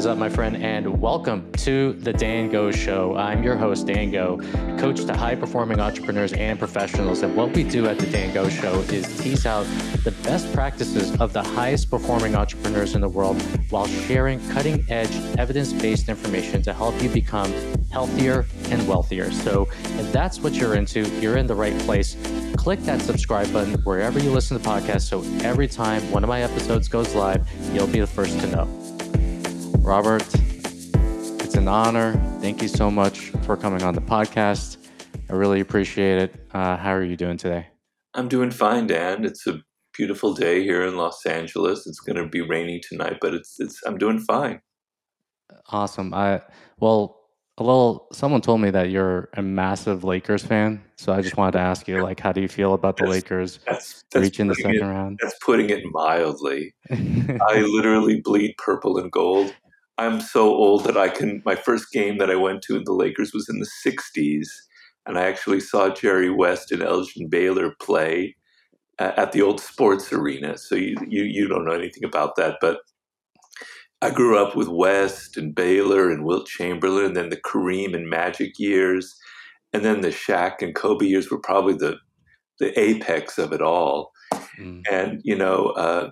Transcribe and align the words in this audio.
is 0.00 0.06
up, 0.06 0.16
my 0.16 0.30
friend, 0.30 0.56
and 0.56 0.98
welcome 0.98 1.52
to 1.52 1.92
the 1.92 2.10
Dan 2.10 2.48
Go 2.48 2.70
Show. 2.70 3.14
I'm 3.16 3.42
your 3.42 3.54
host, 3.54 3.86
Dan 3.86 4.10
Go, 4.10 4.38
coach 4.78 5.04
to 5.04 5.14
high 5.14 5.34
performing 5.34 5.78
entrepreneurs 5.78 6.32
and 6.32 6.58
professionals. 6.58 7.20
And 7.20 7.36
what 7.36 7.54
we 7.54 7.64
do 7.64 7.86
at 7.86 7.98
the 7.98 8.06
Dan 8.06 8.32
Go 8.32 8.48
Show 8.48 8.80
is 8.80 9.04
tease 9.20 9.44
out 9.44 9.64
the 10.02 10.14
best 10.22 10.50
practices 10.54 11.14
of 11.20 11.34
the 11.34 11.42
highest 11.42 11.90
performing 11.90 12.34
entrepreneurs 12.34 12.94
in 12.94 13.02
the 13.02 13.10
world 13.10 13.42
while 13.68 13.86
sharing 13.86 14.40
cutting 14.48 14.86
edge, 14.88 15.14
evidence 15.38 15.74
based 15.74 16.08
information 16.08 16.62
to 16.62 16.72
help 16.72 16.98
you 17.02 17.10
become 17.10 17.52
healthier 17.90 18.46
and 18.70 18.88
wealthier. 18.88 19.30
So, 19.30 19.68
if 19.98 20.10
that's 20.12 20.40
what 20.40 20.54
you're 20.54 20.76
into, 20.76 21.06
you're 21.20 21.36
in 21.36 21.46
the 21.46 21.54
right 21.54 21.78
place. 21.80 22.16
Click 22.56 22.80
that 22.84 23.02
subscribe 23.02 23.52
button 23.52 23.74
wherever 23.82 24.18
you 24.18 24.30
listen 24.30 24.58
to 24.58 24.66
podcasts 24.66 25.02
so 25.02 25.22
every 25.44 25.68
time 25.68 26.10
one 26.10 26.24
of 26.24 26.28
my 26.28 26.40
episodes 26.40 26.88
goes 26.88 27.14
live, 27.14 27.46
you'll 27.74 27.86
be 27.86 28.00
the 28.00 28.06
first 28.06 28.40
to 28.40 28.46
know. 28.46 28.79
Robert, 29.82 30.22
it's 31.42 31.54
an 31.54 31.66
honor. 31.66 32.12
Thank 32.40 32.62
you 32.62 32.68
so 32.68 32.90
much 32.90 33.30
for 33.44 33.56
coming 33.56 33.82
on 33.82 33.94
the 33.94 34.00
podcast. 34.00 34.76
I 35.28 35.32
really 35.32 35.60
appreciate 35.60 36.20
it. 36.22 36.46
Uh, 36.52 36.76
how 36.76 36.92
are 36.92 37.02
you 37.02 37.16
doing 37.16 37.36
today? 37.36 37.66
I'm 38.14 38.28
doing 38.28 38.50
fine, 38.50 38.86
Dan. 38.86 39.24
It's 39.24 39.46
a 39.46 39.60
beautiful 39.96 40.34
day 40.34 40.62
here 40.62 40.86
in 40.86 40.96
Los 40.96 41.24
Angeles. 41.26 41.86
It's 41.86 42.00
going 42.00 42.16
to 42.16 42.26
be 42.26 42.40
rainy 42.40 42.80
tonight, 42.80 43.18
but 43.20 43.34
it's 43.34 43.58
it's 43.58 43.80
I'm 43.86 43.98
doing 43.98 44.18
fine. 44.20 44.60
Awesome. 45.70 46.12
I 46.14 46.42
well, 46.78 47.20
a 47.58 47.62
little. 47.62 48.08
Someone 48.12 48.40
told 48.40 48.60
me 48.60 48.70
that 48.70 48.90
you're 48.90 49.28
a 49.34 49.42
massive 49.42 50.02
Lakers 50.02 50.42
fan, 50.42 50.82
so 50.96 51.12
I 51.12 51.20
just 51.20 51.36
wanted 51.36 51.52
to 51.52 51.58
ask 51.60 51.86
you, 51.86 52.02
like, 52.02 52.18
how 52.18 52.32
do 52.32 52.40
you 52.40 52.48
feel 52.48 52.74
about 52.74 52.96
the 52.96 53.04
That's- 53.04 53.22
Lakers 53.22 53.58
That's, 53.66 54.04
that's 54.10 54.24
reaching 54.24 54.48
the 54.48 54.54
second 54.54 54.76
it, 54.76 54.82
round? 54.82 55.18
That's 55.22 55.36
putting 55.44 55.68
it 55.70 55.84
mildly. 55.84 56.74
I 56.90 57.60
literally 57.60 58.20
bleed 58.20 58.54
purple 58.56 58.96
and 58.98 59.12
gold. 59.12 59.54
I'm 60.00 60.20
so 60.20 60.48
old 60.48 60.84
that 60.84 60.96
I 60.96 61.08
can. 61.08 61.42
My 61.44 61.54
first 61.54 61.86
game 61.92 62.18
that 62.18 62.30
I 62.30 62.36
went 62.36 62.62
to 62.62 62.76
in 62.76 62.84
the 62.84 62.92
Lakers 62.92 63.32
was 63.34 63.48
in 63.48 63.58
the 63.60 63.70
'60s, 63.84 64.48
and 65.06 65.18
I 65.18 65.26
actually 65.28 65.60
saw 65.60 65.90
Jerry 65.90 66.30
West 66.30 66.72
and 66.72 66.82
Elgin 66.82 67.28
Baylor 67.28 67.74
play 67.80 68.36
a- 68.98 69.18
at 69.20 69.32
the 69.32 69.42
old 69.42 69.60
sports 69.60 70.12
arena. 70.12 70.56
So 70.58 70.74
you 70.74 70.96
you 71.08 71.24
you 71.24 71.48
don't 71.48 71.64
know 71.66 71.72
anything 71.82 72.04
about 72.04 72.36
that, 72.36 72.56
but 72.60 72.78
I 74.02 74.10
grew 74.10 74.38
up 74.38 74.56
with 74.56 74.68
West 74.68 75.36
and 75.36 75.54
Baylor 75.54 76.10
and 76.10 76.24
Wilt 76.24 76.46
Chamberlain, 76.46 77.04
and 77.06 77.16
then 77.16 77.28
the 77.28 77.36
Kareem 77.40 77.94
and 77.94 78.08
Magic 78.08 78.58
years, 78.58 79.14
and 79.74 79.84
then 79.84 80.00
the 80.00 80.08
Shaq 80.08 80.62
and 80.62 80.74
Kobe 80.74 81.06
years 81.06 81.30
were 81.30 81.40
probably 81.40 81.74
the 81.74 81.98
the 82.58 82.78
apex 82.78 83.38
of 83.38 83.52
it 83.52 83.62
all 83.62 84.12
Mm. 84.60 84.82
and 84.90 85.20
you 85.24 85.36
know 85.36 85.66
uh, 85.76 86.10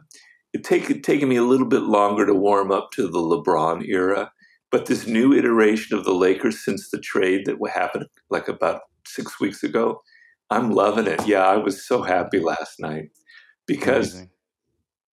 it 0.52 0.64
take 0.64 1.02
taken 1.02 1.28
me 1.28 1.36
a 1.36 1.44
little 1.44 1.66
bit 1.66 1.82
longer 1.82 2.26
to 2.26 2.34
warm 2.34 2.72
up 2.72 2.90
to 2.92 3.06
the 3.08 3.18
LeBron 3.18 3.86
era, 3.86 4.32
but 4.70 4.86
this 4.86 5.06
new 5.06 5.32
iteration 5.32 5.96
of 5.96 6.04
the 6.04 6.14
Lakers 6.14 6.64
since 6.64 6.90
the 6.90 7.00
trade 7.00 7.46
that 7.46 7.58
happened 7.72 8.06
like 8.30 8.48
about 8.48 8.82
six 9.06 9.40
weeks 9.40 9.62
ago, 9.62 10.02
I'm 10.50 10.70
loving 10.70 11.06
it. 11.06 11.26
Yeah, 11.26 11.46
I 11.46 11.56
was 11.56 11.86
so 11.86 12.02
happy 12.02 12.40
last 12.40 12.80
night 12.80 13.10
because 13.66 14.12
Amazing. 14.12 14.30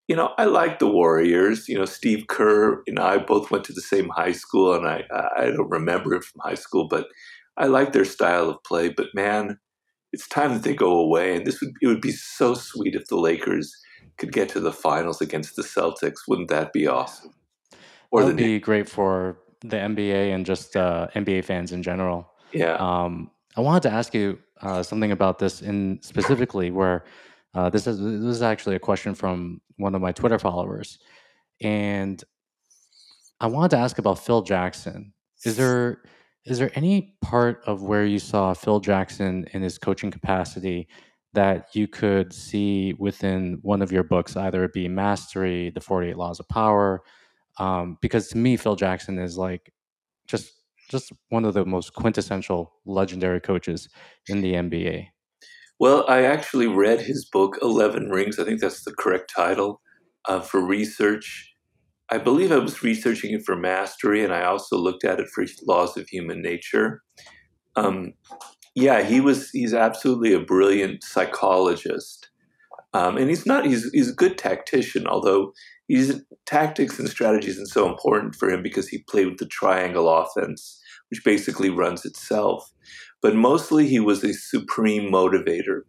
you 0.09 0.17
know 0.17 0.35
I 0.37 0.45
like 0.45 0.79
the 0.79 0.89
Warriors. 0.89 1.69
You 1.69 1.79
know 1.79 1.87
Steve 1.87 2.27
Kerr 2.29 2.83
and 2.87 2.99
I 2.99 3.19
both 3.19 3.51
went 3.51 3.65
to 3.65 3.73
the 3.73 3.81
same 3.81 4.11
high 4.11 4.33
school, 4.33 4.75
and 4.75 4.87
I 4.87 5.05
I 5.37 5.47
don't 5.47 5.71
remember 5.71 6.15
it 6.15 6.25
from 6.25 6.43
high 6.45 6.57
school, 6.57 6.89
but 6.89 7.07
I 7.57 7.67
like 7.67 7.93
their 7.93 8.05
style 8.05 8.51
of 8.51 8.63
play. 8.65 8.91
But 8.91 9.09
man, 9.15 9.59
it's 10.13 10.29
time 10.29 10.53
that 10.53 10.63
they 10.63 10.75
go 10.75 10.99
away, 10.99 11.37
and 11.37 11.47
this 11.47 11.61
would 11.63 11.73
it 11.81 11.87
would 11.87 12.03
be 12.03 12.13
so 12.13 12.53
sweet 12.55 12.95
if 12.95 13.07
the 13.07 13.17
Lakers 13.17 13.75
could 14.19 14.33
get 14.33 14.49
to 14.51 14.61
the 14.61 14.73
finals 14.73 15.21
against 15.21 15.57
the 15.57 15.63
Celtics. 15.63 16.29
Wouldn't 16.29 16.49
that 16.49 16.73
be 16.73 16.87
awesome? 16.87 17.33
Or 18.11 18.21
that 18.21 18.27
the 18.27 18.33
would 18.33 18.37
be 18.37 18.61
great 18.61 18.89
for 18.89 19.39
the 19.61 19.77
NBA 19.77 20.35
and 20.35 20.45
just 20.45 20.77
uh, 20.77 21.09
NBA 21.15 21.45
fans 21.45 21.73
in 21.73 21.83
general. 21.83 22.31
yeah 22.53 22.75
Um, 22.75 23.31
I 23.57 23.61
wanted 23.61 23.83
to 23.85 23.91
ask 23.91 24.15
you 24.15 24.39
uh, 24.61 24.83
something 24.83 25.13
about 25.13 25.39
this 25.39 25.63
in 25.63 25.99
specifically 26.03 26.71
where 26.71 27.05
uh, 27.55 27.69
this 27.69 27.87
is 27.87 27.99
this 27.99 28.37
is 28.37 28.43
actually 28.43 28.77
a 28.77 28.81
question 28.81 29.15
from 29.15 29.61
one 29.77 29.95
of 29.95 30.01
my 30.01 30.13
Twitter 30.13 30.39
followers, 30.39 30.99
and 31.61 32.23
I 33.41 33.47
wanted 33.47 33.73
to 33.73 33.79
ask 33.79 33.99
about 33.99 34.19
Phil 34.19 34.43
Jackson. 34.43 35.13
Is 35.45 35.57
there 35.57 36.03
is 36.45 36.59
there 36.59 36.71
any 36.75 37.15
part 37.21 37.63
of 37.67 37.83
where 37.83 38.07
you 38.07 38.19
saw 38.19 38.55
Phil 38.55 38.81
Jackson 38.81 39.47
in 39.53 39.63
his 39.63 39.79
coaching 39.79 40.11
capacity 40.11 40.89
that 41.35 41.75
you 41.75 41.89
could 41.89 42.33
see 42.33 42.95
within 42.99 43.59
one 43.63 43.83
of 43.83 43.91
your 43.91 44.05
books, 44.05 44.37
either 44.37 44.65
it 44.65 44.73
be 44.73 44.89
Mastery, 44.89 45.71
The 45.71 45.81
Forty 45.81 46.11
Eight 46.11 46.19
Laws 46.19 46.41
of 46.41 46.49
Power? 46.49 47.03
Um, 47.59 47.99
because 48.01 48.29
to 48.29 48.39
me, 48.39 48.57
Phil 48.57 48.77
Jackson 48.77 49.19
is 49.19 49.37
like 49.37 49.73
just 50.27 50.53
just 50.91 51.13
one 51.31 51.45
of 51.45 51.55
the 51.55 51.65
most 51.65 51.95
quintessential 51.95 52.75
legendary 52.85 53.41
coaches 53.41 53.89
in 54.29 54.43
the 54.43 54.53
NBA. 54.53 55.09
Well, 55.81 56.05
I 56.09 56.23
actually 56.25 56.67
read 56.67 57.01
his 57.01 57.25
book, 57.25 57.59
Eleven 57.63 58.09
Rings. 58.11 58.39
I 58.39 58.45
think 58.45 58.61
that's 58.61 58.85
the 58.85 58.95
correct 58.95 59.33
title 59.35 59.81
uh, 60.29 60.41
for 60.41 60.61
research. 60.61 61.55
I 62.11 62.19
believe 62.19 62.53
I 62.53 62.59
was 62.59 62.83
researching 62.83 63.33
it 63.33 63.43
for 63.45 63.57
mastery, 63.57 64.23
and 64.23 64.35
I 64.35 64.45
also 64.45 64.77
looked 64.77 65.05
at 65.05 65.19
it 65.19 65.29
for 65.35 65.45
Laws 65.67 65.97
of 65.97 66.07
Human 66.09 66.43
Nature. 66.43 67.03
Um, 67.75 68.13
yeah, 68.75 69.03
he 69.03 69.21
was. 69.21 69.51
He's 69.51 69.75
absolutely 69.75 70.33
a 70.33 70.41
brilliant 70.41 71.03
psychologist, 71.05 72.31
um, 72.95 73.17
and 73.17 73.29
he's 73.29 73.47
not. 73.47 73.67
He's 73.67 73.91
he's 73.93 74.11
a 74.11 74.15
good 74.15 74.39
tactician, 74.39 75.07
although 75.07 75.53
he's 75.89 76.23
tactics 76.47 76.99
and 76.99 77.09
strategies 77.09 77.59
and 77.59 77.69
so 77.69 77.89
important 77.89 78.35
for 78.35 78.51
him 78.51 78.63
because 78.63 78.89
he 78.89 79.05
played 79.09 79.27
with 79.27 79.39
the 79.39 79.47
triangle 79.47 80.09
offense, 80.09 80.81
which 81.11 81.25
basically 81.25 81.71
runs 81.71 82.05
itself 82.05 82.73
but 83.23 83.37
mostly 83.37 83.87
he 83.87 84.01
was 84.01 84.23
a 84.23 84.35
supreme 84.35 85.11
motivator. 85.11 85.83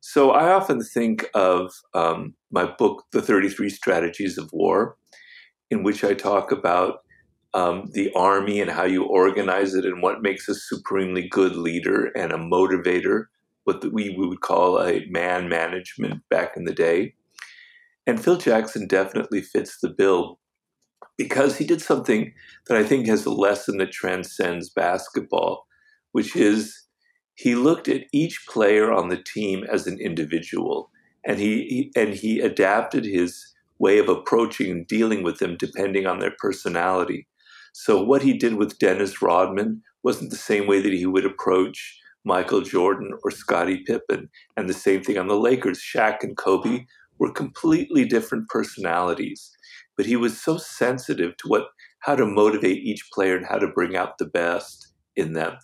So 0.00 0.32
I 0.32 0.52
often 0.52 0.82
think 0.82 1.28
of 1.32 1.72
um, 1.94 2.34
my 2.50 2.66
book, 2.66 3.04
The 3.12 3.22
33 3.22 3.70
Strategies 3.70 4.36
of 4.36 4.50
War, 4.52 4.96
in 5.70 5.84
which 5.84 6.02
I 6.02 6.12
talk 6.12 6.50
about 6.50 6.98
um, 7.54 7.90
the 7.92 8.12
army 8.14 8.60
and 8.60 8.70
how 8.70 8.84
you 8.84 9.04
organize 9.04 9.74
it 9.74 9.84
and 9.84 10.02
what 10.02 10.22
makes 10.22 10.48
a 10.48 10.54
supremely 10.54 11.28
good 11.28 11.56
leader 11.56 12.06
and 12.16 12.32
a 12.32 12.38
motivator, 12.38 13.26
what 13.64 13.84
we 13.92 14.14
would 14.16 14.40
call 14.40 14.80
a 14.80 15.06
man 15.08 15.48
management 15.48 16.22
back 16.30 16.56
in 16.56 16.64
the 16.64 16.72
day. 16.72 17.14
And 18.06 18.22
Phil 18.22 18.38
Jackson 18.38 18.86
definitely 18.86 19.42
fits 19.42 19.78
the 19.80 19.90
bill 19.90 20.38
because 21.18 21.58
he 21.58 21.64
did 21.64 21.82
something 21.82 22.32
that 22.66 22.76
I 22.76 22.82
think 22.82 23.06
has 23.06 23.26
a 23.26 23.30
lesson 23.30 23.78
that 23.78 23.92
transcends 23.92 24.70
basketball 24.70 25.66
which 26.12 26.36
is 26.36 26.84
he 27.34 27.54
looked 27.54 27.88
at 27.88 28.04
each 28.12 28.46
player 28.48 28.92
on 28.92 29.08
the 29.08 29.22
team 29.22 29.64
as 29.64 29.86
an 29.86 29.98
individual 29.98 30.90
and 31.24 31.38
he, 31.38 31.90
he, 31.94 32.00
and 32.00 32.14
he 32.14 32.40
adapted 32.40 33.04
his 33.04 33.52
way 33.78 33.98
of 33.98 34.08
approaching 34.08 34.70
and 34.70 34.86
dealing 34.86 35.22
with 35.22 35.38
them 35.38 35.56
depending 35.58 36.06
on 36.06 36.20
their 36.20 36.34
personality 36.38 37.26
so 37.72 38.02
what 38.02 38.22
he 38.22 38.32
did 38.32 38.54
with 38.54 38.78
dennis 38.78 39.20
rodman 39.20 39.82
wasn't 40.02 40.30
the 40.30 40.36
same 40.36 40.66
way 40.66 40.80
that 40.80 40.92
he 40.92 41.06
would 41.06 41.26
approach 41.26 41.98
michael 42.24 42.60
jordan 42.60 43.12
or 43.22 43.30
scottie 43.30 43.82
pippen 43.86 44.28
and 44.56 44.68
the 44.68 44.74
same 44.74 45.02
thing 45.02 45.18
on 45.18 45.28
the 45.28 45.38
lakers 45.38 45.80
Shaq 45.80 46.22
and 46.22 46.36
kobe 46.36 46.86
were 47.18 47.32
completely 47.32 48.04
different 48.04 48.48
personalities 48.48 49.50
but 49.96 50.06
he 50.06 50.16
was 50.16 50.40
so 50.40 50.56
sensitive 50.56 51.36
to 51.38 51.48
what 51.48 51.68
how 52.00 52.16
to 52.16 52.26
motivate 52.26 52.78
each 52.78 53.08
player 53.12 53.36
and 53.36 53.46
how 53.46 53.58
to 53.58 53.68
bring 53.68 53.96
out 53.96 54.18
the 54.18 54.26
best 54.26 54.92
in 55.16 55.34
them 55.34 55.56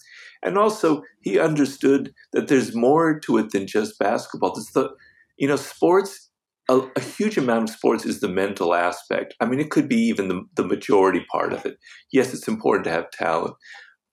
and 0.43 0.57
also 0.57 1.03
he 1.21 1.39
understood 1.39 2.15
that 2.33 2.49
there's 2.49 2.75
more 2.75 3.19
to 3.21 3.39
it 3.39 3.51
than 3.51 3.67
just 3.67 3.99
basketball. 3.99 4.55
There's 4.55 4.71
the, 4.71 4.91
you 5.37 5.49
know, 5.49 5.57
sports. 5.57 6.28
A, 6.69 6.81
a, 6.97 7.01
huge 7.01 7.39
amount 7.39 7.71
of 7.71 7.75
sports 7.75 8.05
is 8.05 8.21
the 8.21 8.29
mental 8.29 8.75
aspect. 8.75 9.35
I 9.41 9.47
mean, 9.47 9.59
it 9.59 9.71
could 9.71 9.89
be 9.89 9.97
even 9.97 10.29
the, 10.29 10.43
the 10.55 10.65
majority 10.65 11.25
part 11.33 11.53
of 11.53 11.65
it. 11.65 11.79
Yes, 12.13 12.35
it's 12.35 12.49
important 12.49 12.85
to 12.85 12.91
have 12.91 13.11
talent, 13.11 13.55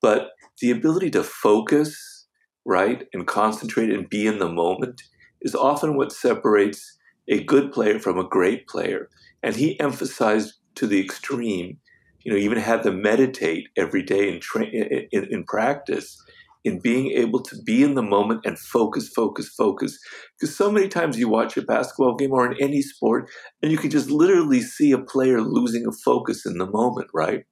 but 0.01 0.29
the 0.61 0.71
ability 0.71 1.11
to 1.11 1.23
focus, 1.23 2.27
right, 2.65 3.05
and 3.13 3.27
concentrate 3.27 3.91
and 3.91 4.09
be 4.09 4.25
in 4.25 4.39
the 4.39 4.49
moment 4.49 5.01
is 5.41 5.53
often 5.53 5.97
what 5.97 6.13
separates 6.13 6.97
a 7.27 7.43
good 7.43 7.73
player 7.73 7.99
from 7.99 8.17
a 8.17 8.27
great 8.27 8.67
player. 8.67 9.09
And 9.43 9.55
he 9.55 9.79
emphasized 9.79 10.53
to 10.75 10.87
the 10.87 11.03
extreme 11.03 11.79
you 12.25 12.31
know, 12.31 12.37
even 12.37 12.57
had 12.57 12.83
them 12.83 13.01
meditate 13.01 13.69
every 13.77 14.01
day 14.01 14.33
in, 14.33 14.39
tra- 14.41 14.65
in, 14.65 15.07
in 15.11 15.43
practice, 15.43 16.21
in 16.65 16.79
being 16.79 17.11
able 17.11 17.41
to 17.43 17.55
be 17.63 17.83
in 17.83 17.93
the 17.93 18.01
moment 18.01 18.41
and 18.43 18.57
focus, 18.57 19.07
focus, 19.15 19.47
focus. 19.47 19.99
Because 20.37 20.57
so 20.57 20.71
many 20.71 20.87
times 20.87 21.17
you 21.17 21.29
watch 21.29 21.55
a 21.55 21.61
basketball 21.61 22.15
game 22.15 22.31
or 22.31 22.51
in 22.51 22.57
any 22.59 22.81
sport, 22.81 23.29
and 23.61 23.71
you 23.71 23.77
can 23.77 23.91
just 23.91 24.09
literally 24.09 24.61
see 24.61 24.91
a 24.91 24.97
player 24.97 25.41
losing 25.41 25.85
a 25.87 25.91
focus 26.03 26.43
in 26.45 26.57
the 26.57 26.65
moment, 26.65 27.07
right? 27.13 27.43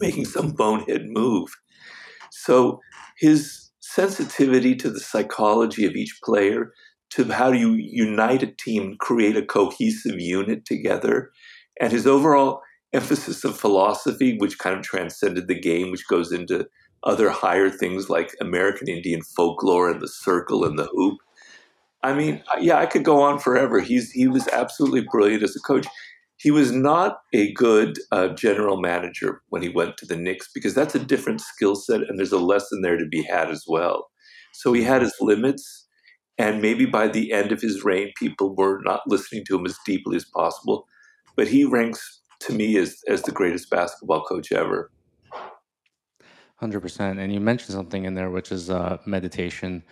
Making 0.00 0.26
some 0.26 0.52
bonehead 0.52 1.06
move. 1.06 1.48
So 2.30 2.78
his 3.18 3.70
sensitivity 3.80 4.76
to 4.76 4.90
the 4.90 5.00
psychology 5.00 5.86
of 5.86 5.94
each 5.94 6.18
player, 6.22 6.72
to 7.12 7.24
how 7.32 7.50
do 7.50 7.56
you 7.56 7.72
unite 7.72 8.42
a 8.42 8.52
team, 8.58 8.96
create 9.00 9.36
a 9.36 9.46
cohesive 9.46 10.20
unit 10.20 10.66
together, 10.66 11.30
and 11.80 11.90
his 11.90 12.06
overall 12.06 12.60
emphasis 12.92 13.44
of 13.44 13.58
philosophy, 13.58 14.36
which 14.38 14.58
kind 14.58 14.76
of 14.76 14.82
transcended 14.82 15.48
the 15.48 15.58
game, 15.58 15.90
which 15.90 16.06
goes 16.08 16.32
into 16.32 16.66
other 17.02 17.30
higher 17.30 17.70
things 17.70 18.10
like 18.10 18.32
American 18.40 18.88
Indian 18.88 19.22
folklore 19.22 19.90
and 19.90 20.00
the 20.00 20.08
circle 20.08 20.64
and 20.64 20.78
the 20.78 20.86
hoop. 20.86 21.18
I 22.02 22.14
mean, 22.14 22.42
yeah, 22.60 22.78
I 22.78 22.86
could 22.86 23.04
go 23.04 23.20
on 23.20 23.38
forever. 23.38 23.80
He's 23.80 24.12
he 24.12 24.28
was 24.28 24.46
absolutely 24.48 25.06
brilliant 25.10 25.42
as 25.42 25.56
a 25.56 25.60
coach. 25.60 25.86
He 26.36 26.50
was 26.50 26.70
not 26.70 27.18
a 27.32 27.52
good 27.52 27.98
uh, 28.12 28.28
general 28.28 28.76
manager 28.76 29.40
when 29.48 29.62
he 29.62 29.68
went 29.68 29.96
to 29.98 30.06
the 30.06 30.16
Knicks 30.16 30.48
because 30.52 30.74
that's 30.74 30.94
a 30.94 31.00
different 31.00 31.40
skill 31.40 31.74
set, 31.74 32.02
and 32.02 32.18
there's 32.18 32.32
a 32.32 32.38
lesson 32.38 32.82
there 32.82 32.98
to 32.98 33.06
be 33.06 33.22
had 33.22 33.50
as 33.50 33.64
well. 33.66 34.10
So 34.52 34.72
he 34.72 34.82
had 34.82 35.02
his 35.02 35.14
limits, 35.20 35.86
and 36.38 36.62
maybe 36.62 36.86
by 36.86 37.08
the 37.08 37.32
end 37.32 37.52
of 37.52 37.60
his 37.60 37.84
reign, 37.84 38.12
people 38.16 38.54
were 38.54 38.80
not 38.84 39.00
listening 39.06 39.44
to 39.46 39.56
him 39.56 39.66
as 39.66 39.78
deeply 39.84 40.16
as 40.16 40.24
possible. 40.24 40.86
But 41.36 41.48
he 41.48 41.64
ranks 41.64 42.20
to 42.40 42.52
me 42.52 42.76
as 42.76 42.98
as 43.08 43.22
the 43.22 43.32
greatest 43.32 43.70
basketball 43.70 44.22
coach 44.24 44.52
ever. 44.52 44.90
Hundred 46.56 46.80
percent. 46.80 47.18
And 47.18 47.32
you 47.32 47.40
mentioned 47.40 47.74
something 47.74 48.04
in 48.04 48.14
there, 48.14 48.30
which 48.30 48.50
is 48.50 48.70
uh, 48.70 48.98
meditation. 49.06 49.82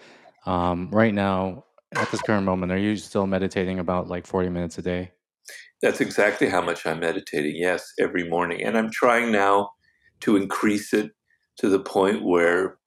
Um, 0.47 0.89
right 0.91 1.15
now, 1.15 1.65
at 1.93 2.11
this 2.11 2.23
current 2.23 2.45
moment, 2.45 2.73
are 2.73 2.79
you 2.79 2.97
still 2.97 3.27
meditating 3.27 3.79
about 3.79 4.09
like 4.09 4.27
forty 4.27 4.49
minutes 4.49 4.79
a 4.79 4.83
day? 4.83 5.13
That's 5.83 6.01
exactly 6.01 6.49
how 6.49 6.63
much 6.63 6.87
I'm 6.87 7.01
meditating. 7.01 7.57
Yes, 7.57 7.93
every 8.01 8.29
morning, 8.29 8.63
and 8.63 8.79
I'm 8.79 8.91
trying 8.91 9.31
now 9.31 9.71
to 10.21 10.37
increase 10.37 10.95
it 10.95 11.13
to 11.59 11.69
the 11.69 11.81
point 11.81 12.25
where 12.25 12.79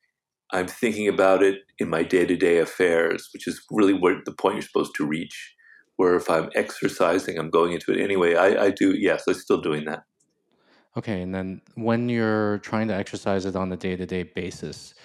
I'm 0.52 0.68
thinking 0.68 1.08
about 1.08 1.44
it 1.44 1.60
in 1.78 1.90
my 1.90 2.04
day 2.04 2.26
to 2.26 2.36
day 2.36 2.58
affairs, 2.58 3.30
which 3.34 3.48
is 3.48 3.62
really 3.70 3.94
where 3.94 4.22
the 4.26 4.32
point 4.34 4.56
you're 4.56 4.62
supposed 4.64 4.96
to 4.96 5.06
reach. 5.06 5.54
Where 5.98 6.16
if 6.16 6.30
I'm 6.30 6.50
exercising, 6.56 7.38
I'm 7.38 7.50
going 7.50 7.74
into 7.74 7.92
it 7.92 8.02
anyway. 8.02 8.36
I, 8.36 8.66
I 8.66 8.70
do, 8.72 8.96
yes, 8.96 9.24
I'm 9.28 9.34
still 9.34 9.62
doing 9.62 9.86
that. 9.86 10.04
Okay, 10.98 11.22
and 11.22 11.36
then 11.36 11.62
when 11.76 12.10
you're 12.10 12.60
trying 12.60 12.88
to 12.90 12.96
exercise 12.96 13.46
it 13.46 13.56
on 13.56 13.72
a 13.72 13.78
day 13.78 13.96
to 13.96 14.06
day 14.08 14.24
basis, 14.24 14.96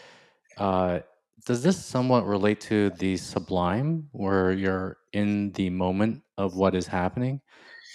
uh, 0.58 1.00
does 1.46 1.62
this 1.62 1.84
somewhat 1.84 2.26
relate 2.26 2.60
to 2.62 2.90
the 2.90 3.16
sublime, 3.18 4.08
where 4.12 4.52
you're 4.52 4.98
in 5.12 5.52
the 5.52 5.70
moment 5.70 6.22
of 6.38 6.56
what 6.56 6.74
is 6.74 6.86
happening? 6.88 7.42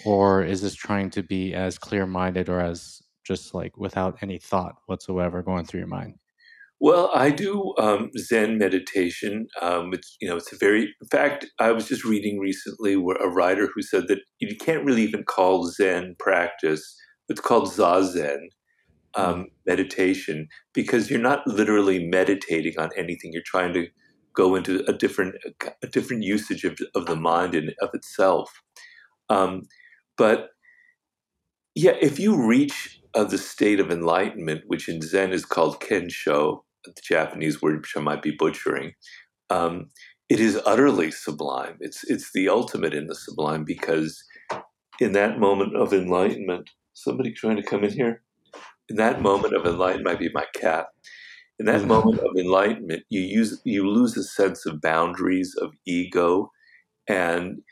Or 0.06 0.44
is 0.44 0.62
this 0.62 0.74
trying 0.74 1.10
to 1.10 1.22
be 1.24 1.54
as 1.54 1.78
clear 1.78 2.06
minded 2.06 2.48
or 2.48 2.60
as 2.60 3.02
just 3.24 3.54
like 3.54 3.76
without 3.78 4.18
any 4.22 4.38
thought 4.38 4.76
whatsoever 4.86 5.42
going 5.42 5.66
through 5.66 5.80
your 5.80 5.88
mind? 5.88 6.16
Well, 6.80 7.10
I 7.14 7.30
do 7.30 7.74
um, 7.78 8.10
Zen 8.18 8.58
meditation. 8.58 9.48
Um, 9.60 9.92
it's 9.94 10.16
you 10.20 10.28
know 10.28 10.36
it's 10.36 10.52
a 10.52 10.56
very. 10.56 10.82
In 11.02 11.08
fact, 11.10 11.46
I 11.58 11.72
was 11.72 11.88
just 11.88 12.04
reading 12.04 12.38
recently 12.38 12.96
where 12.96 13.16
a 13.16 13.28
writer 13.28 13.68
who 13.74 13.82
said 13.82 14.08
that 14.08 14.20
you 14.40 14.56
can't 14.56 14.84
really 14.84 15.02
even 15.02 15.24
call 15.24 15.66
Zen 15.66 16.16
practice. 16.20 16.96
It's 17.28 17.40
called 17.40 17.68
zazen 17.68 18.48
um, 19.14 19.34
mm. 19.34 19.46
meditation 19.66 20.48
because 20.72 21.10
you're 21.10 21.20
not 21.20 21.46
literally 21.46 22.04
meditating 22.06 22.78
on 22.78 22.90
anything. 22.96 23.32
You're 23.32 23.42
trying 23.44 23.74
to 23.74 23.88
go 24.34 24.54
into 24.54 24.84
a 24.88 24.92
different 24.92 25.34
a 25.82 25.86
different 25.86 26.22
usage 26.22 26.64
of, 26.64 26.78
of 26.94 27.06
the 27.06 27.16
mind 27.16 27.54
and 27.54 27.74
of 27.80 27.90
itself. 27.92 28.62
Um, 29.28 29.62
but 30.16 30.50
yeah, 31.74 31.96
if 32.00 32.18
you 32.18 32.36
reach 32.36 33.00
uh, 33.14 33.24
the 33.24 33.38
state 33.38 33.80
of 33.80 33.90
enlightenment, 33.90 34.62
which 34.66 34.88
in 34.88 35.02
Zen 35.02 35.32
is 35.32 35.44
called 35.44 35.80
kensho, 35.80 36.60
the 36.84 36.94
Japanese 37.02 37.60
word 37.60 37.78
which 37.78 37.96
I 37.96 38.00
might 38.00 38.22
be 38.22 38.30
butchering, 38.30 38.92
um, 39.50 39.90
it 40.28 40.40
is 40.40 40.60
utterly 40.66 41.10
sublime. 41.10 41.76
It's 41.80 42.04
it's 42.04 42.32
the 42.32 42.48
ultimate 42.48 42.94
in 42.94 43.06
the 43.06 43.14
sublime 43.14 43.64
because 43.64 44.22
in 45.00 45.12
that 45.12 45.38
moment 45.38 45.76
of 45.76 45.92
enlightenment, 45.92 46.70
somebody 47.02 47.32
trying 47.32 47.56
to 47.56 47.62
come 47.62 47.84
in 47.84 47.92
here. 47.92 48.22
In 48.88 48.96
that 48.96 49.22
moment 49.22 49.54
of 49.54 49.66
enlightenment, 49.66 50.04
might 50.04 50.18
be 50.18 50.30
my 50.32 50.46
cat. 50.54 50.86
In 51.58 51.66
that 51.66 51.84
moment 51.84 52.20
of 52.20 52.36
enlightenment, 52.36 53.04
you 53.10 53.20
use 53.20 53.60
you 53.64 53.88
lose 53.88 54.16
a 54.16 54.22
sense 54.22 54.64
of 54.66 54.80
boundaries 54.80 55.54
of 55.60 55.72
ego, 55.86 56.50
and 57.08 57.62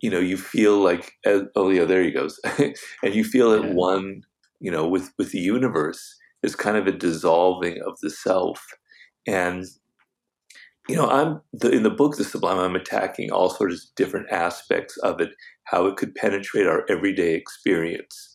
you 0.00 0.10
know 0.10 0.18
you 0.18 0.36
feel 0.36 0.78
like 0.78 1.12
uh, 1.26 1.40
oh 1.54 1.70
yeah, 1.70 1.84
there 1.84 2.02
he 2.02 2.10
goes, 2.10 2.40
and 2.58 3.14
you 3.14 3.24
feel 3.24 3.52
at 3.52 3.74
one 3.74 4.22
you 4.60 4.70
know 4.70 4.86
with 4.88 5.12
with 5.18 5.32
the 5.32 5.40
universe. 5.40 6.16
It's 6.42 6.54
kind 6.54 6.76
of 6.76 6.86
a 6.86 6.92
dissolving 6.92 7.80
of 7.86 7.98
the 8.02 8.10
self, 8.10 8.66
and 9.26 9.64
you 10.88 10.96
know 10.96 11.08
i'm 11.08 11.40
the, 11.52 11.70
in 11.70 11.82
the 11.82 11.90
book 11.90 12.16
the 12.16 12.24
sublime 12.24 12.58
i'm 12.58 12.76
attacking 12.76 13.32
all 13.32 13.48
sorts 13.48 13.84
of 13.84 13.94
different 13.96 14.30
aspects 14.30 14.96
of 14.98 15.20
it 15.20 15.30
how 15.64 15.86
it 15.86 15.96
could 15.96 16.14
penetrate 16.14 16.66
our 16.66 16.84
everyday 16.90 17.34
experience 17.34 18.33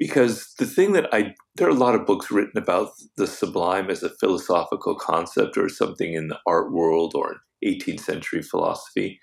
because 0.00 0.54
the 0.58 0.66
thing 0.66 0.92
that 0.92 1.06
i 1.14 1.32
there 1.54 1.68
are 1.68 1.70
a 1.70 1.84
lot 1.84 1.94
of 1.94 2.06
books 2.06 2.30
written 2.32 2.60
about 2.60 2.90
the 3.16 3.28
sublime 3.28 3.88
as 3.88 4.02
a 4.02 4.16
philosophical 4.18 4.96
concept 4.96 5.56
or 5.56 5.68
something 5.68 6.14
in 6.14 6.26
the 6.26 6.38
art 6.46 6.72
world 6.72 7.12
or 7.14 7.36
in 7.62 7.78
18th 7.78 8.00
century 8.00 8.42
philosophy 8.42 9.20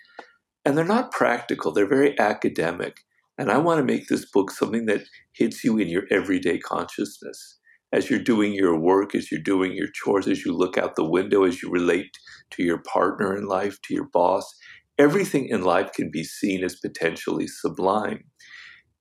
and 0.63 0.77
they're 0.77 0.85
not 0.85 1.11
practical 1.11 1.73
they're 1.73 1.85
very 1.85 2.17
academic 2.17 3.01
and 3.37 3.51
i 3.51 3.57
want 3.57 3.79
to 3.79 3.93
make 3.93 4.07
this 4.07 4.29
book 4.31 4.51
something 4.51 4.85
that 4.85 5.01
hits 5.33 5.65
you 5.65 5.77
in 5.77 5.89
your 5.89 6.03
everyday 6.09 6.57
consciousness 6.57 7.57
as 7.93 8.09
you're 8.09 8.19
doing 8.19 8.53
your 8.53 8.77
work, 8.77 9.15
as 9.15 9.31
you're 9.31 9.41
doing 9.41 9.73
your 9.73 9.87
chores, 9.93 10.27
as 10.27 10.45
you 10.45 10.53
look 10.53 10.77
out 10.77 10.95
the 10.95 11.09
window, 11.09 11.43
as 11.43 11.61
you 11.61 11.69
relate 11.69 12.17
to 12.51 12.63
your 12.63 12.79
partner 12.79 13.35
in 13.35 13.47
life, 13.47 13.81
to 13.83 13.93
your 13.93 14.09
boss, 14.11 14.53
everything 14.97 15.47
in 15.47 15.63
life 15.63 15.93
can 15.93 16.11
be 16.11 16.23
seen 16.23 16.63
as 16.63 16.75
potentially 16.75 17.47
sublime. 17.47 18.25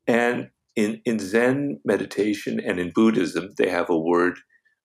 And 0.07 0.51
in, 0.77 1.01
in 1.05 1.19
Zen 1.19 1.81
meditation 1.85 2.61
and 2.61 2.79
in 2.79 2.93
Buddhism, 2.95 3.51
they 3.57 3.69
have 3.71 3.91
a 3.91 3.99
word 3.99 4.39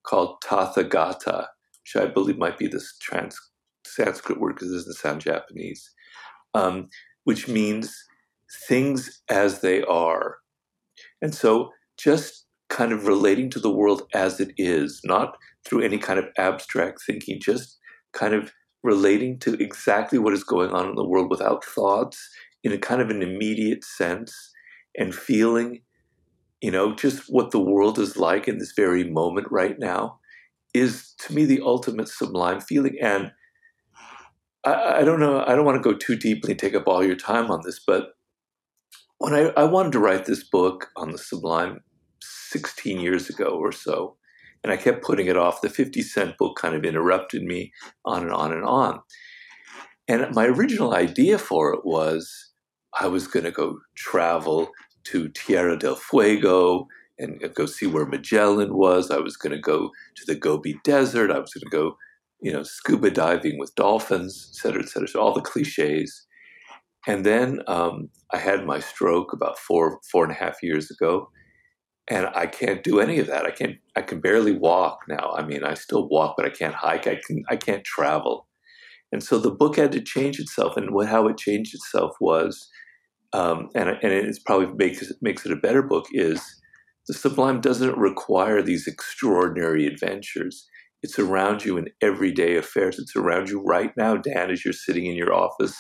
called 0.03 0.41
Tathagata, 0.43 1.47
which 1.83 2.01
I 2.01 2.07
believe 2.07 2.38
might 2.38 2.57
be 2.57 2.67
this 2.67 2.97
trans, 3.01 3.38
Sanskrit 3.85 4.39
word 4.39 4.55
because 4.55 4.71
it 4.71 4.75
doesn't 4.75 4.93
sound 4.93 5.21
Japanese, 5.21 5.91
um, 6.53 6.88
which 7.25 7.47
means 7.47 7.93
things 8.67 9.21
as 9.29 9.59
they 9.59 9.83
are. 9.83 10.38
And 11.21 11.35
so 11.35 11.71
just 11.97 12.45
kind 12.69 12.94
of 12.94 13.05
relating 13.05 13.49
to 13.49 13.59
the 13.59 13.69
world 13.71 14.03
as 14.13 14.39
it 14.39 14.53
is, 14.57 15.01
not 15.03 15.37
through 15.65 15.81
any 15.81 15.97
kind 15.97 16.17
of 16.17 16.25
abstract 16.37 17.01
thinking, 17.05 17.39
just 17.41 17.77
kind 18.13 18.33
of 18.33 18.51
relating 18.81 19.37
to 19.39 19.54
exactly 19.61 20.18
what 20.18 20.33
is 20.33 20.44
going 20.44 20.71
on 20.71 20.89
in 20.89 20.95
the 20.95 21.07
world 21.07 21.30
without 21.30 21.63
thoughts 21.63 22.30
in 22.63 22.71
a 22.71 22.77
kind 22.77 23.01
of 23.01 23.09
an 23.09 23.21
immediate 23.21 23.83
sense 23.83 24.50
and 24.95 25.14
feeling, 25.14 25.81
you 26.62 26.71
know, 26.71 26.95
just 26.95 27.24
what 27.28 27.52
the 27.52 27.60
world 27.60 28.00
is 28.00 28.18
like 28.18 28.48
in 28.48 28.57
this 28.57 28.74
very 28.76 29.04
moment 29.04 29.48
right 29.52 29.80
now 29.80 30.19
is 30.74 31.14
to 31.19 31.33
me 31.33 31.45
the 31.45 31.62
ultimate 31.62 32.07
sublime 32.07 32.62
feeling. 32.62 32.98
And 33.02 33.31
I, 34.66 35.00
I 35.00 35.04
don't 35.04 35.19
know, 35.19 35.44
I 35.45 35.56
don't 35.56 35.66
want 35.66 35.81
to 35.81 35.90
go 35.90 35.98
too 35.98 36.16
deeply 36.16 36.52
and 36.52 36.60
take 36.60 36.76
up 36.76 36.88
all 36.88 37.04
your 37.04 37.16
time 37.16 37.52
on 37.52 37.62
this, 37.64 37.80
but 37.86 38.16
when 39.18 39.33
I, 39.33 39.52
I 39.56 39.66
wanted 39.66 39.92
to 39.94 40.00
write 40.00 40.26
this 40.26 40.44
book 40.44 40.90
on 40.95 41.12
the 41.12 41.18
sublime 41.18 41.81
16 42.24 43.00
years 43.00 43.30
ago 43.30 43.45
or 43.45 43.71
so. 43.71 44.18
And 44.64 44.71
I 44.71 44.78
kept 44.78 45.04
putting 45.04 45.28
it 45.28 45.38
off. 45.38 45.62
The 45.62 45.69
50 45.69 46.02
Cent 46.02 46.38
book 46.38 46.56
kind 46.56 46.76
of 46.76 46.83
interrupted 46.83 47.42
me 47.44 47.71
on 48.06 48.24
and 48.24 48.31
on 48.31 48.54
and 48.54 48.64
on. 48.64 49.00
And 50.07 50.36
my 50.36 50.45
original 50.45 50.94
idea 50.94 51.38
for 51.38 51.74
it 51.74 51.86
was 51.86 52.50
I 53.00 53.07
was 53.07 53.28
going 53.28 53.45
to 53.45 53.52
go 53.52 53.80
travel 53.95 54.71
to 55.06 55.30
Tierra 55.30 55.78
del 55.78 55.95
Fuego 55.95 56.88
and 57.18 57.42
go 57.54 57.66
see 57.66 57.86
where 57.86 58.06
Magellan 58.06 58.76
was. 58.76 59.12
I 59.12 59.19
was 59.19 59.38
going 59.38 59.56
to 59.56 59.62
go 59.62 59.92
to 60.16 60.26
the 60.26 60.36
Gobi 60.36 60.80
Desert. 60.83 61.31
I 61.31 61.40
was 61.40 61.54
going 61.54 61.69
to 61.69 61.76
go, 61.76 61.98
you 62.42 62.52
know, 62.52 62.64
scuba 62.64 63.12
diving 63.12 63.60
with 63.60 63.76
dolphins, 63.76 64.50
et 64.52 64.56
cetera, 64.56 64.81
et 64.81 64.90
cetera. 64.90 65.07
So 65.07 65.21
all 65.21 65.33
the 65.33 65.42
cliches. 65.42 66.26
And 67.07 67.26
then 67.26 67.62
um, 67.68 68.10
I 68.33 68.38
had 68.38 68.66
my 68.66 68.80
stroke 68.80 69.33
about 69.33 69.57
four, 69.57 70.00
four 70.12 70.24
and 70.24 70.31
a 70.31 70.36
half 70.36 70.62
years 70.62 70.92
ago 70.92 71.30
and 72.12 72.28
I 72.33 72.45
can't 72.45 72.83
do 72.83 73.00
any 73.00 73.19
of 73.19 73.28
that. 73.28 73.45
I 73.45 73.52
can't. 73.52 73.78
I 73.95 74.02
can 74.02 74.19
barely 74.19 74.52
walk 74.52 75.00
now. 75.07 75.33
I 75.36 75.45
mean, 75.45 75.64
I 75.64 75.76
still 75.76 76.10
walk, 76.10 76.36
but 76.36 76.45
I 76.45 76.50
can't 76.50 76.74
hike. 76.74 77.07
I 77.07 77.19
can. 77.26 77.44
I 77.50 77.56
can't 77.56 77.86
travel. 77.86 78.48
And 79.14 79.24
so 79.24 79.40
the 79.40 79.52
book 79.52 79.78
had 79.78 79.92
to 79.94 80.02
change 80.02 80.40
itself, 80.40 80.78
and 80.78 80.92
what, 80.92 81.07
how 81.07 81.28
it 81.28 81.38
changed 81.38 81.74
itself 81.74 82.12
was, 82.19 82.69
um, 83.33 83.69
and 83.76 83.90
and 83.90 84.11
it's 84.11 84.40
probably 84.40 84.73
makes 84.73 85.11
makes 85.21 85.45
it 85.45 85.52
a 85.52 85.57
better 85.57 85.81
book 85.81 86.07
is 86.11 86.42
the 87.07 87.14
sublime 87.14 87.61
doesn't 87.61 87.97
require 87.97 88.61
these 88.61 88.88
extraordinary 88.88 89.85
adventures. 89.85 90.68
It's 91.04 91.18
around 91.18 91.66
you 91.66 91.78
in 91.78 91.90
everyday 92.02 92.57
affairs. 92.57 93.00
It's 93.00 93.16
around 93.16 93.50
you 93.50 93.61
right 93.61 93.92
now, 93.97 94.18
Dan, 94.18 94.52
as 94.52 94.64
you're 94.64 94.73
sitting 94.73 95.07
in 95.07 95.16
your 95.16 95.33
office 95.33 95.76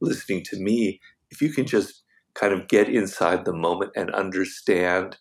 listening 0.00 0.42
to 0.44 0.58
me. 0.58 1.00
If 1.30 1.40
you 1.40 1.52
can 1.52 1.66
just 1.66 2.02
kind 2.34 2.52
of 2.52 2.68
get 2.68 2.88
inside 2.88 3.44
the 3.44 3.54
moment 3.54 3.92
and 3.96 4.10
understand 4.10 5.16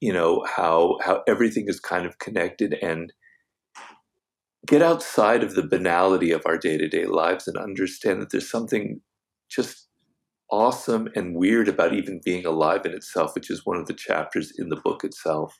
you 0.00 0.12
know 0.12 0.44
how 0.56 0.98
how 1.02 1.22
everything 1.28 1.66
is 1.68 1.78
kind 1.78 2.06
of 2.06 2.18
connected 2.18 2.74
and 2.82 3.12
get 4.66 4.82
outside 4.82 5.42
of 5.42 5.54
the 5.54 5.66
banality 5.66 6.32
of 6.32 6.42
our 6.44 6.58
day-to-day 6.58 7.06
lives 7.06 7.48
and 7.48 7.56
understand 7.56 8.20
that 8.20 8.30
there's 8.30 8.50
something 8.50 9.00
just 9.50 9.88
awesome 10.50 11.08
and 11.14 11.34
weird 11.34 11.68
about 11.68 11.94
even 11.94 12.20
being 12.24 12.44
alive 12.46 12.84
in 12.84 12.92
itself, 12.92 13.34
which 13.34 13.50
is 13.50 13.64
one 13.64 13.76
of 13.76 13.86
the 13.86 13.94
chapters 13.94 14.52
in 14.58 14.68
the 14.68 14.76
book 14.76 15.04
itself. 15.04 15.58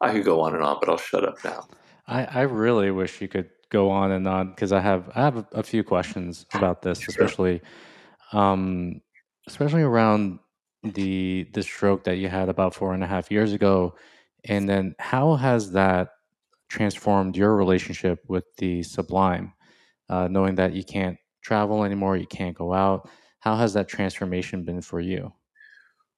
I 0.00 0.12
could 0.12 0.24
go 0.24 0.40
on 0.40 0.54
and 0.54 0.62
on, 0.62 0.78
but 0.80 0.88
I'll 0.88 0.98
shut 0.98 1.24
up 1.24 1.36
now. 1.44 1.68
I, 2.06 2.24
I 2.24 2.40
really 2.42 2.90
wish 2.90 3.20
you 3.20 3.28
could 3.28 3.50
go 3.70 3.90
on 3.90 4.10
and 4.10 4.26
on 4.26 4.50
because 4.50 4.72
I 4.72 4.80
have 4.80 5.10
I 5.14 5.20
have 5.20 5.36
a, 5.38 5.46
a 5.52 5.62
few 5.62 5.84
questions 5.84 6.46
about 6.54 6.82
this, 6.82 7.00
sure. 7.00 7.12
especially 7.12 7.62
um, 8.32 9.00
especially 9.46 9.82
around 9.82 10.38
the 10.82 11.48
the 11.54 11.62
stroke 11.62 12.04
that 12.04 12.16
you 12.16 12.28
had 12.28 12.48
about 12.48 12.74
four 12.74 12.92
and 12.92 13.04
a 13.04 13.06
half 13.06 13.30
years 13.30 13.52
ago, 13.52 13.94
and 14.44 14.68
then 14.68 14.94
how 14.98 15.36
has 15.36 15.72
that 15.72 16.08
transformed 16.68 17.36
your 17.36 17.54
relationship 17.54 18.18
with 18.28 18.44
the 18.56 18.82
sublime, 18.82 19.52
uh, 20.08 20.26
knowing 20.28 20.54
that 20.56 20.72
you 20.72 20.82
can't 20.82 21.18
travel 21.42 21.84
anymore, 21.84 22.16
you 22.16 22.26
can't 22.26 22.56
go 22.56 22.72
out. 22.72 23.08
How 23.42 23.56
has 23.56 23.74
that 23.74 23.88
transformation 23.88 24.64
been 24.64 24.82
for 24.82 25.00
you? 25.00 25.32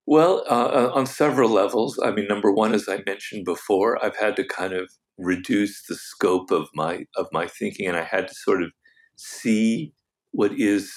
Well, 0.06 0.44
uh, 0.50 0.88
uh, 0.88 0.90
on 0.94 1.06
several 1.06 1.48
levels. 1.50 1.98
I 2.02 2.10
mean, 2.10 2.28
number 2.28 2.52
one, 2.52 2.74
as 2.74 2.88
I 2.88 3.02
mentioned 3.06 3.46
before, 3.46 4.02
I've 4.04 4.16
had 4.16 4.36
to 4.36 4.44
kind 4.44 4.74
of 4.74 4.90
reduce 5.16 5.86
the 5.86 5.94
scope 5.94 6.50
of 6.50 6.68
my 6.74 7.06
of 7.16 7.28
my 7.32 7.46
thinking, 7.46 7.86
and 7.86 7.96
I 7.96 8.02
had 8.02 8.28
to 8.28 8.34
sort 8.34 8.62
of 8.62 8.72
see 9.16 9.92
what 10.32 10.52
is. 10.58 10.92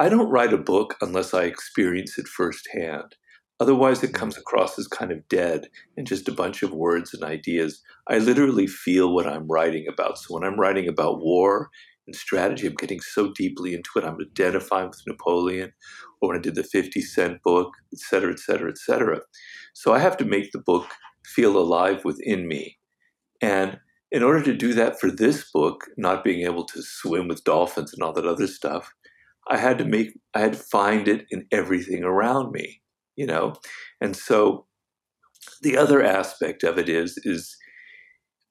I 0.00 0.08
don't 0.08 0.30
write 0.30 0.52
a 0.52 0.58
book 0.58 0.96
unless 1.00 1.34
I 1.34 1.44
experience 1.44 2.18
it 2.18 2.26
firsthand. 2.26 3.14
Otherwise, 3.60 4.02
it 4.02 4.14
comes 4.14 4.38
across 4.38 4.78
as 4.78 4.88
kind 4.88 5.12
of 5.12 5.28
dead 5.28 5.68
and 5.96 6.06
just 6.06 6.26
a 6.28 6.32
bunch 6.32 6.62
of 6.62 6.72
words 6.72 7.12
and 7.14 7.22
ideas. 7.22 7.82
I 8.08 8.18
literally 8.18 8.66
feel 8.66 9.14
what 9.14 9.26
I'm 9.26 9.46
writing 9.46 9.86
about. 9.86 10.18
So 10.18 10.34
when 10.34 10.44
I'm 10.44 10.58
writing 10.58 10.88
about 10.88 11.20
war 11.20 11.70
and 12.10 12.16
strategy, 12.16 12.66
I'm 12.66 12.74
getting 12.74 13.00
so 13.00 13.32
deeply 13.32 13.72
into 13.72 13.90
it. 13.96 14.04
I'm 14.04 14.18
identifying 14.20 14.88
with 14.88 15.02
Napoleon, 15.06 15.72
or 16.20 16.28
when 16.28 16.38
I 16.38 16.40
did 16.40 16.56
the 16.56 16.64
50 16.64 17.00
Cent 17.00 17.42
book, 17.42 17.72
et 17.92 18.00
cetera, 18.00 18.32
et 18.32 18.40
cetera, 18.40 18.68
et 18.68 18.78
cetera. 18.78 19.20
So 19.74 19.94
I 19.94 20.00
have 20.00 20.16
to 20.18 20.24
make 20.24 20.50
the 20.50 20.58
book 20.58 20.86
feel 21.24 21.56
alive 21.56 22.04
within 22.04 22.48
me. 22.48 22.78
And 23.40 23.78
in 24.10 24.24
order 24.24 24.42
to 24.42 24.54
do 24.54 24.74
that 24.74 24.98
for 24.98 25.10
this 25.10 25.48
book, 25.52 25.86
not 25.96 26.24
being 26.24 26.44
able 26.44 26.64
to 26.64 26.82
swim 26.82 27.28
with 27.28 27.44
dolphins 27.44 27.92
and 27.92 28.02
all 28.02 28.12
that 28.14 28.26
other 28.26 28.48
stuff, 28.48 28.92
I 29.48 29.56
had 29.56 29.78
to 29.78 29.84
make, 29.84 30.18
I 30.34 30.40
had 30.40 30.54
to 30.54 30.58
find 30.58 31.06
it 31.06 31.26
in 31.30 31.46
everything 31.52 32.02
around 32.02 32.50
me, 32.50 32.82
you 33.16 33.26
know? 33.26 33.54
And 34.00 34.16
so 34.16 34.66
the 35.62 35.76
other 35.76 36.02
aspect 36.02 36.64
of 36.64 36.76
it 36.76 36.88
is, 36.88 37.18
is 37.24 37.56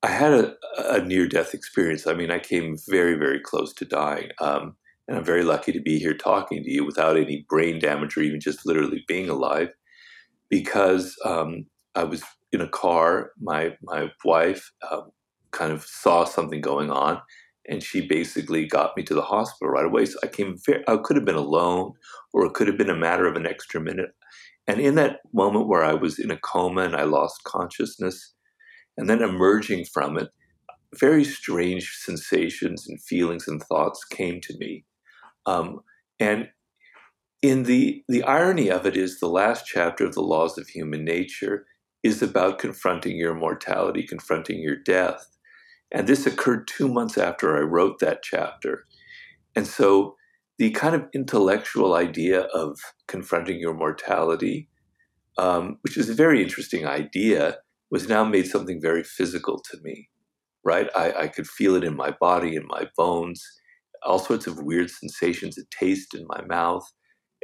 I 0.01 0.07
had 0.07 0.33
a, 0.33 0.55
a 0.77 1.01
near 1.01 1.27
death 1.27 1.53
experience. 1.53 2.07
I 2.07 2.13
mean, 2.13 2.31
I 2.31 2.39
came 2.39 2.77
very, 2.87 3.15
very 3.15 3.39
close 3.39 3.73
to 3.73 3.85
dying. 3.85 4.29
Um, 4.39 4.75
and 5.07 5.17
I'm 5.17 5.25
very 5.25 5.43
lucky 5.43 5.71
to 5.71 5.81
be 5.81 5.97
here 5.99 6.13
talking 6.13 6.63
to 6.63 6.69
you 6.69 6.85
without 6.85 7.17
any 7.17 7.45
brain 7.49 7.79
damage 7.79 8.15
or 8.15 8.21
even 8.21 8.39
just 8.39 8.65
literally 8.65 9.03
being 9.07 9.27
alive 9.27 9.73
because 10.49 11.15
um, 11.25 11.65
I 11.95 12.03
was 12.03 12.23
in 12.51 12.61
a 12.61 12.67
car. 12.67 13.31
My, 13.39 13.75
my 13.83 14.11
wife 14.23 14.71
um, 14.89 15.11
kind 15.51 15.73
of 15.73 15.83
saw 15.83 16.25
something 16.25 16.61
going 16.61 16.91
on 16.91 17.19
and 17.67 17.83
she 17.83 18.05
basically 18.05 18.65
got 18.65 18.95
me 18.95 19.03
to 19.03 19.13
the 19.13 19.21
hospital 19.21 19.71
right 19.71 19.85
away. 19.85 20.05
So 20.05 20.19
I 20.23 20.27
came, 20.27 20.57
very, 20.65 20.83
I 20.87 20.97
could 20.97 21.17
have 21.17 21.25
been 21.25 21.35
alone 21.35 21.93
or 22.31 22.45
it 22.45 22.53
could 22.53 22.67
have 22.67 22.77
been 22.77 22.89
a 22.89 22.95
matter 22.95 23.27
of 23.27 23.35
an 23.35 23.47
extra 23.47 23.81
minute. 23.81 24.11
And 24.67 24.79
in 24.79 24.95
that 24.95 25.21
moment 25.33 25.67
where 25.67 25.83
I 25.83 25.93
was 25.93 26.19
in 26.19 26.31
a 26.31 26.37
coma 26.37 26.81
and 26.81 26.95
I 26.95 27.03
lost 27.03 27.43
consciousness, 27.43 28.33
and 28.99 29.09
then 29.09 29.21
emerging 29.21 29.85
from 29.85 30.17
it, 30.17 30.27
very 30.93 31.23
strange 31.23 31.95
sensations 32.03 32.85
and 32.87 33.01
feelings 33.01 33.47
and 33.47 33.63
thoughts 33.63 34.03
came 34.03 34.41
to 34.41 34.57
me. 34.57 34.83
Um, 35.45 35.79
and 36.19 36.49
in 37.41 37.63
the 37.63 38.03
the 38.09 38.23
irony 38.23 38.69
of 38.69 38.85
it 38.85 38.97
is 38.97 39.19
the 39.19 39.29
last 39.29 39.65
chapter 39.65 40.05
of 40.05 40.13
the 40.13 40.21
laws 40.21 40.57
of 40.57 40.67
human 40.67 41.05
nature 41.05 41.65
is 42.03 42.21
about 42.21 42.59
confronting 42.59 43.15
your 43.15 43.33
mortality, 43.33 44.03
confronting 44.03 44.61
your 44.61 44.75
death. 44.75 45.37
And 45.93 46.05
this 46.05 46.25
occurred 46.25 46.67
two 46.67 46.89
months 46.89 47.17
after 47.17 47.57
I 47.57 47.61
wrote 47.61 47.99
that 47.99 48.21
chapter. 48.21 48.85
And 49.55 49.65
so 49.65 50.17
the 50.57 50.71
kind 50.71 50.93
of 50.93 51.07
intellectual 51.13 51.93
idea 51.93 52.41
of 52.41 52.77
confronting 53.07 53.59
your 53.59 53.73
mortality, 53.73 54.67
um, 55.37 55.77
which 55.83 55.95
is 55.95 56.09
a 56.09 56.13
very 56.13 56.43
interesting 56.43 56.85
idea, 56.85 57.59
was 57.91 58.07
now 58.07 58.23
made 58.23 58.47
something 58.47 58.79
very 58.81 59.03
physical 59.03 59.59
to 59.71 59.77
me, 59.83 60.09
right? 60.63 60.89
I, 60.95 61.11
I 61.13 61.27
could 61.27 61.47
feel 61.47 61.75
it 61.75 61.83
in 61.83 61.95
my 61.95 62.11
body, 62.11 62.55
in 62.55 62.65
my 62.67 62.87
bones, 62.95 63.43
all 64.03 64.19
sorts 64.19 64.47
of 64.47 64.63
weird 64.63 64.89
sensations, 64.89 65.57
a 65.57 65.63
taste 65.71 66.13
in 66.13 66.25
my 66.27 66.41
mouth. 66.45 66.83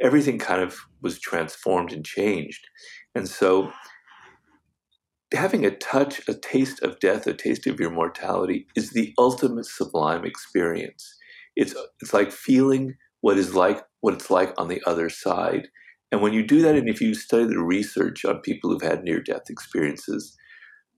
Everything 0.00 0.38
kind 0.38 0.62
of 0.62 0.76
was 1.02 1.18
transformed 1.18 1.92
and 1.92 2.04
changed. 2.04 2.66
And 3.14 3.28
so 3.28 3.72
having 5.32 5.64
a 5.64 5.70
touch, 5.70 6.20
a 6.28 6.34
taste 6.34 6.82
of 6.82 7.00
death, 7.00 7.26
a 7.26 7.34
taste 7.34 7.66
of 7.66 7.80
your 7.80 7.90
mortality 7.90 8.66
is 8.76 8.90
the 8.90 9.12
ultimate 9.18 9.66
sublime 9.66 10.24
experience. 10.24 11.16
It's 11.56 11.74
it's 12.00 12.12
like 12.12 12.30
feeling 12.30 12.94
what 13.20 13.38
is 13.38 13.54
like 13.54 13.82
what 14.00 14.14
it's 14.14 14.30
like 14.30 14.52
on 14.58 14.68
the 14.68 14.82
other 14.86 15.08
side. 15.08 15.68
And 16.16 16.22
when 16.22 16.32
you 16.32 16.46
do 16.46 16.62
that, 16.62 16.76
and 16.76 16.88
if 16.88 17.02
you 17.02 17.12
study 17.14 17.44
the 17.44 17.58
research 17.58 18.24
on 18.24 18.38
people 18.38 18.70
who've 18.70 18.80
had 18.80 19.04
near 19.04 19.20
death 19.20 19.50
experiences, 19.50 20.34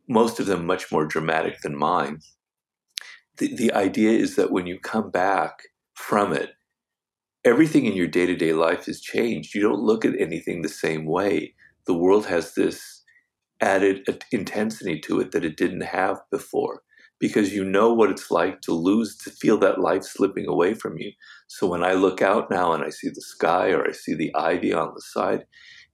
most 0.09 0.39
of 0.39 0.47
them 0.47 0.65
much 0.65 0.93
more 0.93 1.07
dramatic 1.07 1.61
than 1.61 1.77
mine, 1.77 2.21
the, 3.39 3.53
the 3.53 3.73
idea 3.73 4.13
is 4.13 4.37
that 4.37 4.53
when 4.53 4.69
you 4.69 4.79
come 4.79 5.11
back 5.11 5.59
from 5.95 6.33
it, 6.33 6.51
everything 7.45 7.85
in 7.85 7.95
your 7.95 8.07
day 8.07 8.27
to 8.27 8.37
day 8.37 8.53
life 8.53 8.87
has 8.87 9.01
changed. 9.01 9.57
You 9.57 9.63
don't 9.63 9.83
look 9.83 10.05
at 10.05 10.21
anything 10.21 10.63
the 10.63 10.69
same 10.69 11.05
way. 11.05 11.53
The 11.89 11.99
world 11.99 12.27
has 12.27 12.55
this 12.55 13.03
added 13.61 14.09
uh, 14.09 14.13
intensity 14.31 15.01
to 15.01 15.19
it 15.19 15.33
that 15.33 15.45
it 15.45 15.57
didn't 15.57 15.81
have 15.81 16.21
before 16.31 16.83
because 17.21 17.53
you 17.53 17.65
know 17.65 17.93
what 17.93 18.11
it's 18.11 18.31
like 18.31 18.61
to 18.63 18.73
lose, 18.73 19.17
to 19.19 19.31
feel 19.31 19.59
that 19.59 19.81
life 19.81 20.05
slipping 20.05 20.47
away 20.47 20.75
from 20.75 20.99
you. 20.99 21.13
So 21.49 21.67
when 21.67 21.83
I 21.83 21.95
look 21.95 22.23
out 22.23 22.51
now 22.51 22.73
and 22.73 22.85
I 22.85 22.91
see 22.91 23.09
the 23.09 23.21
sky 23.21 23.71
or 23.71 23.89
I 23.89 23.93
see 23.93 24.15
the 24.15 24.35
ivy 24.35 24.73
on 24.73 24.93
the 24.95 25.03
side, 25.03 25.47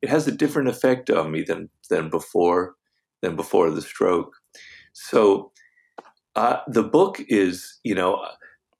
it 0.02 0.11
has 0.11 0.28
a 0.28 0.33
different 0.33 0.69
effect 0.69 1.11
on 1.11 1.31
me 1.31 1.43
than 1.43 1.71
than 1.88 2.11
before 2.11 2.75
than 3.23 3.37
before 3.37 3.71
the 3.71 3.83
stroke. 3.83 4.35
So 4.93 5.52
uh, 6.37 6.59
the 6.69 6.83
book 6.83 7.21
is, 7.28 7.78
you 7.85 7.95
know, 7.95 8.25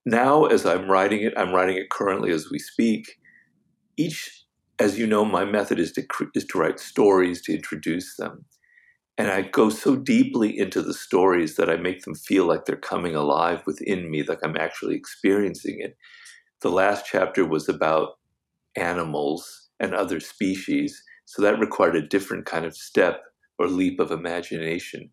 now 0.05 0.45
as 0.45 0.67
I'm 0.67 0.91
writing 0.91 1.23
it, 1.23 1.33
I'm 1.37 1.55
writing 1.55 1.77
it 1.77 1.91
currently 1.91 2.31
as 2.31 2.51
we 2.51 2.59
speak. 2.59 3.19
Each, 3.97 4.45
as 4.79 4.99
you 4.99 5.07
know, 5.07 5.25
my 5.25 5.45
method 5.45 5.79
is 5.79 5.93
to 5.93 6.05
is 6.35 6.45
to 6.47 6.59
write 6.59 6.79
stories 6.79 7.41
to 7.43 7.55
introduce 7.55 8.17
them. 8.17 8.45
And 9.17 9.31
I 9.31 9.43
go 9.43 9.71
so 9.71 9.95
deeply 9.95 10.59
into 10.59 10.83
the 10.83 10.95
stories 10.95 11.55
that 11.57 11.71
I 11.71 11.77
make 11.77 12.03
them 12.03 12.17
feel 12.17 12.47
like 12.47 12.65
they're 12.65 12.77
coming 12.77 13.15
alive 13.15 13.63
within 13.67 14.11
me, 14.11 14.25
like 14.25 14.41
I'm 14.43 14.57
actually 14.57 14.97
experiencing 14.97 15.77
it. 15.79 15.97
The 16.63 16.71
last 16.71 17.07
chapter 17.07 17.45
was 17.45 17.69
about 17.69 18.19
animals 18.77 19.69
and 19.79 19.95
other 19.95 20.19
species, 20.19 21.01
so 21.27 21.43
that 21.43 21.61
required 21.61 21.97
a 21.97 22.07
different 22.07 22.47
kind 22.47 22.65
of 22.65 22.77
step 22.77 23.23
or 23.59 23.69
leap 23.69 24.01
of 24.01 24.11
imagination. 24.11 25.11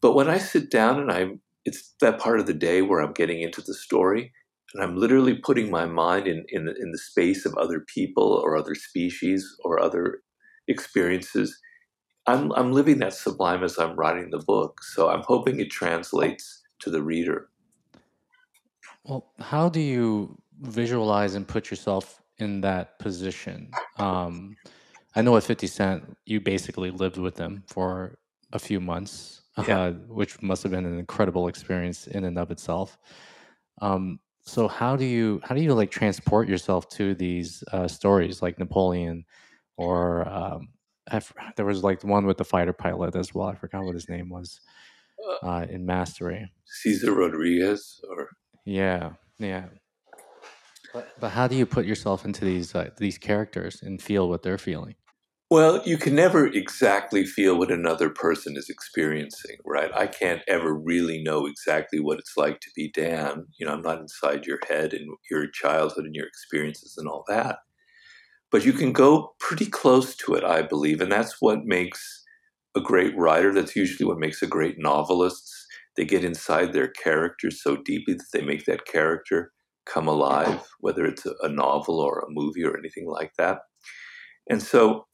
But 0.00 0.14
when 0.14 0.28
I 0.28 0.38
sit 0.38 0.70
down 0.70 1.00
and 1.00 1.12
I'm, 1.12 1.40
it's 1.64 1.94
that 2.00 2.18
part 2.18 2.40
of 2.40 2.46
the 2.46 2.54
day 2.54 2.82
where 2.82 3.00
I'm 3.00 3.12
getting 3.12 3.40
into 3.40 3.60
the 3.60 3.74
story, 3.74 4.32
and 4.74 4.82
I'm 4.82 4.96
literally 4.96 5.34
putting 5.34 5.70
my 5.70 5.86
mind 5.86 6.26
in, 6.26 6.44
in, 6.48 6.68
in 6.68 6.90
the 6.90 6.98
space 6.98 7.46
of 7.46 7.54
other 7.56 7.84
people 7.94 8.40
or 8.44 8.56
other 8.56 8.74
species 8.74 9.46
or 9.64 9.80
other 9.80 10.22
experiences 10.68 11.56
I'm, 12.26 12.52
I'm 12.52 12.72
living 12.72 12.98
that 12.98 13.14
sublime 13.14 13.62
as 13.62 13.78
I'm 13.78 13.94
writing 13.96 14.30
the 14.30 14.38
book. 14.38 14.82
So 14.82 15.08
I'm 15.08 15.22
hoping 15.22 15.60
it 15.60 15.70
translates 15.70 16.62
to 16.80 16.90
the 16.90 17.02
reader. 17.02 17.48
Well, 19.04 19.30
how 19.38 19.68
do 19.68 19.80
you 19.80 20.36
visualize 20.60 21.34
and 21.34 21.46
put 21.46 21.70
yourself 21.70 22.20
in 22.38 22.60
that 22.62 22.98
position? 22.98 23.70
Um, 23.98 24.56
I 25.14 25.22
know 25.22 25.36
at 25.36 25.44
50 25.44 25.66
Cent, 25.66 26.16
you 26.26 26.40
basically 26.40 26.90
lived 26.90 27.16
with 27.16 27.36
them 27.36 27.62
for 27.66 28.18
a 28.52 28.58
few 28.58 28.80
months, 28.80 29.42
yeah. 29.66 29.80
uh, 29.80 29.92
which 30.08 30.42
must 30.42 30.62
have 30.64 30.72
been 30.72 30.84
an 30.84 30.98
incredible 30.98 31.48
experience 31.48 32.06
in 32.08 32.24
and 32.24 32.38
of 32.38 32.50
itself. 32.50 32.98
Um, 33.80 34.18
so 34.42 34.68
how 34.68 34.94
do 34.94 35.04
you 35.04 35.40
how 35.42 35.54
do 35.54 35.60
you 35.60 35.74
like 35.74 35.90
transport 35.90 36.48
yourself 36.48 36.88
to 36.90 37.14
these 37.14 37.64
uh, 37.72 37.88
stories 37.88 38.42
like 38.42 38.58
Napoleon 38.58 39.24
or 39.76 40.28
um, 40.28 40.68
there 41.56 41.66
was 41.66 41.82
like 41.82 42.02
one 42.02 42.26
with 42.26 42.38
the 42.38 42.44
fighter 42.44 42.72
pilot 42.72 43.14
as 43.14 43.34
well. 43.34 43.48
I 43.48 43.54
forgot 43.54 43.84
what 43.84 43.94
his 43.94 44.08
name 44.08 44.28
was 44.28 44.60
uh, 45.42 45.46
uh 45.46 45.66
in 45.68 45.86
Mastery. 45.86 46.50
Cesar 46.66 47.12
Rodriguez, 47.12 48.00
or 48.08 48.30
yeah, 48.64 49.10
yeah. 49.38 49.66
But, 50.92 51.08
but 51.20 51.28
how 51.30 51.46
do 51.46 51.56
you 51.56 51.66
put 51.66 51.86
yourself 51.86 52.24
into 52.24 52.44
these 52.44 52.74
uh, 52.74 52.90
these 52.96 53.18
characters 53.18 53.82
and 53.82 54.00
feel 54.00 54.28
what 54.28 54.42
they're 54.42 54.58
feeling? 54.58 54.94
Well, 55.48 55.80
you 55.86 55.96
can 55.96 56.16
never 56.16 56.44
exactly 56.48 57.24
feel 57.24 57.56
what 57.56 57.70
another 57.70 58.10
person 58.10 58.56
is 58.56 58.68
experiencing, 58.68 59.58
right? 59.64 59.92
I 59.94 60.08
can't 60.08 60.42
ever 60.48 60.74
really 60.74 61.22
know 61.22 61.46
exactly 61.46 62.00
what 62.00 62.18
it's 62.18 62.36
like 62.36 62.58
to 62.60 62.70
be 62.74 62.90
Dan. 62.90 63.46
You 63.56 63.66
know, 63.66 63.74
I'm 63.74 63.82
not 63.82 64.00
inside 64.00 64.44
your 64.44 64.58
head 64.68 64.92
and 64.92 65.06
your 65.30 65.46
childhood 65.48 66.04
and 66.04 66.16
your 66.16 66.26
experiences 66.26 66.96
and 66.98 67.06
all 67.06 67.24
that. 67.28 67.58
But 68.50 68.64
you 68.64 68.72
can 68.72 68.92
go 68.92 69.34
pretty 69.40 69.66
close 69.66 70.16
to 70.16 70.34
it, 70.34 70.44
I 70.44 70.62
believe. 70.62 71.00
And 71.00 71.10
that's 71.10 71.36
what 71.40 71.64
makes 71.64 72.24
a 72.76 72.80
great 72.80 73.16
writer. 73.16 73.52
That's 73.52 73.76
usually 73.76 74.06
what 74.06 74.18
makes 74.18 74.42
a 74.42 74.46
great 74.46 74.78
novelist. 74.78 75.50
They 75.96 76.04
get 76.04 76.24
inside 76.24 76.72
their 76.72 76.88
character 76.88 77.50
so 77.50 77.76
deeply 77.76 78.14
that 78.14 78.26
they 78.32 78.42
make 78.42 78.66
that 78.66 78.86
character 78.86 79.52
come 79.86 80.08
alive, 80.08 80.68
whether 80.80 81.06
it's 81.06 81.26
a, 81.26 81.48
novel 81.48 82.00
or 82.00 82.20
a 82.20 82.30
movie 82.30 82.64
or 82.64 82.76
anything 82.76 83.08
like 83.08 83.32
that. 83.38 83.60
And 84.48 84.62
so 84.62 85.06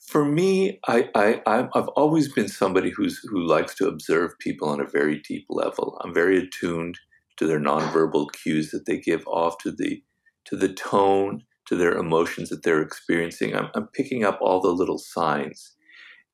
for 0.00 0.24
me, 0.24 0.80
I, 0.86 1.10
I, 1.14 1.40
I've 1.46 1.88
always 1.88 2.32
been 2.32 2.48
somebody 2.48 2.90
who's, 2.90 3.20
who 3.30 3.44
likes 3.44 3.74
to 3.76 3.88
observe 3.88 4.38
people 4.38 4.68
on 4.68 4.80
a 4.80 4.88
very 4.88 5.20
deep 5.20 5.46
level. 5.48 6.00
I'm 6.02 6.14
very 6.14 6.38
attuned 6.38 6.98
to 7.36 7.46
their 7.46 7.60
nonverbal 7.60 8.32
cues 8.32 8.70
that 8.70 8.86
they 8.86 8.98
give 8.98 9.26
off 9.26 9.58
to 9.58 9.70
the, 9.70 10.02
to 10.46 10.56
the 10.56 10.72
tone, 10.72 11.42
to 11.66 11.76
their 11.76 11.92
emotions 11.92 12.48
that 12.48 12.62
they're 12.62 12.82
experiencing. 12.82 13.54
I'm, 13.54 13.68
I'm 13.74 13.88
picking 13.88 14.24
up 14.24 14.38
all 14.40 14.60
the 14.60 14.68
little 14.68 14.98
signs. 14.98 15.76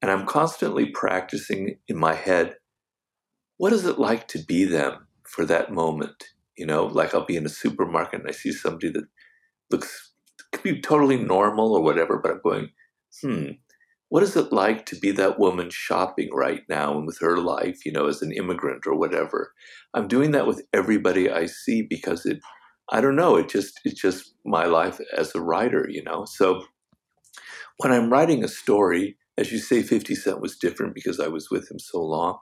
And 0.01 0.11
I'm 0.11 0.27
constantly 0.27 0.87
practicing 0.87 1.79
in 1.89 1.97
my 1.97 2.15
head 2.15 2.57
what 3.59 3.73
is 3.73 3.85
it 3.85 3.99
like 3.99 4.27
to 4.29 4.39
be 4.39 4.65
them 4.65 5.07
for 5.25 5.45
that 5.45 5.73
moment? 5.73 6.25
You 6.57 6.65
know, 6.65 6.87
like 6.87 7.13
I'll 7.13 7.27
be 7.27 7.37
in 7.37 7.45
a 7.45 7.51
supermarket 7.51 8.21
and 8.21 8.29
I 8.29 8.33
see 8.33 8.53
somebody 8.53 8.91
that 8.91 9.05
looks 9.71 10.13
could 10.53 10.63
be 10.63 10.81
totally 10.81 11.19
normal 11.19 11.75
or 11.75 11.83
whatever, 11.83 12.19
but 12.19 12.31
I'm 12.31 12.41
going, 12.43 12.71
hmm, 13.21 13.51
what 14.09 14.23
is 14.23 14.35
it 14.37 14.53
like 14.53 14.87
to 14.87 14.97
be 14.97 15.11
that 15.11 15.39
woman 15.39 15.69
shopping 15.71 16.31
right 16.33 16.63
now 16.69 16.97
and 16.97 17.07
with 17.07 17.19
her 17.19 17.37
life, 17.37 17.85
you 17.85 17.93
know, 17.93 18.07
as 18.07 18.23
an 18.23 18.33
immigrant 18.33 18.87
or 18.87 18.97
whatever? 18.97 19.53
I'm 19.93 20.09
doing 20.09 20.31
that 20.31 20.47
with 20.47 20.63
everybody 20.73 21.31
I 21.31 21.47
see 21.47 21.83
because 21.83 22.25
it, 22.25 22.39
I 22.90 23.00
don't 23.00 23.16
know, 23.16 23.37
it 23.37 23.49
just, 23.49 23.80
it's 23.85 24.00
just 24.00 24.35
my 24.45 24.64
life 24.64 25.00
as 25.16 25.35
a 25.35 25.40
writer, 25.40 25.87
you 25.88 26.02
know? 26.02 26.25
So 26.25 26.64
when 27.78 27.92
I'm 27.92 28.11
writing 28.11 28.42
a 28.42 28.49
story, 28.49 29.16
as 29.37 29.52
you 29.52 29.59
say, 29.59 29.83
50 29.83 30.14
Cent 30.14 30.40
was 30.40 30.57
different 30.57 30.95
because 30.95 31.21
I 31.21 31.28
was 31.28 31.50
with 31.50 31.71
him 31.71 31.78
so 31.78 32.02
long. 32.02 32.38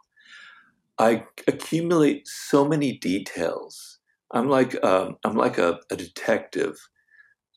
I 0.98 1.24
accumulate 1.46 2.26
so 2.26 2.66
many 2.66 2.96
details. 2.96 3.98
I'm 4.32 4.48
like 4.48 4.82
um, 4.82 5.16
I'm 5.24 5.36
like 5.36 5.58
a, 5.58 5.78
a 5.90 5.96
detective, 5.96 6.78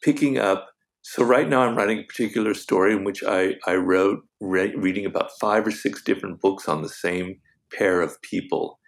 picking 0.04 0.38
up 0.38 0.70
so 1.02 1.24
right 1.24 1.48
now 1.48 1.62
I'm 1.62 1.76
writing 1.76 2.00
a 2.00 2.04
particular 2.04 2.54
story 2.54 2.94
in 2.94 3.04
which 3.04 3.24
I, 3.24 3.56
I 3.66 3.76
wrote 3.76 4.20
re- 4.40 4.76
reading 4.76 5.06
about 5.06 5.32
five 5.40 5.66
or 5.66 5.72
six 5.72 6.04
different 6.04 6.42
books 6.42 6.68
on 6.68 6.82
the 6.82 6.90
same 6.90 7.40
pair 7.74 8.02
of 8.02 8.22
people. 8.22 8.80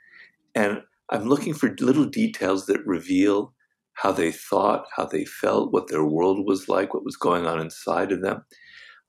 And 0.54 0.82
I'm 1.10 1.24
looking 1.24 1.54
for 1.54 1.76
little 1.80 2.06
details 2.06 2.66
that 2.66 2.86
reveal 2.86 3.54
how 3.94 4.12
they 4.12 4.32
thought, 4.32 4.86
how 4.96 5.06
they 5.06 5.26
felt, 5.26 5.74
what 5.74 5.88
their 5.90 6.04
world 6.04 6.46
was 6.46 6.68
like, 6.68 6.94
what 6.94 7.06
was 7.06 7.18
going 7.18 7.46
on 7.46 7.60
inside 7.60 8.12
of 8.12 8.22
them. 8.22 8.44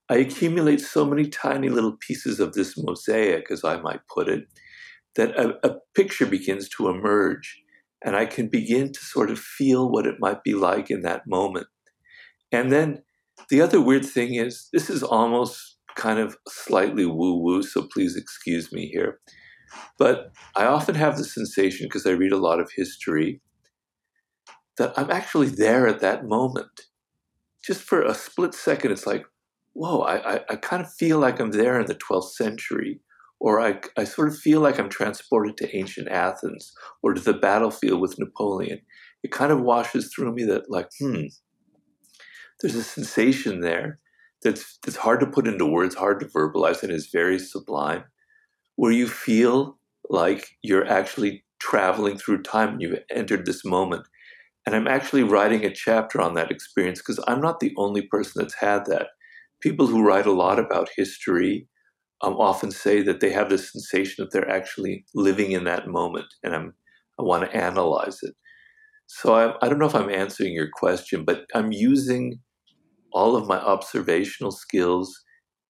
I 0.09 0.17
accumulate 0.17 0.81
so 0.81 1.05
many 1.05 1.29
tiny 1.29 1.69
little 1.69 1.97
pieces 1.97 2.41
of 2.41 2.53
this 2.53 2.77
mosaic, 2.77 3.51
as 3.51 3.65
I 3.65 3.81
might 3.81 4.01
put 4.13 4.29
it, 4.29 4.45
that 5.15 5.31
a, 5.39 5.55
a 5.67 5.77
picture 5.95 6.27
begins 6.27 6.69
to 6.71 6.89
emerge. 6.89 7.59
And 8.05 8.17
I 8.17 8.27
can 8.27 8.49
begin 8.49 8.93
to 8.93 9.01
sort 9.01 9.31
of 9.31 9.39
feel 9.39 9.89
what 9.89 10.07
it 10.07 10.17
might 10.19 10.43
be 10.43 10.55
like 10.55 10.91
in 10.91 11.03
that 11.03 11.23
moment. 11.27 11.69
And 12.51 12.73
then 12.73 13.05
the 13.49 13.61
other 13.61 13.81
weird 13.81 14.05
thing 14.05 14.35
is, 14.35 14.69
this 14.73 14.91
is 14.91 15.03
almost 15.03 15.79
kind 15.95 16.19
of 16.19 16.37
slightly 16.49 17.07
woo 17.07 17.39
woo, 17.39 17.63
so 17.63 17.87
please 17.93 18.17
excuse 18.17 18.73
me 18.73 18.89
here. 18.89 19.21
But 19.99 20.33
I 20.57 20.65
often 20.65 20.97
have 20.97 21.17
the 21.17 21.25
sensation, 21.25 21.87
because 21.87 22.07
I 22.07 22.11
read 22.11 22.33
a 22.33 22.39
lot 22.39 22.61
of 22.61 22.71
history, 22.75 23.41
that 24.79 24.93
I'm 24.97 25.11
actually 25.11 25.49
there 25.49 25.87
at 25.87 26.01
that 26.01 26.27
moment. 26.27 26.83
Just 27.65 27.83
for 27.83 28.03
a 28.03 28.15
split 28.15 28.55
second, 28.55 28.91
it's 28.91 29.07
like, 29.07 29.25
whoa, 29.75 30.01
I, 30.01 30.35
I, 30.35 30.41
I 30.51 30.57
kind 30.57 30.83
of 30.83 30.93
feel 30.93 31.19
like 31.19 31.41
I'm 31.41 31.53
there 31.53 31.81
in 31.81 31.87
the 31.87 31.95
12th 31.95 32.31
century. 32.33 33.01
Or 33.41 33.61
I, 33.61 33.81
I 33.97 34.05
sort 34.05 34.29
of 34.29 34.39
feel 34.39 34.61
like 34.61 34.79
I'm 34.79 34.89
transported 34.89 35.57
to 35.57 35.77
ancient 35.77 36.09
Athens 36.09 36.73
or 37.03 37.13
to 37.13 37.21
the 37.21 37.35
battlefield 37.35 38.01
with 38.01 38.19
Napoleon. 38.19 38.81
It 39.25 39.33
kind 39.33 39.51
of 39.51 39.61
washes 39.61 40.13
through 40.13 40.33
me 40.33 40.45
that, 40.45 40.71
like, 40.71 40.89
hmm, 41.01 41.25
there's 42.61 42.77
a 42.77 42.85
sensation 42.85 43.61
there 43.61 43.99
that's 44.43 44.79
that's 44.85 44.97
hard 44.97 45.21
to 45.21 45.27
put 45.27 45.49
into 45.49 45.67
words, 45.67 45.95
hard 45.95 46.21
to 46.21 46.27
verbalize, 46.27 46.83
and 46.83 46.93
is 46.93 47.11
very 47.13 47.39
sublime, 47.39 48.05
where 48.77 48.93
you 48.93 49.09
feel 49.09 49.79
like 50.09 50.57
you're 50.63 50.87
actually 50.87 51.45
traveling 51.61 52.19
through 52.19 52.43
time 52.43 52.71
and 52.71 52.83
you've 52.83 52.99
entered 53.11 53.47
this 53.47 53.65
moment. 53.65 54.07
And 54.65 54.77
I'm 54.77 54.87
actually 54.87 55.25
writing 55.25 55.65
a 55.65 55.73
chapter 55.73 56.21
on 56.21 56.35
that 56.35 56.51
experience 56.51 57.01
because 57.01 57.23
I'm 57.27 57.41
not 57.41 57.61
the 57.61 57.75
only 57.77 58.03
person 58.03 58.41
that's 58.41 58.55
had 58.55 58.87
that. 58.87 59.09
People 59.61 59.87
who 59.87 60.07
write 60.07 60.27
a 60.27 60.33
lot 60.33 60.59
about 60.59 60.89
history 60.97 61.67
um, 62.23 62.35
often 62.35 62.71
say 62.71 63.03
that 63.03 63.21
they 63.21 63.31
have 63.31 63.51
this 63.51 63.73
sensation 63.73 64.25
that 64.25 64.33
they're 64.33 64.49
actually 64.49 65.05
living 65.15 65.53
in 65.53 65.65
that 65.65 65.89
moment, 65.89 66.27
and 66.43 66.55
I'm 66.55 66.75
I 67.19 67.23
want 67.23 67.45
to 67.45 67.57
analyze 67.57 68.19
it. 68.23 68.35
So 69.07 69.35
I, 69.35 69.55
I 69.65 69.69
don't 69.69 69.79
know 69.79 69.87
if 69.87 69.95
I'm 69.95 70.09
answering 70.09 70.55
your 70.55 70.69
question, 70.73 71.25
but 71.25 71.45
I'm 71.55 71.73
using 71.73 72.41
all 73.13 73.37
of 73.37 73.47
my 73.47 73.59
observational 73.59 74.53
skills 74.53 75.23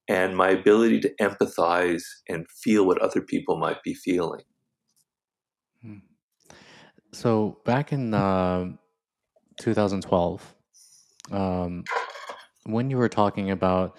and 0.08 0.36
my 0.36 0.50
ability 0.50 1.00
to 1.00 1.14
empathize 1.20 2.02
and 2.28 2.46
feel 2.50 2.86
what 2.86 3.00
other 3.00 3.20
people 3.20 3.56
might 3.56 3.82
be 3.82 3.94
feeling. 3.94 4.42
Hmm. 5.82 5.98
So 7.12 7.58
back 7.64 7.92
in 7.92 8.14
uh, 8.14 8.72
2012, 9.62 10.54
um, 11.30 11.84
when 12.64 12.90
you 12.90 12.96
were 12.96 13.08
talking 13.08 13.52
about 13.52 13.96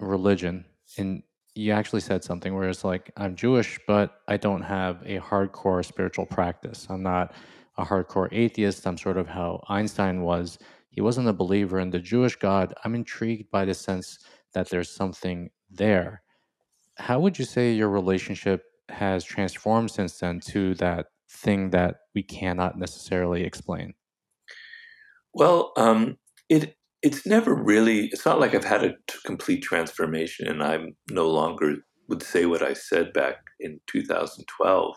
religion, 0.00 0.64
and 0.98 1.22
you 1.54 1.72
actually 1.72 2.00
said 2.00 2.24
something 2.24 2.54
where 2.54 2.68
it's 2.68 2.84
like, 2.84 3.12
I'm 3.16 3.36
Jewish, 3.36 3.78
but 3.86 4.20
I 4.26 4.36
don't 4.36 4.62
have 4.62 5.02
a 5.06 5.20
hardcore 5.20 5.84
spiritual 5.84 6.26
practice. 6.26 6.86
I'm 6.90 7.02
not 7.02 7.34
a 7.78 7.84
hardcore 7.84 8.28
atheist. 8.32 8.86
I'm 8.86 8.98
sort 8.98 9.16
of 9.16 9.28
how 9.28 9.62
Einstein 9.68 10.22
was 10.22 10.58
he 10.94 11.00
wasn't 11.00 11.28
a 11.28 11.32
believer 11.32 11.80
in 11.80 11.90
the 11.90 11.98
Jewish 11.98 12.36
God. 12.36 12.72
I'm 12.84 12.94
intrigued 12.94 13.50
by 13.50 13.64
the 13.64 13.74
sense 13.74 14.20
that 14.52 14.70
there's 14.70 14.90
something 14.90 15.50
there. 15.68 16.22
How 16.98 17.18
would 17.18 17.36
you 17.36 17.44
say 17.44 17.72
your 17.72 17.88
relationship 17.88 18.62
has 18.88 19.24
transformed 19.24 19.90
since 19.90 20.18
then 20.20 20.38
to 20.52 20.74
that 20.76 21.06
thing 21.28 21.70
that 21.70 21.96
we 22.14 22.22
cannot 22.22 22.78
necessarily 22.78 23.42
explain? 23.42 23.94
Well, 25.34 25.72
um, 25.76 26.16
it 26.48 26.76
it's 27.02 27.26
never 27.26 27.54
really. 27.54 28.06
It's 28.06 28.24
not 28.24 28.40
like 28.40 28.54
I've 28.54 28.64
had 28.64 28.84
a 28.84 28.94
complete 29.26 29.62
transformation, 29.62 30.46
and 30.46 30.62
I'm 30.62 30.96
no 31.10 31.28
longer 31.28 31.76
would 32.08 32.22
say 32.22 32.46
what 32.46 32.62
I 32.62 32.72
said 32.72 33.12
back 33.12 33.36
in 33.60 33.80
2012. 33.88 34.96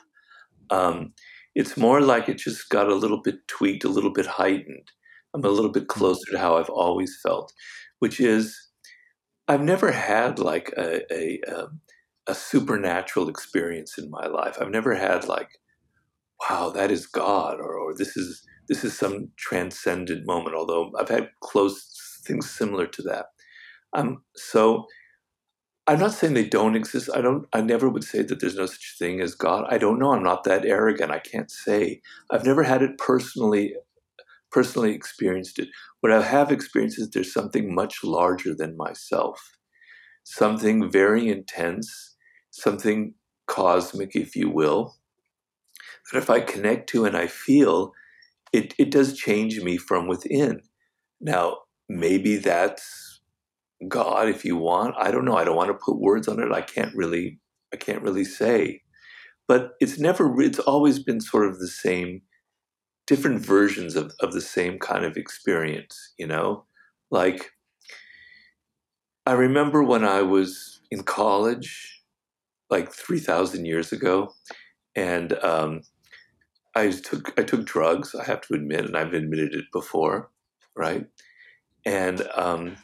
Um, 0.70 1.14
it's 1.56 1.78
more 1.78 2.02
like 2.02 2.30
it 2.30 2.38
just 2.38 2.70
got 2.70 2.88
a 2.88 2.96
little 2.96 3.22
bit 3.22 3.48
tweaked, 3.48 3.84
a 3.84 3.90
little 3.90 4.14
bit 4.14 4.26
heightened. 4.26 4.92
I'm 5.34 5.44
a 5.44 5.50
little 5.50 5.72
bit 5.72 5.84
mm-hmm. 5.84 6.00
closer 6.00 6.32
to 6.32 6.40
how 6.40 6.58
I've 6.58 6.70
always 6.70 7.18
felt, 7.22 7.52
which 8.00 8.20
is 8.20 8.56
I've 9.48 9.62
never 9.62 9.92
had 9.92 10.40
like 10.40 10.72
a, 10.78 11.02
a, 11.14 11.40
um, 11.52 11.82
a 12.28 12.36
supernatural 12.36 13.30
experience 13.30 13.98
in 13.98 14.10
my 14.10 14.28
life. 14.28 14.58
I've 14.60 14.70
never 14.70 14.94
had 14.96 15.28
like, 15.28 15.50
wow, 16.42 16.70
that 16.70 16.92
is 16.92 17.08
God, 17.08 17.60
or, 17.60 17.78
or 17.78 17.96
this 17.96 18.16
is 18.18 18.46
this 18.68 18.84
is 18.84 18.98
some 18.98 19.30
transcendent 19.38 20.26
moment. 20.26 20.56
Although 20.56 20.92
I've 21.00 21.10
had 21.10 21.30
close 21.42 22.22
things 22.26 22.50
similar 22.50 22.88
to 22.88 23.02
that. 23.04 23.28
Um, 23.94 24.24
so 24.36 24.86
I'm 25.88 26.00
not 26.00 26.12
saying 26.12 26.34
they 26.34 26.48
don't 26.48 26.76
exist. 26.76 27.10
I 27.14 27.22
don't. 27.22 27.48
I 27.54 27.62
never 27.62 27.88
would 27.90 28.04
say 28.04 28.22
that 28.22 28.40
there's 28.42 28.58
no 28.58 28.66
such 28.66 28.96
thing 29.00 29.22
as 29.22 29.36
God. 29.36 29.66
I 29.70 29.78
don't 29.78 30.00
know. 30.00 30.14
I'm 30.14 30.24
not 30.24 30.44
that 30.44 30.66
arrogant. 30.66 31.12
I 31.12 31.20
can't 31.20 31.50
say. 31.50 32.02
I've 32.30 32.46
never 32.46 32.64
had 32.64 32.82
it 32.82 32.98
personally 32.98 33.74
personally 34.52 34.94
experienced 34.94 35.60
it. 35.60 35.70
What 36.02 36.12
I 36.12 36.22
have 36.22 36.52
experienced 36.52 37.00
is 37.00 37.10
there's 37.10 37.34
something 37.34 37.74
much 37.74 38.04
larger 38.04 38.54
than 38.56 38.78
myself, 38.78 39.58
something 40.24 40.90
very 40.92 41.30
intense, 41.30 42.16
something 42.50 43.14
cosmic, 43.48 44.16
if 44.16 44.36
you 44.36 44.50
will, 44.50 44.98
that 46.12 46.18
if 46.18 46.30
I 46.30 46.40
connect 46.40 46.90
to 46.90 47.06
and 47.06 47.16
I 47.16 47.28
feel, 47.28 47.94
it, 48.58 48.74
it 48.78 48.92
does 48.92 49.18
change 49.18 49.62
me 49.62 49.78
from 49.78 50.08
within. 50.08 50.62
Now, 51.22 51.58
maybe 51.88 52.38
that's 52.38 53.22
God 53.88 54.28
if 54.30 54.44
you 54.44 54.58
want. 54.58 54.96
I 54.98 55.12
don't 55.12 55.26
know. 55.26 55.38
I 55.38 55.44
don't 55.44 55.56
want 55.56 55.70
to 55.70 55.86
put 55.86 56.00
words 56.00 56.28
on 56.28 56.42
it. 56.42 56.52
I 56.52 56.62
can't 56.62 56.96
really 56.96 57.40
I 57.74 57.78
can't 57.78 58.02
really 58.02 58.24
say. 58.24 58.82
But 59.48 59.72
it's 59.80 60.00
never 60.00 60.42
it's 60.42 60.60
always 60.60 61.00
been 61.00 61.22
sort 61.22 61.48
of 61.48 61.60
the 61.60 61.68
same 61.68 62.22
different 63.06 63.40
versions 63.40 63.96
of, 63.96 64.12
of 64.20 64.34
the 64.34 64.42
same 64.42 64.78
kind 64.78 65.06
of 65.06 65.16
experience, 65.16 66.14
you 66.20 66.28
know? 66.28 66.66
Like, 67.10 67.52
I 69.26 69.32
remember 69.32 69.82
when 69.82 70.04
I 70.04 70.22
was 70.24 70.82
in 70.92 71.04
college, 71.04 72.04
like 72.70 72.92
3,000 72.92 73.66
years 73.66 73.94
ago, 73.94 74.34
and 74.94 75.34
um, 75.42 75.82
I 76.78 76.92
took 76.92 77.34
I 77.40 77.44
took 77.44 77.66
drugs. 77.66 78.16
I 78.16 78.26
have 78.26 78.42
to 78.44 78.56
admit, 78.56 78.86
and 78.86 78.98
I've 78.98 79.14
admitted 79.14 79.54
it 79.56 79.66
before, 79.74 80.32
right? 80.78 81.08
and 81.86 82.28
um, 82.36 82.78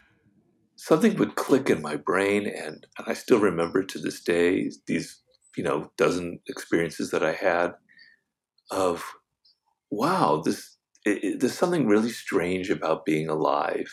something 0.77 1.17
would 1.17 1.35
click 1.35 1.69
in 1.69 1.81
my 1.81 1.97
brain, 1.97 2.47
and, 2.47 2.87
and 2.97 3.07
I 3.07 3.13
still 3.13 3.39
remember 3.39 3.83
to 3.83 3.99
this 3.99 4.21
day 4.21 4.71
these 4.87 5.21
you 5.57 5.63
know 5.63 5.91
dozen 5.97 6.39
experiences 6.49 7.11
that 7.11 7.23
I 7.23 7.33
had 7.33 7.73
of 8.71 9.03
wow 9.91 10.41
this 10.45 10.77
it, 11.05 11.23
it, 11.23 11.39
there's 11.41 11.53
something 11.57 11.87
really 11.87 12.11
strange 12.11 12.69
about 12.71 13.05
being 13.05 13.29
alive. 13.29 13.87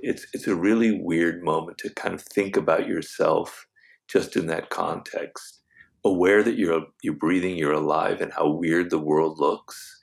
It's 0.00 0.26
it's 0.34 0.48
a 0.48 0.56
really 0.56 0.92
weird 1.00 1.42
moment 1.44 1.78
to 1.78 1.94
kind 1.94 2.14
of 2.14 2.22
think 2.22 2.56
about 2.56 2.88
yourself 2.88 3.66
just 4.08 4.36
in 4.36 4.46
that 4.48 4.70
context, 4.70 5.59
aware 6.04 6.42
that 6.42 6.56
you're 6.56 6.86
you're 7.02 7.14
breathing, 7.14 7.56
you're 7.56 7.72
alive, 7.72 8.20
and 8.20 8.32
how 8.32 8.48
weird 8.48 8.90
the 8.90 8.98
world 8.98 9.38
looks. 9.38 10.00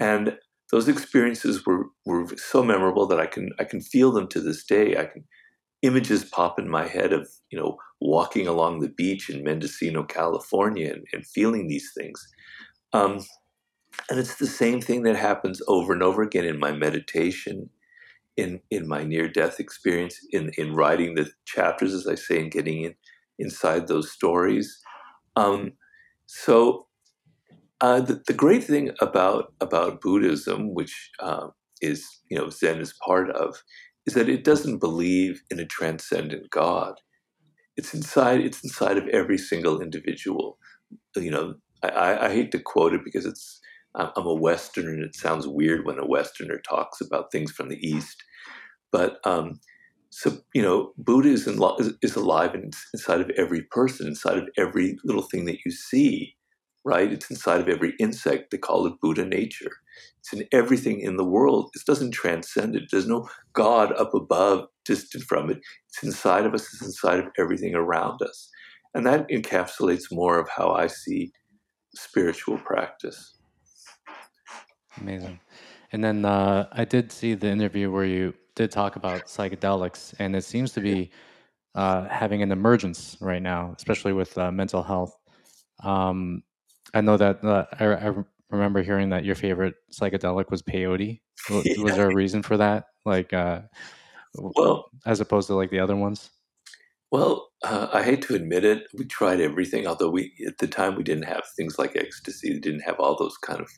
And 0.00 0.38
those 0.70 0.88
experiences 0.88 1.64
were 1.66 1.86
were 2.04 2.26
so 2.36 2.62
memorable 2.62 3.06
that 3.06 3.20
I 3.20 3.26
can 3.26 3.50
I 3.58 3.64
can 3.64 3.80
feel 3.80 4.12
them 4.12 4.28
to 4.28 4.40
this 4.40 4.64
day. 4.64 4.96
I 4.96 5.06
can 5.06 5.24
images 5.82 6.24
pop 6.24 6.58
in 6.58 6.68
my 6.68 6.86
head 6.86 7.12
of 7.12 7.28
you 7.50 7.58
know 7.58 7.78
walking 8.00 8.46
along 8.46 8.80
the 8.80 8.88
beach 8.88 9.28
in 9.30 9.44
Mendocino, 9.44 10.04
California, 10.04 10.92
and, 10.92 11.04
and 11.12 11.26
feeling 11.26 11.68
these 11.68 11.90
things. 11.96 12.26
Um, 12.92 13.24
and 14.08 14.18
it's 14.18 14.36
the 14.36 14.46
same 14.46 14.80
thing 14.80 15.02
that 15.02 15.16
happens 15.16 15.60
over 15.66 15.92
and 15.92 16.02
over 16.02 16.22
again 16.22 16.44
in 16.44 16.58
my 16.58 16.72
meditation, 16.72 17.70
in 18.36 18.60
in 18.70 18.86
my 18.86 19.04
near 19.04 19.28
death 19.28 19.60
experience, 19.60 20.18
in 20.30 20.50
in 20.58 20.74
writing 20.74 21.14
the 21.14 21.30
chapters, 21.46 21.94
as 21.94 22.06
I 22.06 22.14
say, 22.14 22.40
and 22.40 22.50
getting 22.50 22.82
in 22.82 22.94
inside 23.38 23.86
those 23.86 24.10
stories. 24.10 24.80
Um, 25.36 25.72
so 26.26 26.86
uh, 27.80 28.00
the, 28.00 28.22
the, 28.26 28.32
great 28.32 28.64
thing 28.64 28.90
about 29.00 29.52
about 29.60 30.00
Buddhism, 30.00 30.74
which 30.74 31.10
uh, 31.20 31.48
is 31.80 32.04
you 32.30 32.36
know 32.36 32.50
Zen 32.50 32.80
is 32.80 32.94
part 33.04 33.30
of, 33.30 33.62
is 34.06 34.14
that 34.14 34.28
it 34.28 34.44
doesn't 34.44 34.78
believe 34.78 35.42
in 35.50 35.60
a 35.60 35.66
transcendent 35.66 36.50
God. 36.50 36.94
It's 37.76 37.94
inside. 37.94 38.40
It's 38.40 38.64
inside 38.64 38.98
of 38.98 39.06
every 39.08 39.38
single 39.38 39.80
individual. 39.80 40.58
You 41.14 41.30
know, 41.30 41.54
I, 41.82 42.26
I 42.26 42.32
hate 42.32 42.50
to 42.52 42.58
quote 42.58 42.94
it 42.94 43.04
because 43.04 43.26
it's 43.26 43.60
I'm 43.94 44.26
a 44.26 44.34
Westerner 44.34 44.90
and 44.90 45.04
it 45.04 45.16
sounds 45.16 45.46
weird 45.46 45.84
when 45.84 45.98
a 45.98 46.06
Westerner 46.06 46.58
talks 46.58 47.00
about 47.00 47.32
things 47.32 47.50
from 47.50 47.68
the 47.68 47.78
East. 47.86 48.22
But 48.92 49.18
um, 49.24 49.60
so 50.10 50.38
you 50.54 50.62
know, 50.62 50.92
Buddha 50.96 51.28
is, 51.28 51.46
in, 51.46 51.60
is 52.02 52.16
alive 52.16 52.54
inside 52.54 53.20
of 53.20 53.30
every 53.30 53.62
person, 53.62 54.06
inside 54.06 54.38
of 54.38 54.48
every 54.56 54.98
little 55.04 55.22
thing 55.22 55.44
that 55.46 55.58
you 55.64 55.70
see. 55.70 56.34
Right? 56.84 57.12
It's 57.12 57.30
inside 57.30 57.60
of 57.60 57.68
every 57.68 57.94
insect. 57.98 58.50
They 58.50 58.56
call 58.56 58.86
it 58.86 59.00
Buddha 59.02 59.24
nature. 59.26 59.72
It's 60.20 60.32
in 60.32 60.48
everything 60.52 61.00
in 61.00 61.16
the 61.16 61.24
world. 61.24 61.70
It 61.74 61.82
doesn't 61.84 62.12
transcend 62.12 62.76
it. 62.76 62.84
There's 62.90 63.06
no 63.06 63.28
God 63.52 63.92
up 63.98 64.14
above, 64.14 64.68
distant 64.86 65.24
from 65.24 65.50
it. 65.50 65.58
It's 65.88 66.02
inside 66.02 66.46
of 66.46 66.54
us. 66.54 66.62
It's 66.72 66.82
inside 66.82 67.18
of 67.18 67.26
everything 67.36 67.74
around 67.74 68.22
us, 68.22 68.48
and 68.94 69.04
that 69.06 69.28
encapsulates 69.28 70.04
more 70.10 70.38
of 70.38 70.48
how 70.48 70.70
I 70.70 70.86
see 70.86 71.32
spiritual 71.94 72.58
practice. 72.58 73.34
Amazing. 75.00 75.40
And 75.92 76.02
then 76.02 76.24
uh, 76.24 76.68
I 76.72 76.84
did 76.84 77.12
see 77.12 77.34
the 77.34 77.48
interview 77.48 77.90
where 77.90 78.04
you 78.04 78.34
did 78.58 78.70
talk 78.72 78.96
about 78.96 79.26
psychedelics, 79.26 80.14
and 80.18 80.34
it 80.34 80.44
seems 80.44 80.72
to 80.72 80.80
be 80.80 81.10
uh, 81.76 82.08
having 82.08 82.42
an 82.42 82.50
emergence 82.50 83.16
right 83.20 83.40
now, 83.40 83.72
especially 83.76 84.12
with 84.12 84.36
uh, 84.36 84.50
mental 84.50 84.82
health. 84.82 85.16
Um, 85.84 86.42
I 86.92 87.00
know 87.00 87.16
that 87.16 87.44
uh, 87.44 87.66
I, 87.78 88.08
I, 88.08 88.14
remember 88.50 88.82
hearing 88.82 89.10
that 89.10 89.24
your 89.24 89.36
favorite 89.36 89.74
psychedelic 89.92 90.50
was 90.50 90.62
peyote. 90.62 91.20
Was, 91.50 91.64
yeah. 91.64 91.82
was 91.82 91.94
there 91.94 92.10
a 92.10 92.14
reason 92.14 92.42
for 92.42 92.56
that? 92.56 92.86
Like, 93.06 93.32
uh, 93.32 93.60
well, 94.34 94.90
as 95.06 95.20
opposed 95.20 95.46
to 95.46 95.54
like 95.54 95.70
the 95.70 95.78
other 95.78 95.94
ones? 95.94 96.30
Well, 97.12 97.48
uh, 97.62 97.86
I 97.92 98.02
hate 98.02 98.22
to 98.22 98.34
admit 98.34 98.64
it, 98.64 98.88
we 98.98 99.04
tried 99.06 99.40
everything. 99.40 99.86
Although 99.86 100.10
we 100.10 100.32
at 100.46 100.58
the 100.58 100.66
time 100.66 100.96
we 100.96 101.04
didn't 101.04 101.24
have 101.24 101.44
things 101.56 101.78
like 101.78 101.94
ecstasy, 101.94 102.52
we 102.52 102.58
didn't 102.58 102.80
have 102.80 102.98
all 102.98 103.16
those 103.16 103.36
kind 103.38 103.60
of 103.60 103.70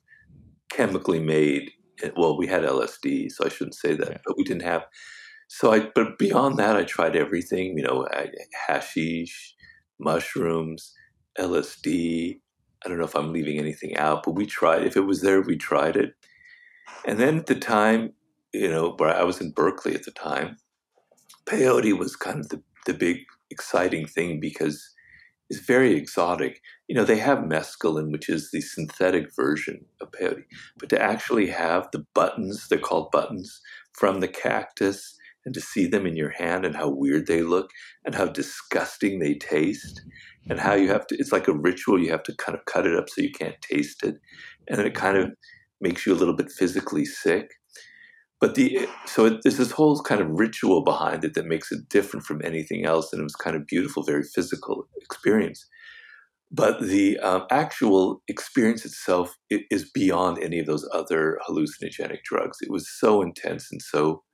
chemically 0.71 1.21
made. 1.21 1.71
Well, 2.17 2.37
we 2.37 2.47
had 2.47 2.63
LSD, 2.63 3.31
so 3.31 3.45
I 3.45 3.49
shouldn't 3.49 3.75
say 3.75 3.95
that, 3.95 4.09
yeah. 4.09 4.19
but 4.25 4.37
we 4.37 4.45
didn't 4.45 4.63
have. 4.63 4.87
So 5.49 5.73
I, 5.73 5.89
but 5.95 6.19
beyond 6.19 6.59
that, 6.59 6.77
I 6.77 6.85
tried 6.85 7.17
everything. 7.17 7.77
You 7.77 7.85
know, 7.85 8.07
I, 8.13 8.29
hashish, 8.67 9.55
mushrooms, 9.99 10.95
LSD. 11.39 12.41
I 12.85 12.89
don't 12.89 12.99
know 12.99 13.05
if 13.05 13.17
I'm 13.17 13.33
leaving 13.33 13.59
anything 13.59 13.97
out, 13.97 14.23
but 14.25 14.33
we 14.33 14.47
tried. 14.47 14.85
If 14.85 14.97
it 14.97 15.01
was 15.07 15.21
there, 15.21 15.41
we 15.41 15.57
tried 15.57 15.97
it. 15.97 16.15
And 17.05 17.19
then 17.19 17.39
at 17.39 17.47
the 17.47 17.55
time, 17.55 18.13
you 18.53 18.71
know, 18.71 18.95
where 18.97 19.15
I 19.15 19.23
was 19.23 19.41
in 19.41 19.53
Berkeley 19.53 19.95
at 19.95 20.05
the 20.05 20.11
time, 20.11 20.57
peyote 21.47 21.99
was 21.99 22.17
kind 22.17 22.41
of 22.41 22.49
the, 22.49 22.63
the 22.87 22.95
big 22.95 23.19
exciting 23.51 24.07
thing 24.07 24.41
because 24.41 24.95
it's 25.51 25.61
very 25.61 25.95
exotic 25.95 26.63
you 26.91 26.97
know, 26.97 27.05
they 27.05 27.19
have 27.19 27.39
mescaline, 27.39 28.11
which 28.11 28.29
is 28.29 28.51
the 28.51 28.61
synthetic 28.61 29.33
version 29.37 29.85
of 30.01 30.11
peyote, 30.11 30.43
but 30.77 30.89
to 30.89 31.01
actually 31.01 31.47
have 31.47 31.89
the 31.93 32.05
buttons, 32.15 32.67
they're 32.67 32.81
called 32.81 33.13
buttons, 33.13 33.61
from 33.93 34.19
the 34.19 34.27
cactus 34.27 35.17
and 35.45 35.55
to 35.55 35.61
see 35.61 35.87
them 35.87 36.05
in 36.05 36.17
your 36.17 36.31
hand 36.31 36.65
and 36.65 36.75
how 36.75 36.89
weird 36.89 37.29
they 37.29 37.43
look 37.43 37.71
and 38.05 38.17
how 38.17 38.27
disgusting 38.27 39.21
they 39.21 39.35
taste 39.35 40.03
and 40.49 40.59
how 40.59 40.75
you 40.75 40.89
have 40.89 41.07
to, 41.07 41.17
it's 41.17 41.31
like 41.31 41.47
a 41.47 41.53
ritual. 41.53 42.03
You 42.03 42.11
have 42.11 42.25
to 42.25 42.35
kind 42.35 42.59
of 42.59 42.65
cut 42.65 42.89
it 42.89 42.97
up 42.97 43.09
so 43.09 43.23
you 43.23 43.31
can't 43.31 43.63
taste 43.63 44.03
it. 44.03 44.17
And 44.67 44.81
it 44.81 44.95
kind 44.97 45.17
of 45.17 45.31
makes 45.81 46.05
you 46.05 46.13
a 46.13 46.19
little 46.19 46.35
bit 46.35 46.51
physically 46.51 47.05
sick. 47.05 47.53
But 48.40 48.55
the, 48.55 48.88
so 49.05 49.26
it, 49.26 49.42
there's 49.42 49.59
this 49.59 49.72
whole 49.72 50.00
kind 50.00 50.20
of 50.20 50.31
ritual 50.31 50.83
behind 50.83 51.24
it 51.24 51.35
that 51.35 51.46
makes 51.46 51.70
it 51.70 51.88
different 51.88 52.24
from 52.24 52.40
anything 52.42 52.87
else. 52.87 53.12
And 53.12 53.20
it 53.20 53.24
was 53.24 53.37
kind 53.37 53.55
of 53.55 53.66
beautiful, 53.66 54.03
very 54.03 54.22
physical 54.22 54.88
experience 55.00 55.66
but 56.50 56.81
the 56.81 57.18
um, 57.20 57.46
actual 57.50 58.22
experience 58.26 58.85
itself 58.85 59.37
is 59.50 59.88
beyond 59.88 60.42
any 60.42 60.59
of 60.59 60.66
those 60.66 60.88
other 60.92 61.38
hallucinogenic 61.48 62.24
drugs. 62.24 62.59
It 62.61 62.70
was 62.70 62.90
so 62.90 63.22
intense 63.22 63.68
and 63.70 63.81
so 63.81 64.24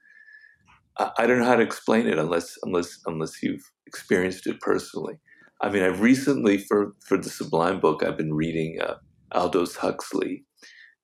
I 0.99 1.27
don't 1.27 1.39
know 1.39 1.45
how 1.45 1.57
to 1.57 1.63
explain 1.63 2.07
it 2.07 2.19
unless 2.19 2.57
unless 2.63 2.99
unless 3.05 3.43
you've 3.43 3.71
experienced 3.87 4.47
it 4.47 4.61
personally. 4.61 5.17
I 5.61 5.69
mean, 5.69 5.83
I've 5.83 6.01
recently 6.01 6.57
for 6.57 6.95
for 7.07 7.19
the 7.19 7.29
Sublime 7.29 7.81
book, 7.81 8.03
I've 8.03 8.17
been 8.17 8.33
reading 8.33 8.79
uh, 8.81 8.95
Aldous 9.33 9.77
Huxley, 9.77 10.45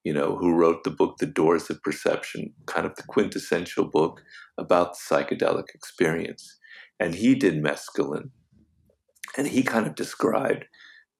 you 0.04 0.12
know, 0.12 0.36
who 0.36 0.54
wrote 0.54 0.84
the 0.84 0.90
book 0.90 1.18
The 1.18 1.26
Doors 1.26 1.70
of 1.70 1.82
Perception, 1.82 2.52
kind 2.66 2.86
of 2.86 2.96
the 2.96 3.04
quintessential 3.04 3.84
book 3.84 4.22
about 4.58 4.94
the 4.94 5.14
psychedelic 5.14 5.74
experience, 5.74 6.58
and 6.98 7.14
he 7.14 7.34
did 7.34 7.62
mescaline, 7.62 8.30
and 9.36 9.46
he 9.46 9.62
kind 9.62 9.86
of 9.86 9.94
described 9.94 10.64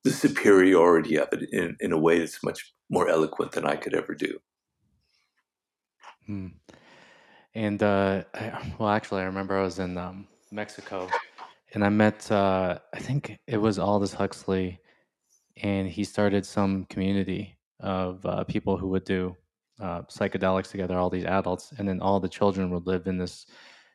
the 0.05 0.11
superiority 0.11 1.17
of 1.17 1.29
it 1.33 1.49
in, 1.53 1.77
in 1.81 1.93
a 1.93 1.99
way 1.99 2.19
that's 2.19 2.43
much 2.43 2.73
more 2.91 3.09
eloquent 3.09 3.53
than 3.53 3.65
I 3.65 3.77
could 3.77 3.95
ever 3.95 4.15
do. 4.15 4.39
Hmm. 6.27 6.49
And 7.55 7.83
uh, 7.83 8.25
I, 8.35 8.75
well, 8.79 8.89
actually, 8.89 9.23
I 9.23 9.27
remember 9.27 9.57
I 9.57 9.63
was 9.63 9.79
in 9.79 9.97
um, 9.97 10.27
Mexico, 10.51 11.09
and 11.75 11.85
I 11.85 11.89
met 11.89 12.31
uh, 12.33 12.79
I 12.93 12.99
think 12.99 13.39
it 13.47 13.59
was 13.59 13.79
Aldous 13.79 14.15
Huxley, 14.15 14.81
and 15.63 15.89
he 15.89 16.05
started 16.05 16.47
some 16.47 16.85
community 16.87 17.59
of 17.83 18.25
uh, 18.25 18.45
people 18.45 18.77
who 18.77 18.89
would 18.89 19.05
do 19.05 19.37
uh, 19.81 20.03
psychedelics 20.03 20.71
together. 20.71 20.97
All 20.97 21.11
these 21.11 21.25
adults, 21.25 21.73
and 21.79 21.89
then 21.89 22.01
all 22.01 22.21
the 22.21 22.29
children 22.29 22.71
would 22.71 22.87
live 22.87 23.07
in 23.07 23.19
this 23.19 23.47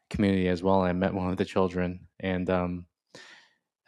community 0.09 0.49
as 0.49 0.61
well. 0.61 0.81
And 0.81 0.89
I 0.89 0.93
met 0.93 1.13
one 1.13 1.29
of 1.29 1.37
the 1.37 1.45
children, 1.45 1.99
and 2.19 2.49
um, 2.49 2.85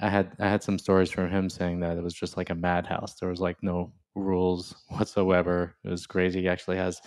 I 0.01 0.09
had 0.09 0.31
I 0.39 0.47
had 0.47 0.63
some 0.63 0.79
stories 0.79 1.11
from 1.11 1.29
him 1.29 1.49
saying 1.49 1.81
that 1.81 1.97
it 1.97 2.03
was 2.03 2.13
just 2.13 2.37
like 2.37 2.49
a 2.49 2.55
madhouse. 2.55 3.15
There 3.15 3.29
was 3.29 3.41
like 3.41 3.57
no 3.61 3.93
rules 4.15 4.75
whatsoever. 4.89 5.75
It 5.83 5.89
was 5.89 6.07
crazy. 6.07 6.41
He 6.41 6.47
actually 6.47 6.77
has 6.77 7.01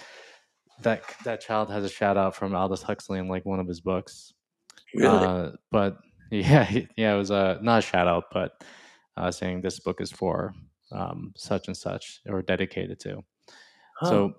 that 0.82 1.02
that 1.24 1.40
child 1.40 1.70
has 1.70 1.84
a 1.84 1.88
shout 1.88 2.16
out 2.16 2.34
from 2.36 2.54
Aldous 2.54 2.82
Huxley 2.82 3.18
in 3.18 3.28
like 3.28 3.46
one 3.46 3.60
of 3.60 3.68
his 3.68 3.80
books. 3.80 4.32
Really? 4.94 5.08
Uh, 5.08 5.50
but 5.70 5.96
yeah, 6.30 6.70
yeah, 6.96 7.14
it 7.14 7.18
was 7.18 7.30
a 7.30 7.58
not 7.62 7.78
a 7.78 7.82
shout 7.82 8.08
out, 8.08 8.24
but 8.32 8.62
uh, 9.16 9.30
saying 9.30 9.60
this 9.60 9.80
book 9.80 10.00
is 10.00 10.10
for 10.10 10.54
um, 10.92 11.32
such 11.36 11.68
and 11.68 11.76
such 11.76 12.20
or 12.26 12.42
dedicated 12.42 13.00
to. 13.00 13.22
Huh. 13.98 14.08
So, 14.08 14.34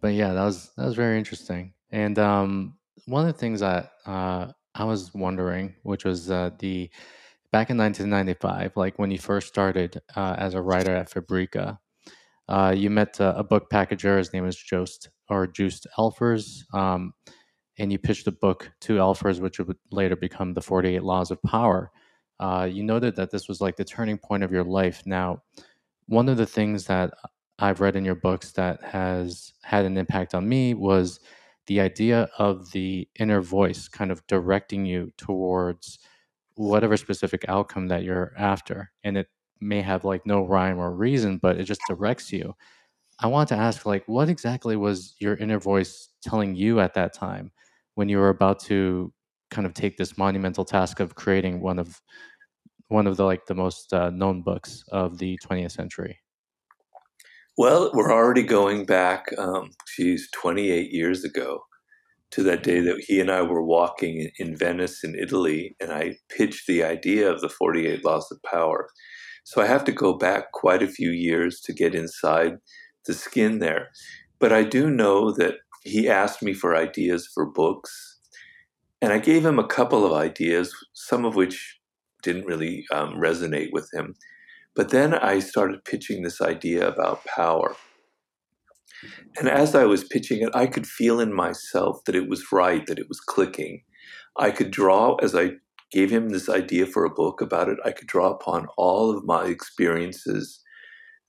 but 0.00 0.14
yeah, 0.14 0.32
that 0.32 0.44
was 0.44 0.70
that 0.76 0.84
was 0.84 0.94
very 0.94 1.18
interesting. 1.18 1.74
And 1.90 2.18
um, 2.18 2.74
one 3.06 3.26
of 3.26 3.32
the 3.32 3.38
things 3.38 3.60
that 3.60 3.92
uh, 4.06 4.48
I 4.74 4.84
was 4.84 5.12
wondering, 5.14 5.74
which 5.82 6.04
was 6.04 6.30
uh, 6.30 6.50
the 6.58 6.90
back 7.50 7.70
in 7.70 7.78
1995, 7.78 8.76
like 8.76 8.98
when 8.98 9.10
you 9.10 9.18
first 9.18 9.48
started 9.48 10.00
uh, 10.14 10.36
as 10.38 10.54
a 10.54 10.62
writer 10.62 10.94
at 10.94 11.10
Fabrica, 11.10 11.78
uh, 12.48 12.74
you 12.76 12.90
met 12.90 13.18
a, 13.20 13.38
a, 13.38 13.44
book 13.44 13.70
packager. 13.70 14.18
His 14.18 14.32
name 14.32 14.46
is 14.46 14.56
Jost 14.56 15.10
or 15.28 15.46
Joost 15.46 15.86
Elfers, 15.98 16.62
um, 16.74 17.12
and 17.78 17.92
you 17.92 17.98
pitched 17.98 18.26
a 18.26 18.32
book 18.32 18.70
to 18.82 18.96
Elfers, 18.96 19.40
which 19.40 19.58
would 19.58 19.76
later 19.90 20.16
become 20.16 20.54
the 20.54 20.62
48 20.62 21.02
Laws 21.02 21.30
of 21.30 21.42
Power. 21.42 21.90
Uh, 22.40 22.68
you 22.70 22.82
noted 22.82 23.16
that 23.16 23.30
this 23.30 23.48
was 23.48 23.60
like 23.60 23.76
the 23.76 23.84
turning 23.84 24.18
point 24.18 24.42
of 24.42 24.52
your 24.52 24.64
life. 24.64 25.02
Now, 25.06 25.42
one 26.06 26.28
of 26.28 26.36
the 26.36 26.46
things 26.46 26.86
that 26.86 27.12
I've 27.58 27.80
read 27.80 27.96
in 27.96 28.04
your 28.04 28.14
books 28.14 28.52
that 28.52 28.82
has 28.82 29.52
had 29.62 29.84
an 29.84 29.96
impact 29.96 30.34
on 30.34 30.48
me 30.48 30.74
was 30.74 31.20
the 31.66 31.80
idea 31.80 32.28
of 32.38 32.70
the 32.72 33.08
inner 33.18 33.40
voice 33.40 33.88
kind 33.88 34.10
of 34.10 34.26
directing 34.26 34.86
you 34.86 35.12
towards 35.18 35.98
whatever 36.54 36.96
specific 36.96 37.44
outcome 37.48 37.88
that 37.88 38.04
you're 38.04 38.32
after. 38.38 38.90
And 39.04 39.16
it 39.18 39.28
may 39.60 39.82
have 39.82 40.04
like 40.04 40.26
no 40.26 40.44
rhyme 40.44 40.78
or 40.78 40.92
reason, 40.94 41.38
but 41.38 41.58
it 41.58 41.64
just 41.64 41.80
directs 41.88 42.32
you. 42.32 42.54
I 43.20 43.26
want 43.26 43.48
to 43.50 43.56
ask, 43.56 43.84
like, 43.84 44.04
what 44.06 44.28
exactly 44.28 44.76
was 44.76 45.14
your 45.18 45.34
inner 45.36 45.58
voice 45.58 46.10
telling 46.22 46.54
you 46.54 46.80
at 46.80 46.94
that 46.94 47.12
time 47.12 47.50
when 47.94 48.08
you 48.08 48.18
were 48.18 48.28
about 48.28 48.60
to 48.60 49.12
kind 49.50 49.66
of 49.66 49.74
take 49.74 49.96
this 49.96 50.18
monumental 50.18 50.64
task 50.64 51.00
of 51.00 51.14
creating 51.14 51.60
one 51.60 51.78
of 51.78 52.00
one 52.88 53.06
of 53.06 53.16
the 53.16 53.24
like 53.24 53.46
the 53.46 53.54
most 53.54 53.92
uh, 53.92 54.10
known 54.10 54.42
books 54.42 54.84
of 54.92 55.18
the 55.18 55.38
20th 55.44 55.72
century? 55.72 56.18
Well, 57.56 57.90
we're 57.92 58.12
already 58.12 58.44
going 58.44 58.86
back, 58.86 59.26
um, 59.36 59.70
geez, 59.96 60.28
28 60.32 60.92
years 60.92 61.24
ago 61.24 61.64
to 62.30 62.42
that 62.44 62.62
day 62.62 62.80
that 62.80 63.02
he 63.06 63.20
and 63.20 63.30
I 63.30 63.42
were 63.42 63.64
walking 63.64 64.30
in 64.38 64.56
Venice 64.56 65.02
in 65.02 65.14
Italy, 65.14 65.74
and 65.80 65.90
I 65.90 66.18
pitched 66.28 66.66
the 66.66 66.84
idea 66.84 67.30
of 67.30 67.40
the 67.40 67.48
48 67.48 68.04
Laws 68.04 68.30
of 68.30 68.38
Power. 68.42 68.88
So 69.44 69.62
I 69.62 69.66
have 69.66 69.84
to 69.84 69.92
go 69.92 70.16
back 70.16 70.52
quite 70.52 70.82
a 70.82 70.88
few 70.88 71.10
years 71.10 71.60
to 71.62 71.72
get 71.72 71.94
inside 71.94 72.58
the 73.06 73.14
skin 73.14 73.58
there. 73.58 73.88
But 74.38 74.52
I 74.52 74.62
do 74.62 74.90
know 74.90 75.32
that 75.32 75.54
he 75.82 76.08
asked 76.08 76.42
me 76.42 76.52
for 76.52 76.76
ideas 76.76 77.28
for 77.32 77.50
books, 77.50 78.17
and 79.00 79.12
I 79.12 79.18
gave 79.18 79.44
him 79.44 79.58
a 79.58 79.66
couple 79.66 80.04
of 80.04 80.12
ideas, 80.12 80.74
some 80.92 81.24
of 81.24 81.34
which 81.34 81.78
didn't 82.22 82.46
really 82.46 82.84
um, 82.92 83.14
resonate 83.14 83.70
with 83.72 83.88
him. 83.92 84.14
But 84.74 84.90
then 84.90 85.14
I 85.14 85.38
started 85.38 85.84
pitching 85.84 86.22
this 86.22 86.40
idea 86.40 86.86
about 86.86 87.24
power. 87.24 87.76
And 89.38 89.48
as 89.48 89.74
I 89.74 89.84
was 89.84 90.04
pitching 90.04 90.42
it, 90.42 90.50
I 90.54 90.66
could 90.66 90.86
feel 90.86 91.20
in 91.20 91.32
myself 91.32 92.04
that 92.06 92.16
it 92.16 92.28
was 92.28 92.50
right, 92.50 92.84
that 92.86 92.98
it 92.98 93.08
was 93.08 93.20
clicking. 93.20 93.82
I 94.36 94.50
could 94.50 94.70
draw, 94.70 95.14
as 95.16 95.34
I 95.34 95.52
gave 95.92 96.10
him 96.10 96.28
this 96.28 96.48
idea 96.48 96.86
for 96.86 97.04
a 97.04 97.10
book 97.10 97.40
about 97.40 97.68
it, 97.68 97.78
I 97.84 97.92
could 97.92 98.08
draw 98.08 98.30
upon 98.30 98.66
all 98.76 99.16
of 99.16 99.24
my 99.24 99.44
experiences, 99.44 100.60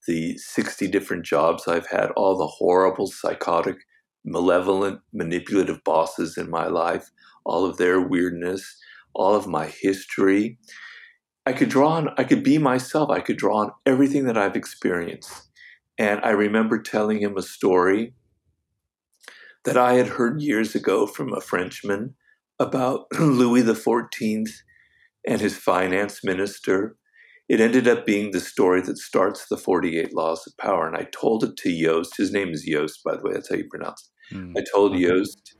the 0.07 0.37
60 0.37 0.87
different 0.87 1.25
jobs 1.25 1.67
I've 1.67 1.87
had, 1.87 2.11
all 2.11 2.37
the 2.37 2.47
horrible, 2.47 3.07
psychotic, 3.07 3.77
malevolent, 4.25 5.01
manipulative 5.13 5.83
bosses 5.83 6.37
in 6.37 6.49
my 6.49 6.67
life, 6.67 7.09
all 7.45 7.65
of 7.65 7.77
their 7.77 7.99
weirdness, 7.99 8.77
all 9.13 9.35
of 9.35 9.47
my 9.47 9.67
history. 9.67 10.57
I 11.45 11.53
could 11.53 11.69
draw 11.69 11.89
on, 11.89 12.09
I 12.17 12.23
could 12.23 12.43
be 12.43 12.57
myself. 12.57 13.09
I 13.09 13.21
could 13.21 13.37
draw 13.37 13.57
on 13.57 13.71
everything 13.85 14.25
that 14.25 14.37
I've 14.37 14.55
experienced. 14.55 15.49
And 15.97 16.21
I 16.23 16.29
remember 16.29 16.81
telling 16.81 17.19
him 17.19 17.37
a 17.37 17.41
story 17.41 18.13
that 19.65 19.77
I 19.77 19.93
had 19.93 20.07
heard 20.07 20.41
years 20.41 20.75
ago 20.75 21.05
from 21.05 21.33
a 21.33 21.41
Frenchman 21.41 22.15
about 22.59 23.07
Louis 23.19 23.63
XIV 23.63 24.49
and 25.27 25.41
his 25.41 25.57
finance 25.57 26.23
minister. 26.23 26.95
It 27.49 27.59
ended 27.59 27.87
up 27.87 28.05
being 28.05 28.31
the 28.31 28.39
story 28.39 28.81
that 28.81 28.97
starts 28.97 29.47
the 29.47 29.57
48 29.57 30.13
Laws 30.13 30.45
of 30.45 30.55
Power. 30.57 30.87
And 30.87 30.95
I 30.95 31.07
told 31.11 31.43
it 31.43 31.57
to 31.57 31.71
Yost. 31.71 32.15
His 32.17 32.31
name 32.31 32.49
is 32.49 32.67
Yost, 32.67 33.03
by 33.03 33.15
the 33.15 33.23
way. 33.23 33.33
That's 33.33 33.49
how 33.49 33.55
you 33.55 33.67
pronounce 33.69 34.09
it. 34.31 34.35
Mm, 34.35 34.53
I 34.57 34.63
told 34.71 34.91
okay. 34.91 35.01
Yost, 35.01 35.55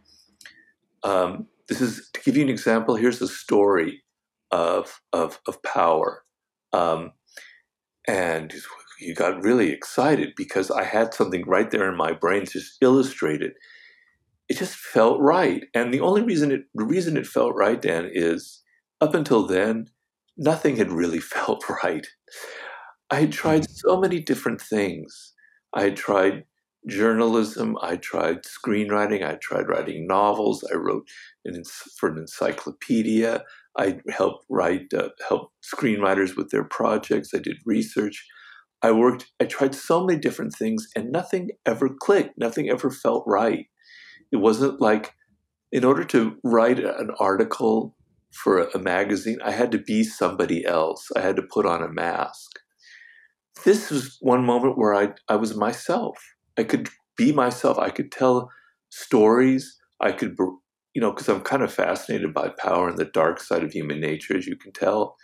um, 1.03 1.47
this 1.69 1.81
is 1.81 2.09
to 2.13 2.21
give 2.21 2.35
you 2.35 2.43
an 2.43 2.49
example, 2.49 2.95
here's 2.95 3.21
a 3.21 3.27
story 3.27 4.03
of, 4.51 4.99
of, 5.13 5.39
of 5.47 5.61
power. 5.63 6.23
Um, 6.73 7.13
and 8.07 8.53
he 8.97 9.13
got 9.13 9.43
really 9.43 9.71
excited 9.71 10.33
because 10.35 10.69
I 10.71 10.83
had 10.83 11.13
something 11.13 11.43
right 11.47 11.69
there 11.69 11.89
in 11.89 11.95
my 11.95 12.11
brain 12.11 12.45
to 12.45 12.51
just 12.51 12.77
illustrated. 12.81 13.51
It 14.49 14.55
It 14.55 14.57
just 14.57 14.75
felt 14.75 15.21
right. 15.21 15.63
And 15.73 15.93
the 15.93 16.01
only 16.01 16.23
reason 16.23 16.51
it 16.51 16.61
the 16.73 16.85
reason 16.85 17.15
it 17.17 17.27
felt 17.27 17.55
right, 17.55 17.81
Dan, 17.81 18.09
is 18.11 18.61
up 18.99 19.13
until 19.13 19.47
then, 19.47 19.87
nothing 20.37 20.75
had 20.75 20.91
really 20.91 21.19
felt 21.35 21.63
right. 21.83 22.07
I 23.11 23.21
had 23.21 23.31
tried 23.31 23.61
mm-hmm. 23.61 23.89
so 23.89 23.99
many 23.99 24.19
different 24.19 24.61
things. 24.61 25.33
I 25.73 25.83
had 25.83 25.95
tried 25.95 26.43
journalism, 26.87 27.77
I 27.81 27.97
tried 27.97 28.43
screenwriting, 28.43 29.27
I 29.27 29.35
tried 29.35 29.67
writing 29.67 30.07
novels, 30.07 30.63
I 30.71 30.75
wrote 30.77 31.07
an, 31.45 31.61
for 31.97 32.09
an 32.09 32.17
encyclopedia, 32.17 33.43
I 33.77 33.99
helped 34.09 34.45
write, 34.49 34.93
uh, 34.93 35.09
help 35.27 35.51
screenwriters 35.63 36.35
with 36.35 36.49
their 36.49 36.63
projects, 36.63 37.31
I 37.33 37.39
did 37.39 37.57
research. 37.65 38.25
I 38.81 38.91
worked, 38.91 39.29
I 39.41 39.45
tried 39.45 39.75
so 39.75 40.05
many 40.05 40.19
different 40.19 40.53
things 40.55 40.87
and 40.95 41.11
nothing 41.11 41.49
ever 41.65 41.89
clicked. 41.89 42.37
Nothing 42.37 42.69
ever 42.69 42.89
felt 42.89 43.25
right. 43.27 43.65
It 44.31 44.37
wasn't 44.37 44.79
like, 44.79 45.15
in 45.71 45.83
order 45.83 46.05
to 46.05 46.37
write 46.43 46.79
an 46.79 47.11
article 47.19 47.95
for 48.31 48.63
a 48.63 48.79
magazine, 48.79 49.39
I 49.43 49.51
had 49.51 49.71
to 49.73 49.77
be 49.77 50.03
somebody 50.03 50.65
else. 50.65 51.09
I 51.15 51.19
had 51.19 51.35
to 51.35 51.41
put 51.41 51.65
on 51.65 51.83
a 51.83 51.91
mask. 51.91 52.59
This 53.65 53.91
was 53.91 54.17
one 54.21 54.45
moment 54.45 54.77
where 54.77 54.95
I, 54.95 55.09
I 55.27 55.35
was 55.35 55.57
myself. 55.57 56.17
I 56.59 56.63
could 56.63 56.89
be 57.17 57.31
myself. 57.31 57.77
I 57.79 57.89
could 57.89 58.11
tell 58.11 58.49
stories. 58.89 59.77
I 60.01 60.11
could, 60.11 60.35
you 60.93 61.01
know, 61.01 61.11
because 61.11 61.29
I'm 61.29 61.41
kind 61.41 61.63
of 61.63 61.73
fascinated 61.73 62.33
by 62.33 62.49
power 62.49 62.89
and 62.89 62.97
the 62.97 63.05
dark 63.05 63.39
side 63.39 63.63
of 63.63 63.71
human 63.71 63.99
nature, 63.99 64.37
as 64.37 64.45
you 64.45 64.55
can 64.55 64.71
tell. 64.71 65.15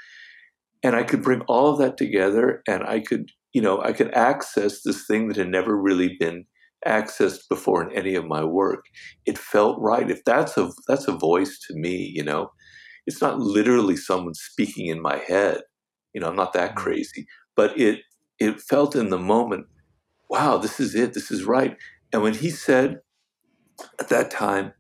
And 0.84 0.96
I 0.96 1.04
could 1.04 1.24
bring 1.24 1.42
all 1.42 1.72
of 1.72 1.80
that 1.80 1.98
together 1.98 2.62
and 2.68 2.84
I 2.84 3.00
could 3.00 3.30
you 3.56 3.62
know, 3.62 3.82
I 3.82 3.94
could 3.94 4.14
access 4.14 4.82
this 4.82 5.08
thing 5.08 5.30
that 5.30 5.38
had 5.38 5.48
never 5.48 5.82
really 5.82 6.18
been 6.20 6.44
accessed 6.86 7.48
before 7.50 7.82
in 7.82 7.98
any 7.98 8.14
of 8.16 8.26
my 8.26 8.44
work. 8.44 8.84
It 9.26 9.38
felt 9.38 9.80
right. 9.80 10.12
If 10.12 10.26
that's 10.26 10.58
a 10.58 10.72
that's 10.90 11.08
a 11.08 11.18
voice 11.18 11.58
to 11.70 11.74
me, 11.74 12.12
you 12.14 12.22
know, 12.22 12.50
it's 13.08 13.22
not 13.22 13.40
literally 13.40 13.96
someone 13.96 14.34
speaking 14.34 14.88
in 14.88 15.02
my 15.02 15.20
head. 15.26 15.62
You 16.14 16.20
know, 16.20 16.28
I'm 16.28 16.36
not 16.36 16.52
that 16.52 16.72
mm-hmm. 16.72 16.84
crazy, 16.84 17.28
but 17.56 17.80
it 17.80 18.02
it 18.40 18.60
felt 18.60 18.94
in 18.94 19.10
the 19.10 19.18
moment, 19.18 19.68
wow, 20.30 20.58
this 20.58 20.80
is 20.80 20.96
it. 20.96 21.14
This 21.14 21.32
is 21.32 21.44
right. 21.44 21.78
And 22.12 22.22
when 22.22 22.34
he 22.34 22.50
said 22.50 23.02
at 24.00 24.10
that 24.10 24.32
time, 24.32 24.74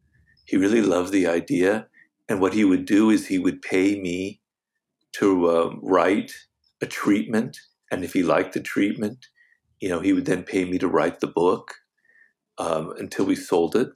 he 0.45 0.57
really 0.57 0.81
loved 0.81 1.11
the 1.11 1.27
idea, 1.27 1.87
and 2.29 2.39
what 2.39 2.53
he 2.53 2.63
would 2.63 2.85
do 2.85 3.09
is 3.09 3.27
he 3.27 3.39
would 3.39 3.61
pay 3.61 3.99
me 3.99 4.41
to 5.13 5.49
um, 5.49 5.79
write 5.81 6.33
a 6.81 6.85
treatment 6.85 7.57
and 7.91 8.03
if 8.03 8.13
he 8.13 8.23
liked 8.23 8.53
the 8.53 8.59
treatment, 8.59 9.27
you 9.79 9.89
know, 9.89 9.99
he 9.99 10.13
would 10.13 10.25
then 10.25 10.43
pay 10.43 10.65
me 10.65 10.77
to 10.79 10.87
write 10.87 11.19
the 11.19 11.27
book 11.27 11.75
um, 12.57 12.93
until 12.97 13.25
we 13.25 13.35
sold 13.35 13.75
it. 13.75 13.89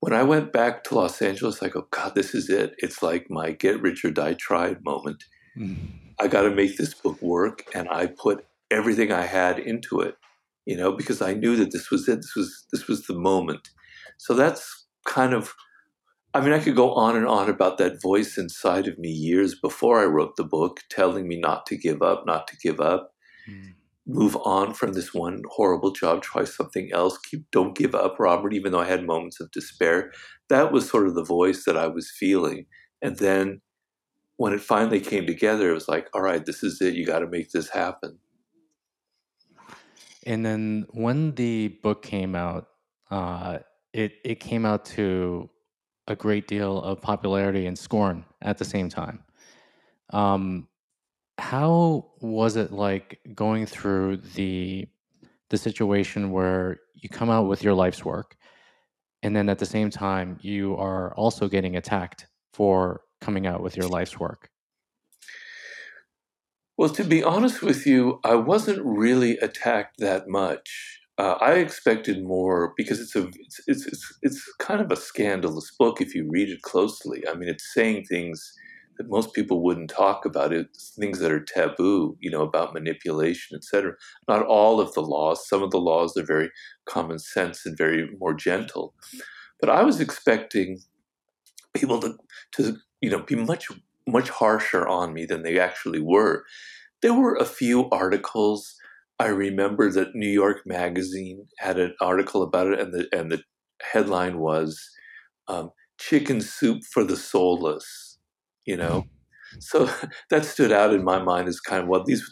When 0.00 0.12
I 0.12 0.22
went 0.22 0.52
back 0.52 0.82
to 0.84 0.94
Los 0.94 1.22
Angeles, 1.22 1.62
I 1.62 1.68
go, 1.68 1.86
God, 1.90 2.14
this 2.14 2.34
is 2.34 2.50
it. 2.50 2.74
It's 2.78 3.02
like 3.02 3.30
my 3.30 3.52
get 3.52 3.80
rich 3.80 4.04
or 4.04 4.10
die 4.10 4.34
trying 4.34 4.78
moment. 4.84 5.24
Mm-hmm. 5.56 5.86
I 6.18 6.28
got 6.28 6.42
to 6.42 6.50
make 6.50 6.76
this 6.76 6.94
book 6.94 7.20
work. 7.22 7.64
And 7.74 7.88
I 7.88 8.06
put 8.06 8.46
everything 8.70 9.12
I 9.12 9.26
had 9.26 9.58
into 9.58 10.00
it, 10.00 10.16
you 10.66 10.76
know, 10.76 10.92
because 10.92 11.20
I 11.22 11.34
knew 11.34 11.56
that 11.56 11.72
this 11.72 11.90
was 11.90 12.08
it. 12.08 12.16
This 12.16 12.36
was, 12.36 12.66
this 12.72 12.86
was 12.86 13.06
the 13.06 13.18
moment. 13.18 13.70
So 14.18 14.34
that's 14.34 14.86
kind 15.06 15.34
of, 15.34 15.54
I 16.34 16.40
mean, 16.40 16.52
I 16.52 16.60
could 16.60 16.76
go 16.76 16.94
on 16.94 17.16
and 17.16 17.26
on 17.26 17.50
about 17.50 17.78
that 17.78 18.00
voice 18.00 18.38
inside 18.38 18.86
of 18.86 18.98
me 18.98 19.10
years 19.10 19.54
before 19.54 20.00
I 20.00 20.06
wrote 20.06 20.36
the 20.36 20.44
book 20.44 20.80
telling 20.90 21.28
me 21.28 21.38
not 21.38 21.66
to 21.66 21.76
give 21.76 22.02
up, 22.02 22.24
not 22.26 22.46
to 22.48 22.56
give 22.56 22.80
up 22.80 23.12
mm. 23.48 23.74
move 24.06 24.36
on 24.44 24.74
from 24.74 24.92
this 24.92 25.12
one 25.14 25.42
horrible 25.50 25.92
job, 25.92 26.22
try 26.22 26.44
something 26.44 26.90
else. 26.92 27.18
Keep, 27.18 27.50
don't 27.50 27.76
give 27.76 27.94
up, 27.94 28.16
Robert. 28.18 28.54
Even 28.54 28.72
though 28.72 28.80
I 28.80 28.86
had 28.86 29.04
moments 29.04 29.40
of 29.40 29.50
despair, 29.50 30.12
that 30.48 30.72
was 30.72 30.88
sort 30.88 31.06
of 31.06 31.14
the 31.14 31.24
voice 31.24 31.64
that 31.64 31.76
I 31.76 31.86
was 31.88 32.10
feeling. 32.10 32.66
And 33.00 33.18
then 33.18 33.60
when 34.36 34.52
it 34.52 34.60
finally 34.60 35.00
came 35.00 35.26
together, 35.26 35.70
it 35.70 35.74
was 35.74 35.88
like, 35.88 36.08
all 36.14 36.22
right, 36.22 36.44
this 36.44 36.62
is 36.62 36.80
it. 36.80 36.94
You 36.94 37.06
got 37.06 37.20
to 37.20 37.28
make 37.28 37.50
this 37.50 37.70
happen. 37.70 38.18
And 40.26 40.44
then 40.44 40.86
when 40.90 41.34
the 41.34 41.68
book 41.82 42.02
came 42.02 42.34
out, 42.34 42.68
uh, 43.10 43.58
it 43.92 44.14
it 44.24 44.40
came 44.40 44.64
out 44.64 44.84
to 44.86 45.50
a 46.08 46.16
great 46.16 46.48
deal 46.48 46.80
of 46.82 47.00
popularity 47.00 47.66
and 47.66 47.78
scorn 47.78 48.24
at 48.40 48.58
the 48.58 48.64
same 48.64 48.88
time. 48.88 49.22
Um, 50.10 50.68
how 51.38 52.12
was 52.20 52.56
it 52.56 52.72
like 52.72 53.20
going 53.34 53.66
through 53.66 54.18
the 54.18 54.86
the 55.50 55.58
situation 55.58 56.30
where 56.30 56.80
you 56.94 57.08
come 57.08 57.30
out 57.30 57.48
with 57.48 57.62
your 57.62 57.74
life's 57.74 58.04
work 58.04 58.36
and 59.22 59.34
then 59.36 59.48
at 59.48 59.58
the 59.58 59.66
same 59.66 59.90
time 59.90 60.38
you 60.40 60.76
are 60.76 61.14
also 61.14 61.48
getting 61.48 61.76
attacked 61.76 62.26
for 62.52 63.02
coming 63.20 63.46
out 63.46 63.62
with 63.62 63.76
your 63.76 63.88
life's 63.88 64.18
work? 64.18 64.51
Well, 66.82 66.90
to 66.94 67.04
be 67.04 67.22
honest 67.22 67.62
with 67.62 67.86
you, 67.86 68.18
I 68.24 68.34
wasn't 68.34 68.84
really 68.84 69.38
attacked 69.38 69.98
that 69.98 70.26
much. 70.26 70.98
Uh, 71.16 71.36
I 71.40 71.52
expected 71.52 72.24
more 72.24 72.74
because 72.76 72.98
it's 72.98 73.14
a 73.14 73.28
it's, 73.28 73.60
it's 73.68 73.86
it's 73.86 74.18
it's 74.22 74.54
kind 74.58 74.80
of 74.80 74.90
a 74.90 74.96
scandalous 74.96 75.70
book 75.78 76.00
if 76.00 76.12
you 76.12 76.28
read 76.28 76.48
it 76.48 76.62
closely. 76.62 77.22
I 77.28 77.34
mean, 77.34 77.48
it's 77.48 77.72
saying 77.72 78.06
things 78.06 78.52
that 78.98 79.08
most 79.08 79.32
people 79.32 79.62
wouldn't 79.62 79.90
talk 79.90 80.24
about 80.24 80.52
it 80.52 80.76
things 80.98 81.20
that 81.20 81.30
are 81.30 81.44
taboo 81.44 82.16
you 82.20 82.30
know 82.32 82.42
about 82.42 82.74
manipulation 82.74 83.56
etc 83.56 83.92
not 84.28 84.44
all 84.44 84.80
of 84.80 84.92
the 84.94 85.00
laws 85.00 85.48
some 85.48 85.62
of 85.62 85.70
the 85.70 85.80
laws 85.80 86.16
are 86.16 86.26
very 86.26 86.50
common 86.86 87.18
sense 87.18 87.64
and 87.64 87.78
very 87.78 88.10
more 88.18 88.34
gentle 88.34 88.92
But 89.60 89.70
I 89.70 89.84
was 89.84 90.00
expecting 90.00 90.80
people 91.74 92.00
to, 92.00 92.18
to 92.56 92.76
you 93.02 93.10
know, 93.10 93.20
be 93.20 93.34
much 93.34 93.68
much 94.06 94.30
harsher 94.30 94.86
on 94.86 95.12
me 95.14 95.24
than 95.24 95.42
they 95.42 95.58
actually 95.58 96.00
were. 96.00 96.44
There 97.00 97.14
were 97.14 97.36
a 97.36 97.44
few 97.44 97.88
articles. 97.90 98.74
I 99.18 99.26
remember 99.28 99.90
that 99.92 100.14
New 100.14 100.28
York 100.28 100.62
Magazine 100.66 101.46
had 101.58 101.78
an 101.78 101.94
article 102.00 102.42
about 102.42 102.68
it, 102.68 102.80
and 102.80 102.92
the 102.92 103.08
and 103.12 103.30
the 103.30 103.42
headline 103.82 104.38
was 104.38 104.80
um, 105.48 105.70
"Chicken 105.98 106.40
Soup 106.40 106.82
for 106.92 107.04
the 107.04 107.16
Soulless." 107.16 108.18
You 108.66 108.76
know, 108.76 109.06
so 109.60 109.88
that 110.30 110.44
stood 110.44 110.72
out 110.72 110.94
in 110.94 111.04
my 111.04 111.20
mind 111.22 111.48
as 111.48 111.60
kind 111.60 111.82
of 111.82 111.88
what 111.88 112.06
these. 112.06 112.22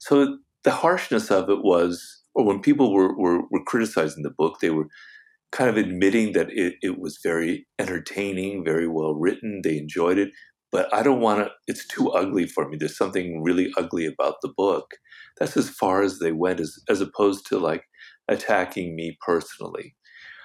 So 0.00 0.38
the 0.64 0.70
harshness 0.70 1.30
of 1.30 1.48
it 1.48 1.62
was, 1.62 2.22
or 2.34 2.44
when 2.44 2.60
people 2.60 2.92
were 2.92 3.16
were, 3.16 3.42
were 3.50 3.64
criticizing 3.64 4.22
the 4.22 4.30
book, 4.30 4.60
they 4.60 4.70
were 4.70 4.88
kind 5.52 5.68
of 5.68 5.76
admitting 5.76 6.32
that 6.32 6.48
it, 6.50 6.74
it 6.80 6.98
was 6.98 7.18
very 7.22 7.66
entertaining, 7.78 8.64
very 8.64 8.86
well 8.86 9.14
written. 9.14 9.60
They 9.62 9.78
enjoyed 9.78 10.18
it, 10.18 10.30
but 10.72 10.92
I 10.94 11.02
don't 11.02 11.20
want 11.20 11.44
to, 11.44 11.50
it's 11.66 11.86
too 11.86 12.10
ugly 12.10 12.46
for 12.46 12.68
me. 12.68 12.76
There's 12.76 12.96
something 12.96 13.42
really 13.42 13.72
ugly 13.76 14.06
about 14.06 14.36
the 14.40 14.52
book. 14.56 14.94
That's 15.38 15.56
as 15.56 15.68
far 15.68 16.02
as 16.02 16.18
they 16.18 16.32
went, 16.32 16.60
as, 16.60 16.78
as 16.88 17.00
opposed 17.00 17.46
to 17.48 17.58
like 17.58 17.84
attacking 18.28 18.94
me 18.94 19.18
personally. 19.24 19.96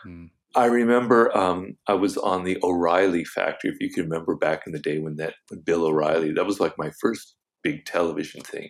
Hmm. 0.03 0.25
I 0.55 0.65
remember 0.65 1.35
um, 1.37 1.75
I 1.87 1.95
was 1.95 2.17
on 2.17 2.45
the 2.45 2.57
O'Reilly 2.63 3.25
Factor, 3.25 3.67
if 3.67 3.75
you 3.81 3.91
can 3.91 4.05
remember 4.05 4.35
back 4.35 4.61
in 4.65 4.71
the 4.71 4.79
day 4.79 4.99
when 4.99 5.17
that 5.17 5.33
when 5.49 5.59
Bill 5.61 5.83
O'Reilly, 5.85 6.31
that 6.31 6.45
was 6.45 6.61
like 6.61 6.77
my 6.77 6.91
first 7.01 7.35
big 7.61 7.83
television 7.85 8.41
thing. 8.41 8.69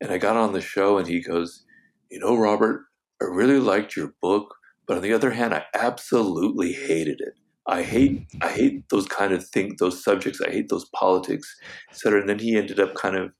And 0.00 0.10
I 0.10 0.18
got 0.18 0.36
on 0.36 0.52
the 0.52 0.60
show 0.60 0.98
and 0.98 1.08
he 1.08 1.22
goes, 1.22 1.64
You 2.10 2.20
know, 2.20 2.36
Robert, 2.36 2.82
I 3.20 3.24
really 3.24 3.58
liked 3.58 3.96
your 3.96 4.12
book, 4.20 4.54
but 4.86 4.98
on 4.98 5.02
the 5.02 5.12
other 5.14 5.30
hand, 5.30 5.54
I 5.54 5.64
absolutely 5.74 6.72
hated 6.72 7.20
it. 7.20 7.34
I 7.66 7.82
hate 7.82 8.26
I 8.42 8.48
hate 8.48 8.88
those 8.88 9.06
kind 9.06 9.32
of 9.32 9.46
things, 9.46 9.74
those 9.78 10.02
subjects. 10.02 10.40
I 10.40 10.50
hate 10.50 10.68
those 10.68 10.88
politics, 10.94 11.54
etc. 11.90 12.20
And 12.20 12.28
then 12.28 12.38
he 12.38 12.56
ended 12.56 12.80
up 12.80 12.94
kind 12.94 13.16
of 13.16 13.30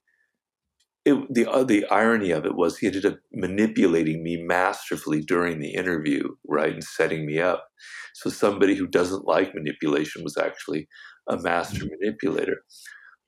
it, 1.04 1.14
the 1.32 1.46
uh, 1.50 1.64
the 1.64 1.86
irony 1.86 2.30
of 2.30 2.44
it 2.44 2.54
was 2.54 2.78
he 2.78 2.86
ended 2.86 3.06
up 3.06 3.18
manipulating 3.32 4.22
me 4.22 4.36
masterfully 4.36 5.22
during 5.22 5.58
the 5.58 5.74
interview, 5.74 6.28
right, 6.46 6.74
and 6.74 6.84
setting 6.84 7.26
me 7.26 7.40
up. 7.40 7.68
So 8.14 8.28
somebody 8.28 8.74
who 8.74 8.86
doesn't 8.86 9.26
like 9.26 9.54
manipulation 9.54 10.22
was 10.22 10.36
actually 10.36 10.88
a 11.28 11.38
master 11.38 11.84
mm-hmm. 11.84 11.94
manipulator. 12.00 12.62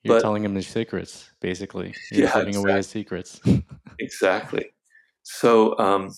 You're 0.03 0.17
but, 0.17 0.21
telling 0.21 0.43
him 0.43 0.53
the 0.53 0.61
secrets, 0.61 1.31
basically. 1.39 1.93
You're 2.11 2.25
yeah, 2.25 2.33
giving 2.33 2.49
exactly. 2.49 2.71
away 2.71 2.77
his 2.77 2.87
secrets. 2.87 3.41
exactly. 3.99 4.65
So 5.23 5.77
um, 5.79 6.09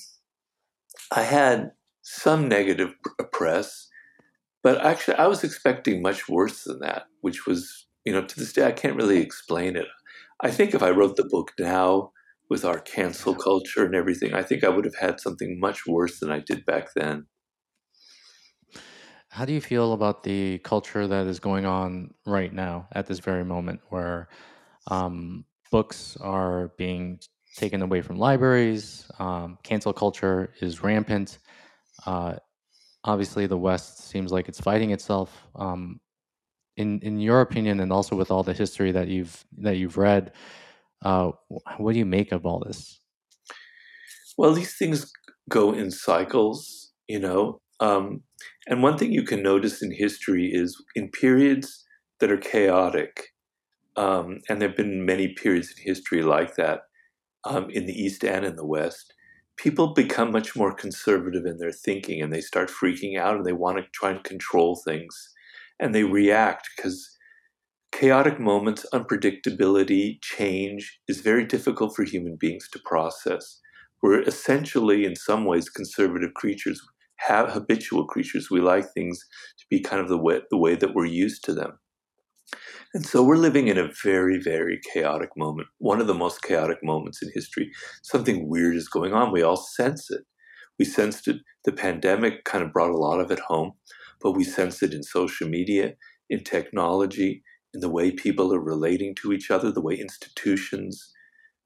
I 1.11 1.21
had 1.21 1.71
some 2.01 2.49
negative 2.49 2.93
press 3.31 3.87
but 4.65 4.83
actually, 4.83 5.13
I 5.17 5.27
was 5.27 5.43
expecting 5.43 6.01
much 6.01 6.27
worse 6.27 6.63
than 6.63 6.79
that, 6.79 7.03
which 7.21 7.45
was, 7.45 7.85
you 8.03 8.11
know, 8.11 8.25
to 8.25 8.39
this 8.39 8.51
day, 8.51 8.65
I 8.65 8.71
can't 8.71 8.95
really 8.95 9.21
explain 9.21 9.75
it. 9.75 9.85
I 10.41 10.49
think 10.49 10.73
if 10.73 10.81
I 10.81 10.89
wrote 10.89 11.17
the 11.17 11.29
book 11.29 11.51
now 11.59 12.13
with 12.49 12.65
our 12.65 12.79
cancel 12.79 13.35
culture 13.35 13.85
and 13.85 13.93
everything, 13.93 14.33
I 14.33 14.41
think 14.41 14.63
I 14.63 14.69
would 14.69 14.85
have 14.85 14.95
had 14.95 15.19
something 15.19 15.59
much 15.59 15.85
worse 15.85 16.19
than 16.19 16.31
I 16.31 16.39
did 16.39 16.65
back 16.65 16.87
then. 16.95 17.27
How 19.29 19.45
do 19.45 19.53
you 19.53 19.61
feel 19.61 19.93
about 19.93 20.23
the 20.23 20.57
culture 20.57 21.05
that 21.05 21.27
is 21.27 21.39
going 21.39 21.67
on 21.67 22.15
right 22.25 22.51
now 22.51 22.87
at 22.93 23.05
this 23.05 23.19
very 23.19 23.45
moment 23.45 23.81
where 23.89 24.29
um, 24.87 25.45
books 25.71 26.17
are 26.21 26.71
being 26.75 27.19
taken 27.55 27.83
away 27.83 28.01
from 28.01 28.17
libraries? 28.17 29.05
Um, 29.19 29.59
cancel 29.61 29.93
culture 29.93 30.55
is 30.59 30.81
rampant. 30.81 31.37
Uh, 32.07 32.37
obviously 33.05 33.47
the 33.47 33.57
West 33.57 34.09
seems 34.09 34.31
like 34.31 34.49
it's 34.49 34.59
fighting 34.59 34.91
itself. 34.91 35.47
Um, 35.55 35.99
in 36.75 36.99
in 37.01 37.19
your 37.19 37.39
opinion, 37.39 37.79
and 37.79 37.93
also 37.93 38.15
with 38.15 38.31
all 38.31 38.43
the 38.43 38.53
history 38.53 38.91
that 38.91 39.07
you've 39.07 39.45
that 39.59 39.77
you've 39.77 39.97
read, 39.97 40.33
uh, 41.03 41.31
what 41.77 41.93
do 41.93 41.99
you 41.99 42.05
make 42.05 42.33
of 42.33 42.45
all 42.45 42.59
this? 42.65 42.99
Well, 44.37 44.53
these 44.53 44.75
things 44.75 45.09
go 45.49 45.71
in 45.71 45.91
cycles, 45.91 46.91
you 47.07 47.19
know. 47.19 47.61
Um, 47.79 48.23
and 48.67 48.83
one 48.83 48.97
thing 48.97 49.11
you 49.11 49.23
can 49.23 49.41
notice 49.41 49.81
in 49.81 49.91
history 49.91 50.49
is 50.53 50.75
in 50.95 51.09
periods 51.09 51.85
that 52.19 52.31
are 52.31 52.37
chaotic, 52.37 53.29
um, 53.95 54.39
and 54.49 54.59
there 54.59 54.69
have 54.69 54.77
been 54.77 55.05
many 55.05 55.29
periods 55.29 55.73
in 55.77 55.83
history 55.83 56.23
like 56.23 56.55
that 56.55 56.81
um, 57.45 57.69
in 57.69 57.85
the 57.85 57.93
East 57.93 58.25
and 58.25 58.45
in 58.45 58.57
the 58.57 58.65
West 58.65 59.14
people 59.57 59.93
become 59.93 60.31
much 60.31 60.55
more 60.55 60.73
conservative 60.73 61.45
in 61.45 61.57
their 61.57 61.71
thinking 61.71 62.21
and 62.21 62.33
they 62.33 62.41
start 62.41 62.69
freaking 62.69 63.17
out 63.17 63.37
and 63.37 63.45
they 63.45 63.53
want 63.53 63.77
to 63.77 63.83
try 63.93 64.11
and 64.11 64.23
control 64.23 64.81
things 64.85 65.33
and 65.79 65.93
they 65.93 66.03
react 66.03 66.69
because 66.75 67.15
chaotic 67.91 68.39
moments, 68.39 68.85
unpredictability, 68.93 70.21
change 70.21 70.99
is 71.07 71.21
very 71.21 71.45
difficult 71.45 71.95
for 71.95 72.03
human 72.03 72.35
beings 72.35 72.67
to 72.71 72.79
process. 72.85 73.59
We're 74.01 74.21
essentially, 74.21 75.05
in 75.05 75.15
some 75.15 75.45
ways, 75.45 75.69
conservative 75.69 76.33
creatures, 76.33 76.81
have 77.19 77.51
habitual 77.51 78.05
creatures. 78.05 78.51
We 78.51 78.59
like 78.59 78.85
things 78.93 79.17
to 79.59 79.65
be 79.69 79.79
kind 79.79 80.01
of 80.01 80.09
the 80.09 80.17
way, 80.17 80.41
the 80.51 80.57
way 80.57 80.75
that 80.75 80.93
we're 80.93 81.05
used 81.05 81.43
to 81.45 81.53
them. 81.53 81.79
And 82.93 83.05
so 83.05 83.23
we're 83.23 83.35
living 83.35 83.67
in 83.67 83.77
a 83.77 83.91
very, 84.03 84.39
very 84.41 84.79
chaotic 84.93 85.29
moment, 85.35 85.67
one 85.79 85.99
of 85.99 86.07
the 86.07 86.13
most 86.13 86.41
chaotic 86.41 86.77
moments 86.83 87.21
in 87.21 87.29
history. 87.33 87.71
Something 88.03 88.47
weird 88.47 88.75
is 88.75 88.87
going 88.87 89.13
on. 89.13 89.31
We 89.31 89.41
all 89.41 89.57
sense 89.57 90.09
it. 90.09 90.21
We 90.79 90.85
sensed 90.85 91.27
it. 91.27 91.37
The 91.65 91.71
pandemic 91.71 92.45
kind 92.45 92.63
of 92.63 92.71
brought 92.71 92.91
a 92.91 92.97
lot 92.97 93.19
of 93.19 93.31
it 93.31 93.39
home, 93.39 93.73
but 94.21 94.31
we 94.31 94.43
sense 94.43 94.81
it 94.83 94.93
in 94.93 95.03
social 95.03 95.47
media, 95.49 95.93
in 96.29 96.43
technology, 96.43 97.43
in 97.73 97.81
the 97.81 97.89
way 97.89 98.11
people 98.11 98.53
are 98.53 98.61
relating 98.61 99.15
to 99.15 99.33
each 99.33 99.51
other, 99.51 99.71
the 99.71 99.81
way 99.81 99.95
institutions, 99.95 101.11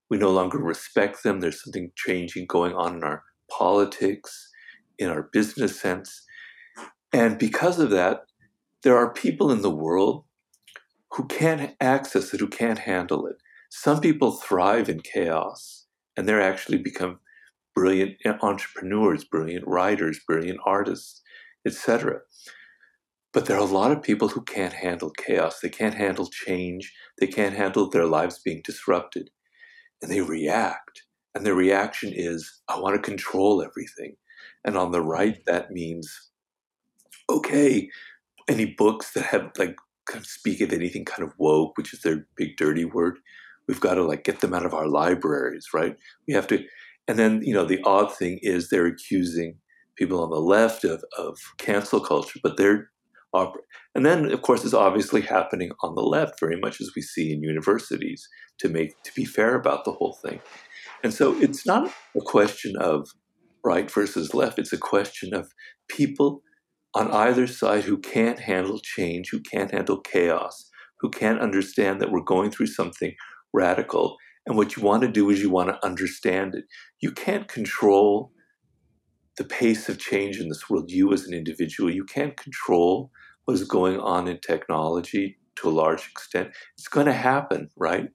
we 0.09 0.17
no 0.17 0.31
longer 0.31 0.57
respect 0.57 1.23
them. 1.23 1.39
There's 1.39 1.63
something 1.63 1.91
changing 1.95 2.47
going 2.47 2.73
on 2.73 2.95
in 2.97 3.03
our 3.03 3.23
politics, 3.51 4.49
in 4.97 5.09
our 5.09 5.29
business 5.31 5.79
sense. 5.79 6.23
And 7.13 7.37
because 7.37 7.79
of 7.79 7.91
that, 7.91 8.21
there 8.83 8.97
are 8.97 9.13
people 9.13 9.51
in 9.51 9.61
the 9.61 9.69
world 9.69 10.25
who 11.11 11.25
can't 11.27 11.75
access 11.81 12.33
it, 12.33 12.39
who 12.39 12.47
can't 12.47 12.79
handle 12.79 13.25
it. 13.25 13.37
Some 13.69 14.01
people 14.01 14.31
thrive 14.31 14.89
in 14.89 15.01
chaos 15.01 15.85
and 16.15 16.27
they're 16.27 16.41
actually 16.41 16.77
become 16.77 17.19
brilliant 17.75 18.17
entrepreneurs, 18.41 19.23
brilliant 19.23 19.67
writers, 19.67 20.19
brilliant 20.27 20.59
artists, 20.65 21.21
etc. 21.65 22.19
But 23.31 23.45
there 23.45 23.57
are 23.57 23.61
a 23.61 23.65
lot 23.65 23.91
of 23.91 24.01
people 24.01 24.29
who 24.29 24.41
can't 24.41 24.73
handle 24.73 25.11
chaos. 25.11 25.59
They 25.59 25.69
can't 25.69 25.95
handle 25.95 26.27
change. 26.27 26.91
They 27.19 27.27
can't 27.27 27.55
handle 27.55 27.89
their 27.89 28.05
lives 28.05 28.39
being 28.39 28.61
disrupted. 28.63 29.29
And 30.01 30.11
they 30.11 30.21
react. 30.21 31.03
And 31.35 31.45
their 31.45 31.53
reaction 31.55 32.11
is, 32.13 32.61
I 32.67 32.79
want 32.79 32.95
to 32.95 33.09
control 33.09 33.61
everything. 33.61 34.15
And 34.65 34.75
on 34.75 34.91
the 34.91 35.01
right, 35.01 35.37
that 35.45 35.71
means, 35.71 36.31
okay, 37.29 37.89
any 38.47 38.65
books 38.65 39.13
that 39.13 39.25
have 39.25 39.51
like 39.57 39.75
kind 40.09 40.21
of 40.21 40.27
speak 40.27 40.59
of 40.59 40.73
anything 40.73 41.05
kind 41.05 41.23
of 41.23 41.33
woke, 41.37 41.77
which 41.77 41.93
is 41.93 42.01
their 42.01 42.27
big 42.35 42.57
dirty 42.57 42.83
word, 42.83 43.19
we've 43.67 43.79
got 43.79 43.93
to 43.93 44.03
like 44.03 44.23
get 44.23 44.41
them 44.41 44.53
out 44.53 44.65
of 44.65 44.73
our 44.73 44.87
libraries, 44.87 45.67
right? 45.73 45.95
We 46.27 46.33
have 46.33 46.47
to, 46.47 46.65
and 47.07 47.17
then 47.17 47.41
you 47.43 47.53
know 47.53 47.65
the 47.65 47.81
odd 47.83 48.13
thing 48.15 48.39
is 48.41 48.69
they're 48.69 48.87
accusing 48.87 49.57
people 49.95 50.21
on 50.23 50.29
the 50.29 50.41
left 50.41 50.83
of 50.83 51.03
of 51.17 51.37
cancel 51.57 51.99
culture, 51.99 52.39
but 52.43 52.57
they're 52.57 52.89
and 53.93 54.05
then 54.05 54.31
of 54.31 54.41
course 54.41 54.65
it's 54.65 54.73
obviously 54.73 55.21
happening 55.21 55.71
on 55.83 55.93
the 55.93 56.01
left 56.01 56.39
very 56.39 56.59
much 56.59 56.81
as 56.81 56.91
we 56.95 57.01
see 57.03 57.31
in 57.31 57.43
universities 57.43 58.27
to 58.57 58.69
make 58.69 59.01
to 59.03 59.13
be 59.13 59.23
fair 59.23 59.55
about 59.55 59.85
the 59.85 59.91
whole 59.91 60.17
thing. 60.25 60.39
And 61.03 61.13
so 61.13 61.39
it's 61.39 61.65
not 61.65 61.93
a 62.17 62.21
question 62.21 62.75
of 62.75 63.09
right 63.63 63.89
versus 63.91 64.33
left, 64.33 64.57
it's 64.57 64.73
a 64.73 64.79
question 64.79 65.33
of 65.35 65.53
people 65.87 66.41
on 66.95 67.11
either 67.11 67.47
side 67.47 67.83
who 67.83 67.97
can't 67.97 68.39
handle 68.39 68.79
change, 68.79 69.29
who 69.29 69.39
can't 69.39 69.71
handle 69.71 69.99
chaos, 69.99 70.69
who 70.99 71.09
can't 71.09 71.39
understand 71.39 72.01
that 72.01 72.11
we're 72.11 72.21
going 72.21 72.51
through 72.51 72.67
something 72.67 73.13
radical. 73.53 74.17
And 74.45 74.57
what 74.57 74.75
you 74.75 74.83
want 74.83 75.03
to 75.03 75.11
do 75.11 75.29
is 75.29 75.41
you 75.41 75.49
want 75.49 75.69
to 75.69 75.85
understand 75.85 76.55
it. 76.55 76.65
You 77.01 77.11
can't 77.11 77.47
control 77.47 78.31
the 79.37 79.43
pace 79.43 79.87
of 79.87 79.99
change 79.99 80.39
in 80.39 80.49
this 80.49 80.69
world, 80.69 80.91
you 80.91 81.13
as 81.13 81.25
an 81.25 81.33
individual. 81.33 81.89
You 81.89 82.03
can't 82.03 82.35
control 82.35 83.11
what 83.45 83.53
is 83.53 83.63
going 83.63 83.99
on 83.99 84.27
in 84.27 84.39
technology 84.39 85.37
to 85.55 85.69
a 85.69 85.71
large 85.71 86.07
extent. 86.09 86.49
It's 86.77 86.87
going 86.87 87.05
to 87.05 87.13
happen, 87.13 87.69
right? 87.77 88.09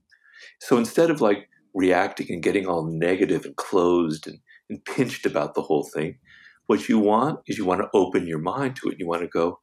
So 0.61 0.77
instead 0.77 1.11
of 1.11 1.21
like 1.21 1.49
reacting 1.75 2.27
and 2.31 2.43
getting 2.43 2.67
all 2.67 2.85
negative 2.85 3.45
and 3.45 3.57
closed 3.57 4.27
and, 4.27 4.39
and 4.69 4.85
pinched 4.85 5.27
about 5.27 5.55
the 5.55 5.63
whole 5.63 5.85
thing, 5.85 6.19
what 6.67 6.89
you 6.89 6.99
want 6.99 7.41
is 7.47 7.59
you 7.59 7.65
want 7.65 7.83
to 7.83 7.91
open 7.95 8.27
your 8.27 8.39
mind 8.39 8.77
to 8.77 8.89
it. 8.89 8.99
You 8.99 9.07
want 9.07 9.23
to 9.23 9.29
go, 9.29 9.61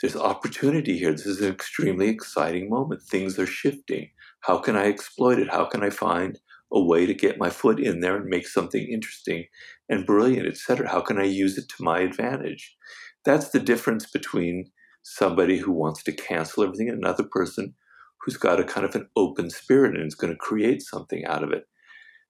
there's 0.00 0.16
opportunity 0.16 0.98
here. 0.98 1.12
This 1.12 1.26
is 1.26 1.40
an 1.40 1.52
extremely 1.52 2.08
exciting 2.08 2.68
moment. 2.68 3.02
Things 3.02 3.38
are 3.38 3.46
shifting. 3.46 4.10
How 4.40 4.58
can 4.58 4.76
I 4.76 4.86
exploit 4.86 5.38
it? 5.38 5.50
How 5.50 5.64
can 5.64 5.82
I 5.82 5.90
find 5.90 6.38
a 6.72 6.82
way 6.82 7.06
to 7.06 7.14
get 7.14 7.38
my 7.38 7.50
foot 7.50 7.78
in 7.78 8.00
there 8.00 8.16
and 8.16 8.26
make 8.26 8.46
something 8.48 8.86
interesting 8.90 9.46
and 9.88 10.06
brilliant, 10.06 10.48
etc.? 10.48 10.88
How 10.88 11.00
can 11.00 11.18
I 11.18 11.24
use 11.24 11.56
it 11.58 11.68
to 11.70 11.84
my 11.84 12.00
advantage? 12.00 12.76
that's 13.24 13.48
the 13.50 13.60
difference 13.60 14.06
between 14.06 14.70
somebody 15.02 15.58
who 15.58 15.72
wants 15.72 16.02
to 16.02 16.12
cancel 16.12 16.62
everything 16.62 16.88
and 16.88 16.98
another 16.98 17.24
person 17.24 17.74
who's 18.20 18.36
got 18.36 18.60
a 18.60 18.64
kind 18.64 18.86
of 18.86 18.94
an 18.94 19.08
open 19.16 19.50
spirit 19.50 19.96
and 19.96 20.06
is 20.06 20.14
going 20.14 20.32
to 20.32 20.38
create 20.38 20.82
something 20.82 21.24
out 21.26 21.42
of 21.42 21.50
it. 21.50 21.64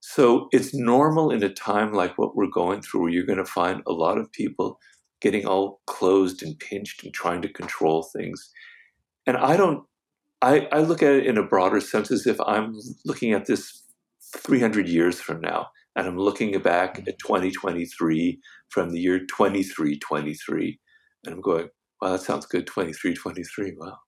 So 0.07 0.49
it's 0.53 0.75
normal 0.75 1.31
in 1.31 1.43
a 1.43 1.49
time 1.49 1.95
like 1.95 2.19
what 2.19 2.37
we're 2.37 2.47
going 2.47 2.83
through, 2.83 3.01
where 3.01 3.11
you're 3.11 3.25
going 3.25 3.39
to 3.39 3.45
find 3.47 3.83
a 3.87 3.93
lot 3.93 4.19
of 4.19 4.31
people 4.33 4.79
getting 5.23 5.47
all 5.47 5.81
closed 5.87 6.43
and 6.43 6.59
pinched 6.59 7.03
and 7.03 7.13
trying 7.15 7.41
to 7.41 7.49
control 7.49 8.03
things. 8.03 8.51
And 9.27 9.39
I 9.39 9.57
don't, 9.57 9.85
I, 10.43 10.69
I 10.71 10.81
look 10.81 11.03
at 11.03 11.15
it 11.15 11.27
in 11.27 11.39
a 11.39 11.43
broader 11.43 11.81
sense 11.81 12.11
as 12.11 12.27
if 12.27 12.39
I'm 12.43 12.79
looking 13.07 13.33
at 13.33 13.47
this 13.47 13.83
300 14.37 14.87
years 14.91 15.23
from 15.23 15.41
now, 15.41 15.69
and 15.97 16.07
I'm 16.07 16.19
looking 16.19 16.57
back 16.59 16.99
at 16.99 17.19
2023 17.19 18.39
from 18.69 18.91
the 18.91 19.01
year 19.01 19.21
2323, 19.21 20.79
and 21.25 21.35
I'm 21.35 21.41
going, 21.41 21.71
wow, 22.03 22.13
that 22.13 22.21
sounds 22.21 22.45
good, 22.45 22.67
2323, 22.67 23.77
wow. 23.79 23.99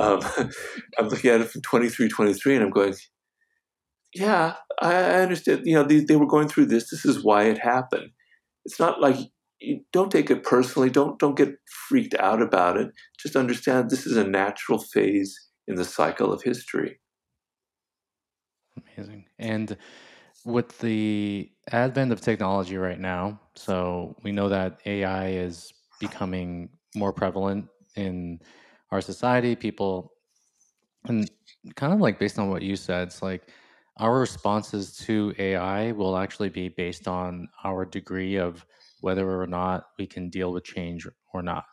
Um, 0.00 0.20
I'm 0.98 1.08
looking 1.08 1.30
at 1.30 1.42
it 1.42 1.50
from 1.50 1.60
2323, 1.60 2.54
and 2.54 2.64
I'm 2.64 2.70
going, 2.70 2.94
yeah, 4.14 4.54
I, 4.80 4.94
understand. 4.94 5.62
You 5.64 5.74
know, 5.74 5.82
they, 5.82 6.00
they 6.00 6.16
were 6.16 6.26
going 6.26 6.48
through 6.48 6.66
this. 6.66 6.90
This 6.90 7.04
is 7.04 7.24
why 7.24 7.44
it 7.44 7.58
happened. 7.58 8.10
It's 8.64 8.78
not 8.78 9.00
like 9.00 9.16
don't 9.92 10.10
take 10.10 10.30
it 10.30 10.44
personally. 10.44 10.90
Don't 10.90 11.18
don't 11.18 11.36
get 11.36 11.54
freaked 11.88 12.14
out 12.14 12.40
about 12.40 12.76
it. 12.76 12.90
Just 13.18 13.36
understand 13.36 13.90
this 13.90 14.06
is 14.06 14.16
a 14.16 14.24
natural 14.24 14.78
phase 14.78 15.34
in 15.66 15.76
the 15.76 15.84
cycle 15.84 16.32
of 16.32 16.42
history. 16.42 17.00
Amazing. 18.96 19.24
And 19.38 19.76
with 20.44 20.78
the 20.78 21.50
advent 21.72 22.12
of 22.12 22.20
technology 22.20 22.76
right 22.76 23.00
now, 23.00 23.40
so 23.54 24.14
we 24.22 24.32
know 24.32 24.48
that 24.48 24.80
AI 24.84 25.28
is 25.28 25.72
becoming 26.00 26.68
more 26.94 27.12
prevalent 27.12 27.68
in 27.96 28.40
our 28.90 29.00
society. 29.00 29.56
People, 29.56 30.12
and 31.06 31.30
kind 31.76 31.92
of 31.92 32.00
like 32.00 32.18
based 32.18 32.38
on 32.38 32.50
what 32.50 32.62
you 32.62 32.76
said, 32.76 33.08
it's 33.08 33.22
like 33.22 33.48
our 33.98 34.18
responses 34.18 34.96
to 34.96 35.34
AI 35.38 35.92
will 35.92 36.16
actually 36.16 36.48
be 36.48 36.68
based 36.68 37.06
on 37.06 37.48
our 37.62 37.84
degree 37.84 38.36
of 38.36 38.66
whether 39.00 39.40
or 39.40 39.46
not 39.46 39.84
we 39.98 40.06
can 40.06 40.30
deal 40.30 40.52
with 40.52 40.64
change 40.64 41.06
or 41.32 41.42
not. 41.42 41.64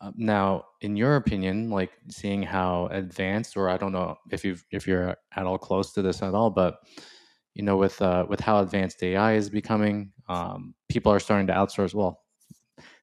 Uh, 0.00 0.12
now, 0.16 0.64
in 0.82 0.96
your 0.96 1.16
opinion, 1.16 1.70
like 1.70 1.90
seeing 2.08 2.42
how 2.42 2.86
advanced, 2.90 3.56
or 3.56 3.68
I 3.68 3.78
don't 3.78 3.92
know 3.92 4.16
if 4.30 4.44
you 4.44 4.56
if 4.70 4.86
you're 4.86 5.16
at 5.34 5.46
all 5.46 5.58
close 5.58 5.92
to 5.94 6.02
this 6.02 6.22
at 6.22 6.34
all, 6.34 6.50
but 6.50 6.80
you 7.54 7.62
know, 7.62 7.76
with 7.78 8.00
uh, 8.02 8.26
with 8.28 8.40
how 8.40 8.60
advanced 8.60 9.02
AI 9.02 9.34
is 9.34 9.48
becoming, 9.48 10.12
um, 10.28 10.74
people 10.90 11.10
are 11.10 11.18
starting 11.20 11.46
to 11.46 11.54
outsource. 11.54 11.94
Well, 11.94 12.20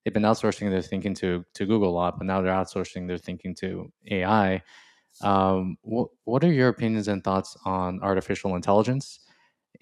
they've 0.06 0.14
been 0.14 0.24
outsourcing 0.24 0.70
their 0.70 0.84
thinking 0.84 1.16
to 1.16 1.44
to 1.56 1.66
Google 1.66 1.90
a 1.90 1.98
lot, 1.98 2.20
but 2.20 2.28
now 2.28 2.42
they're 2.42 2.54
outsourcing 2.54 3.08
their 3.08 3.18
thinking 3.18 3.56
to 3.56 3.92
AI. 4.12 4.62
Um, 5.22 5.78
what 5.82 6.10
what 6.26 6.44
are 6.44 6.52
your 6.52 6.70
opinions 6.70 7.08
and 7.08 7.24
thoughts 7.24 7.56
on 7.66 8.00
artificial 8.02 8.56
intelligence? 8.56 9.20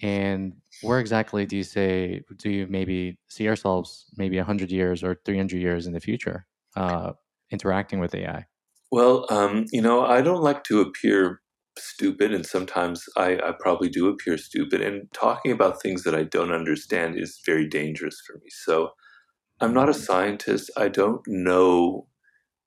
And 0.00 0.54
where 0.82 0.98
exactly 0.98 1.46
do 1.46 1.56
you 1.56 1.64
say 1.64 2.22
do 2.38 2.50
you 2.50 2.66
maybe 2.68 3.18
see 3.28 3.48
ourselves 3.48 4.06
maybe 4.16 4.38
hundred 4.38 4.70
years 4.70 5.02
or 5.02 5.20
three 5.24 5.36
hundred 5.36 5.60
years 5.60 5.86
in 5.86 5.92
the 5.92 6.00
future 6.00 6.46
uh, 6.76 7.12
interacting 7.50 8.00
with 8.00 8.14
AI? 8.14 8.46
Well, 8.90 9.26
um, 9.30 9.66
you 9.72 9.80
know, 9.80 10.04
I 10.04 10.20
don't 10.20 10.42
like 10.42 10.64
to 10.64 10.80
appear 10.80 11.40
stupid, 11.78 12.32
and 12.34 12.44
sometimes 12.44 13.04
I, 13.16 13.38
I, 13.38 13.52
probably 13.58 13.88
do 13.88 14.08
appear 14.08 14.36
stupid. 14.36 14.82
And 14.82 15.10
talking 15.14 15.52
about 15.52 15.80
things 15.80 16.02
that 16.02 16.14
I 16.14 16.24
don't 16.24 16.52
understand 16.52 17.18
is 17.18 17.40
very 17.46 17.66
dangerous 17.66 18.20
for 18.26 18.34
me. 18.34 18.50
So 18.50 18.90
I'm 19.60 19.72
not 19.72 19.88
a 19.88 19.92
mm-hmm. 19.92 20.02
scientist. 20.02 20.70
I 20.76 20.88
don't 20.88 21.22
know 21.26 22.06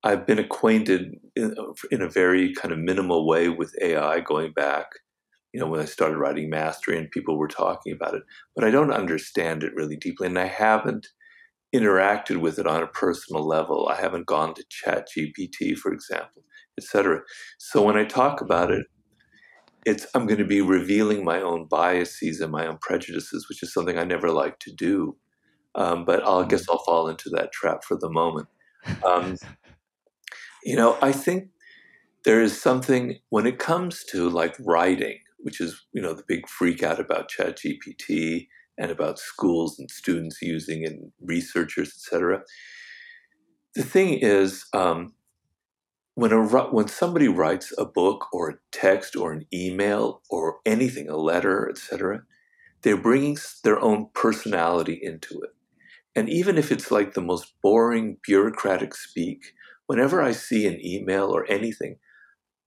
I've 0.05 0.27
been 0.27 0.37
acquainted 0.37 1.19
in, 1.35 1.55
in, 1.89 2.01
a 2.03 2.07
very 2.07 2.53
kind 2.53 2.71
of 2.71 2.77
minimal 2.77 3.27
way 3.27 3.49
with 3.49 3.75
AI 3.81 4.19
going 4.19 4.53
back, 4.53 4.85
you 5.51 5.59
know, 5.59 5.65
when 5.65 5.79
I 5.79 5.85
started 5.85 6.17
writing 6.17 6.47
mastery 6.47 6.95
and 6.95 7.09
people 7.09 7.39
were 7.39 7.47
talking 7.47 7.91
about 7.91 8.13
it, 8.13 8.21
but 8.55 8.63
I 8.63 8.69
don't 8.69 8.93
understand 8.93 9.63
it 9.63 9.73
really 9.75 9.95
deeply, 9.95 10.27
and 10.27 10.37
I 10.37 10.45
haven't 10.45 11.07
interacted 11.75 12.37
with 12.37 12.59
it 12.59 12.67
on 12.67 12.83
a 12.83 12.87
personal 12.87 13.45
level. 13.45 13.89
I 13.89 13.99
haven't 13.99 14.27
gone 14.27 14.53
to 14.53 14.63
Chat 14.69 15.07
GPT, 15.09 15.75
for 15.75 15.91
example, 15.91 16.43
etc. 16.77 17.21
So 17.57 17.81
when 17.81 17.97
I 17.97 18.05
talk 18.05 18.41
about 18.41 18.69
it, 18.69 18.85
it's 19.87 20.05
I'm 20.13 20.27
going 20.27 20.39
to 20.39 20.45
be 20.45 20.61
revealing 20.61 21.23
my 21.23 21.41
own 21.41 21.65
biases 21.65 22.41
and 22.41 22.51
my 22.51 22.67
own 22.67 22.77
prejudices, 22.79 23.49
which 23.49 23.63
is 23.63 23.73
something 23.73 23.97
I 23.97 24.03
never 24.03 24.29
like 24.29 24.59
to 24.59 24.71
do. 24.71 25.17
Um, 25.73 26.05
but 26.05 26.23
I'll, 26.23 26.43
I 26.43 26.47
guess 26.47 26.67
mm. 26.67 26.73
I'll 26.73 26.83
fall 26.85 27.07
into 27.07 27.29
that 27.31 27.51
trap 27.51 27.83
for 27.83 27.97
the 27.99 28.09
moment. 28.09 28.47
Um, 29.03 29.35
You 30.65 30.75
know, 30.75 30.97
I 30.99 31.11
think 31.11 31.49
there 32.23 32.41
is 32.41 32.59
something 32.59 33.19
when 33.29 33.45
it 33.45 33.59
comes 33.59 34.03
to 34.05 34.27
like 34.27 34.55
writing, 34.59 35.19
which 35.37 35.61
is, 35.61 35.85
you 35.93 36.01
know, 36.01 36.15
the 36.15 36.23
big 36.27 36.49
freak 36.49 36.81
out 36.81 36.99
about 36.99 37.29
ChatGPT 37.29 38.47
and 38.75 38.89
about 38.89 39.19
schools 39.19 39.77
and 39.77 39.91
students 39.91 40.41
using 40.41 40.83
and 40.83 41.11
researchers, 41.21 41.89
etc. 41.89 42.41
The 43.75 43.83
thing 43.83 44.15
is, 44.15 44.65
um, 44.73 45.13
when 46.15 46.31
a 46.31 46.43
when 46.71 46.87
somebody 46.87 47.27
writes 47.27 47.71
a 47.77 47.85
book 47.85 48.25
or 48.33 48.49
a 48.49 48.57
text 48.71 49.15
or 49.15 49.33
an 49.33 49.45
email 49.53 50.23
or 50.31 50.57
anything, 50.65 51.07
a 51.09 51.15
letter, 51.15 51.69
etc., 51.69 52.23
they're 52.81 52.97
bringing 52.97 53.37
their 53.63 53.79
own 53.79 54.09
personality 54.15 54.99
into 54.99 55.41
it. 55.41 55.51
And 56.15 56.27
even 56.27 56.57
if 56.57 56.71
it's 56.71 56.89
like 56.89 57.13
the 57.13 57.21
most 57.21 57.53
boring 57.61 58.17
bureaucratic 58.23 58.95
speak, 58.95 59.53
whenever 59.87 60.21
I 60.21 60.31
see 60.31 60.67
an 60.67 60.83
email 60.85 61.25
or 61.25 61.49
anything, 61.49 61.97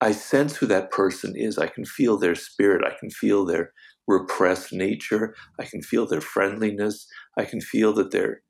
I 0.01 0.13
sense 0.13 0.57
who 0.57 0.67
that 0.67 0.91
person 0.91 1.35
is. 1.37 1.59
I 1.59 1.67
can 1.67 1.85
feel 1.85 2.19
their 2.19 2.35
spirit. 2.35 2.85
I 2.85 2.97
can 2.99 3.11
feel 3.11 3.45
their 3.45 3.73
repressed 4.07 4.73
nature. 4.73 5.35
I 5.59 5.65
can 5.65 5.83
feel 5.83 6.07
their 6.07 6.21
friendliness. 6.21 7.07
I 7.37 7.45
can 7.45 7.61
feel 7.61 7.93
that 7.95 8.11
they're 8.11 8.43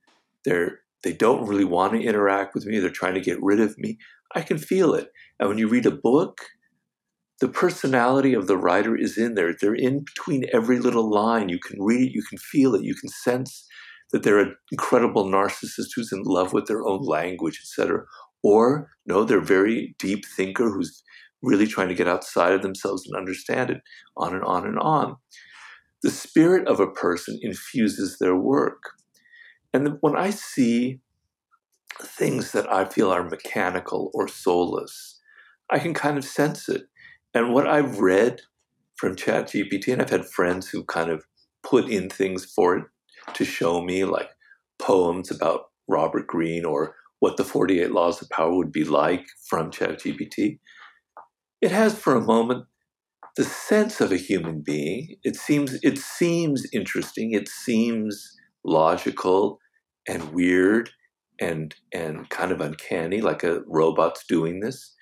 they're 0.45 0.81
they 1.05 1.13
don't 1.13 1.47
really 1.47 1.65
want 1.65 1.93
to 1.93 2.03
interact 2.03 2.55
with 2.55 2.67
me. 2.67 2.79
They're 2.79 2.91
trying 2.91 3.15
to 3.15 3.21
get 3.21 3.43
rid 3.43 3.61
of 3.61 3.79
me. 3.79 3.99
I 4.35 4.43
can 4.43 4.59
feel 4.59 4.95
it. 4.95 5.11
And 5.39 5.49
when 5.49 5.59
you 5.59 5.69
read 5.69 5.87
a 5.87 5.91
book, 5.91 6.41
the 7.41 7.49
personality 7.49 8.35
of 8.35 8.47
the 8.47 8.57
writer 8.57 8.97
is 8.97 9.17
in 9.17 9.35
there. 9.35 9.55
They're 9.59 9.75
in 9.75 10.01
between 10.01 10.47
every 10.53 10.79
little 10.79 11.09
line. 11.09 11.49
You 11.49 11.61
can 11.61 11.81
read 11.81 12.09
it, 12.09 12.13
you 12.13 12.23
can 12.23 12.39
feel 12.39 12.75
it, 12.75 12.83
you 12.83 12.95
can 12.95 13.09
sense 13.09 13.65
that 14.13 14.23
they're 14.23 14.41
an 14.41 14.57
incredible 14.73 15.25
narcissist 15.25 15.91
who's 15.95 16.13
in 16.13 16.23
love 16.23 16.53
with 16.53 16.67
their 16.67 16.85
own 16.87 17.03
language, 17.03 17.61
etc. 17.63 18.05
Or 18.43 18.91
no, 19.07 19.25
they're 19.25 19.41
very 19.41 19.95
deep 19.99 20.25
thinker 20.27 20.71
who's 20.71 21.03
really 21.43 21.67
trying 21.67 21.89
to 21.89 21.95
get 21.95 22.09
outside 22.09 22.53
of 22.53 22.63
themselves 22.63 23.07
and 23.07 23.17
understand 23.17 23.71
it, 23.71 23.81
on 24.17 24.35
and 24.35 24.45
on 24.45 24.67
and 24.67 24.79
on. 24.79 25.17
The 26.03 26.11
spirit 26.11 26.67
of 26.69 26.81
a 26.81 26.91
person 26.91 27.39
infuses 27.43 28.19
their 28.19 28.37
work. 28.37 28.83
And 29.73 29.99
when 30.01 30.17
I 30.17 30.31
see 30.31 31.01
things 32.01 32.53
that 32.53 32.73
I 32.73 32.85
feel 32.85 33.11
are 33.11 33.29
mechanical 33.29 34.11
or 34.15 34.29
soulless, 34.29 35.21
I 35.71 35.79
can 35.79 35.95
kind 35.95 36.17
of 36.17 36.25
sense 36.25 36.69
it. 36.69 36.85
And 37.35 37.53
what 37.53 37.67
I've 37.67 37.99
read 37.99 38.41
from 38.97 39.17
ChatGPT, 39.17 39.93
and 39.93 40.01
I've 40.01 40.11
had 40.11 40.27
friends 40.27 40.69
who 40.69 40.85
kind 40.85 41.11
of 41.11 41.25
put 41.63 41.89
in 41.89 42.09
things 42.09 42.45
for 42.45 42.77
it 42.77 42.85
to 43.35 43.45
show 43.45 43.83
me, 43.83 44.05
like 44.05 44.31
poems 44.79 45.31
about 45.31 45.67
Robert 45.89 46.27
Greene 46.27 46.65
or 46.65 46.95
what 47.21 47.37
the 47.37 47.45
48 47.45 47.91
laws 47.93 48.23
of 48.23 48.29
power 48.31 48.55
would 48.55 48.73
be 48.73 48.85
like 48.85 49.25
from 49.49 49.71
ChatGPT. 49.71 50.59
It 51.61 51.73
has 51.73 51.99
for 51.99 52.15
a 52.15 52.21
moment 52.21 52.67
the 53.37 53.45
sense 53.45 54.01
of 54.01 54.13
a 54.13 54.17
human 54.17 54.63
being. 54.65 55.17
It 55.23 55.37
seems 55.37 55.79
it 55.83 55.99
seems 55.99 56.67
interesting. 56.73 57.33
It 57.33 57.49
seems 57.49 58.37
logical 58.65 59.59
and 60.09 60.33
weird 60.33 60.91
and 61.41 61.75
and 61.93 62.29
kind 62.31 62.53
of 62.53 62.61
uncanny, 62.61 63.21
like 63.21 63.45
a 63.45 63.61
robot's 63.67 64.25
doing 64.27 64.61
this. 64.61 64.95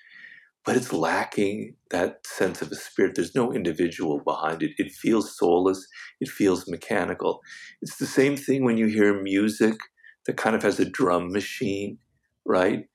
But 0.65 0.75
it's 0.75 0.91
lacking 0.91 1.75
that 1.91 2.27
sense 2.27 2.61
of 2.61 2.71
a 2.71 2.75
spirit. 2.75 3.13
There's 3.15 3.33
no 3.33 3.53
individual 3.53 4.19
behind 4.19 4.61
it. 4.61 4.71
It 4.77 4.91
feels 4.91 5.37
soulless. 5.37 5.87
It 6.19 6.27
feels 6.27 6.67
mechanical. 6.67 7.39
It's 7.81 7.97
the 7.97 8.05
same 8.05 8.35
thing 8.35 8.65
when 8.65 8.77
you 8.77 8.87
hear 8.87 9.21
music 9.21 9.77
that 10.25 10.37
kind 10.37 10.55
of 10.55 10.63
has 10.63 10.79
a 10.79 10.85
drum 10.85 11.31
machine 11.31 11.99
right? 12.47 12.85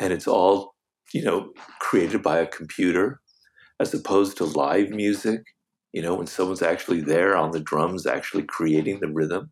And 0.00 0.12
it's 0.12 0.28
all, 0.28 0.74
you 1.12 1.22
know, 1.22 1.52
created 1.80 2.22
by 2.22 2.38
a 2.38 2.46
computer 2.46 3.20
as 3.80 3.94
opposed 3.94 4.36
to 4.36 4.44
live 4.44 4.90
music, 4.90 5.42
you 5.92 6.02
know, 6.02 6.14
when 6.14 6.26
someone's 6.26 6.62
actually 6.62 7.00
there 7.00 7.36
on 7.36 7.52
the 7.52 7.60
drums, 7.60 8.06
actually 8.06 8.42
creating 8.42 9.00
the 9.00 9.08
rhythm. 9.08 9.50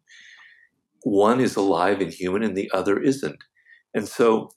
One 1.03 1.41
is 1.41 1.57
alive 1.57 2.01
and 2.01 2.13
human 2.13 2.43
and 2.43 2.57
the 2.57 2.71
other 2.75 3.01
isn't. 3.01 3.43
And 3.95 4.09
so 4.09 4.51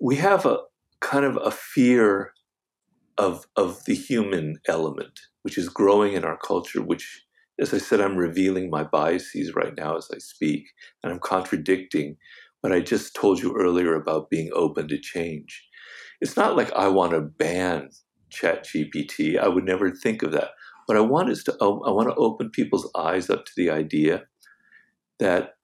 we 0.00 0.16
have 0.16 0.46
a 0.46 0.58
kind 1.00 1.24
of 1.24 1.38
a 1.44 1.50
fear 1.50 2.32
of, 3.18 3.46
of 3.56 3.84
the 3.84 3.94
human 3.94 4.56
element, 4.66 5.20
which 5.42 5.58
is 5.58 5.68
growing 5.68 6.14
in 6.14 6.24
our 6.24 6.38
culture, 6.38 6.82
which 6.82 7.24
as 7.60 7.72
I 7.72 7.78
said, 7.78 8.00
I'm 8.00 8.16
revealing 8.16 8.68
my 8.68 8.82
biases 8.82 9.54
right 9.54 9.74
now 9.76 9.96
as 9.96 10.10
I 10.12 10.18
speak, 10.18 10.66
and 11.02 11.12
I'm 11.12 11.20
contradicting 11.20 12.16
what 12.64 12.72
I 12.72 12.80
just 12.80 13.14
told 13.14 13.40
you 13.40 13.54
earlier 13.54 13.94
about 13.94 14.30
being 14.30 14.50
open 14.54 14.88
to 14.88 14.98
change. 14.98 15.68
It's 16.22 16.34
not 16.34 16.56
like 16.56 16.72
I 16.72 16.88
want 16.88 17.12
to 17.12 17.20
ban 17.20 17.90
ChatGPT. 18.32 19.38
I 19.38 19.48
would 19.48 19.66
never 19.66 19.90
think 19.90 20.22
of 20.22 20.32
that. 20.32 20.52
What 20.86 20.96
I 20.96 21.02
want 21.02 21.28
is 21.28 21.44
to 21.44 21.52
I 21.60 21.90
want 21.90 22.08
to 22.08 22.14
open 22.14 22.48
people's 22.48 22.90
eyes 22.96 23.28
up 23.28 23.44
to 23.44 23.52
the 23.54 23.68
idea 23.68 24.22
that 25.18 25.56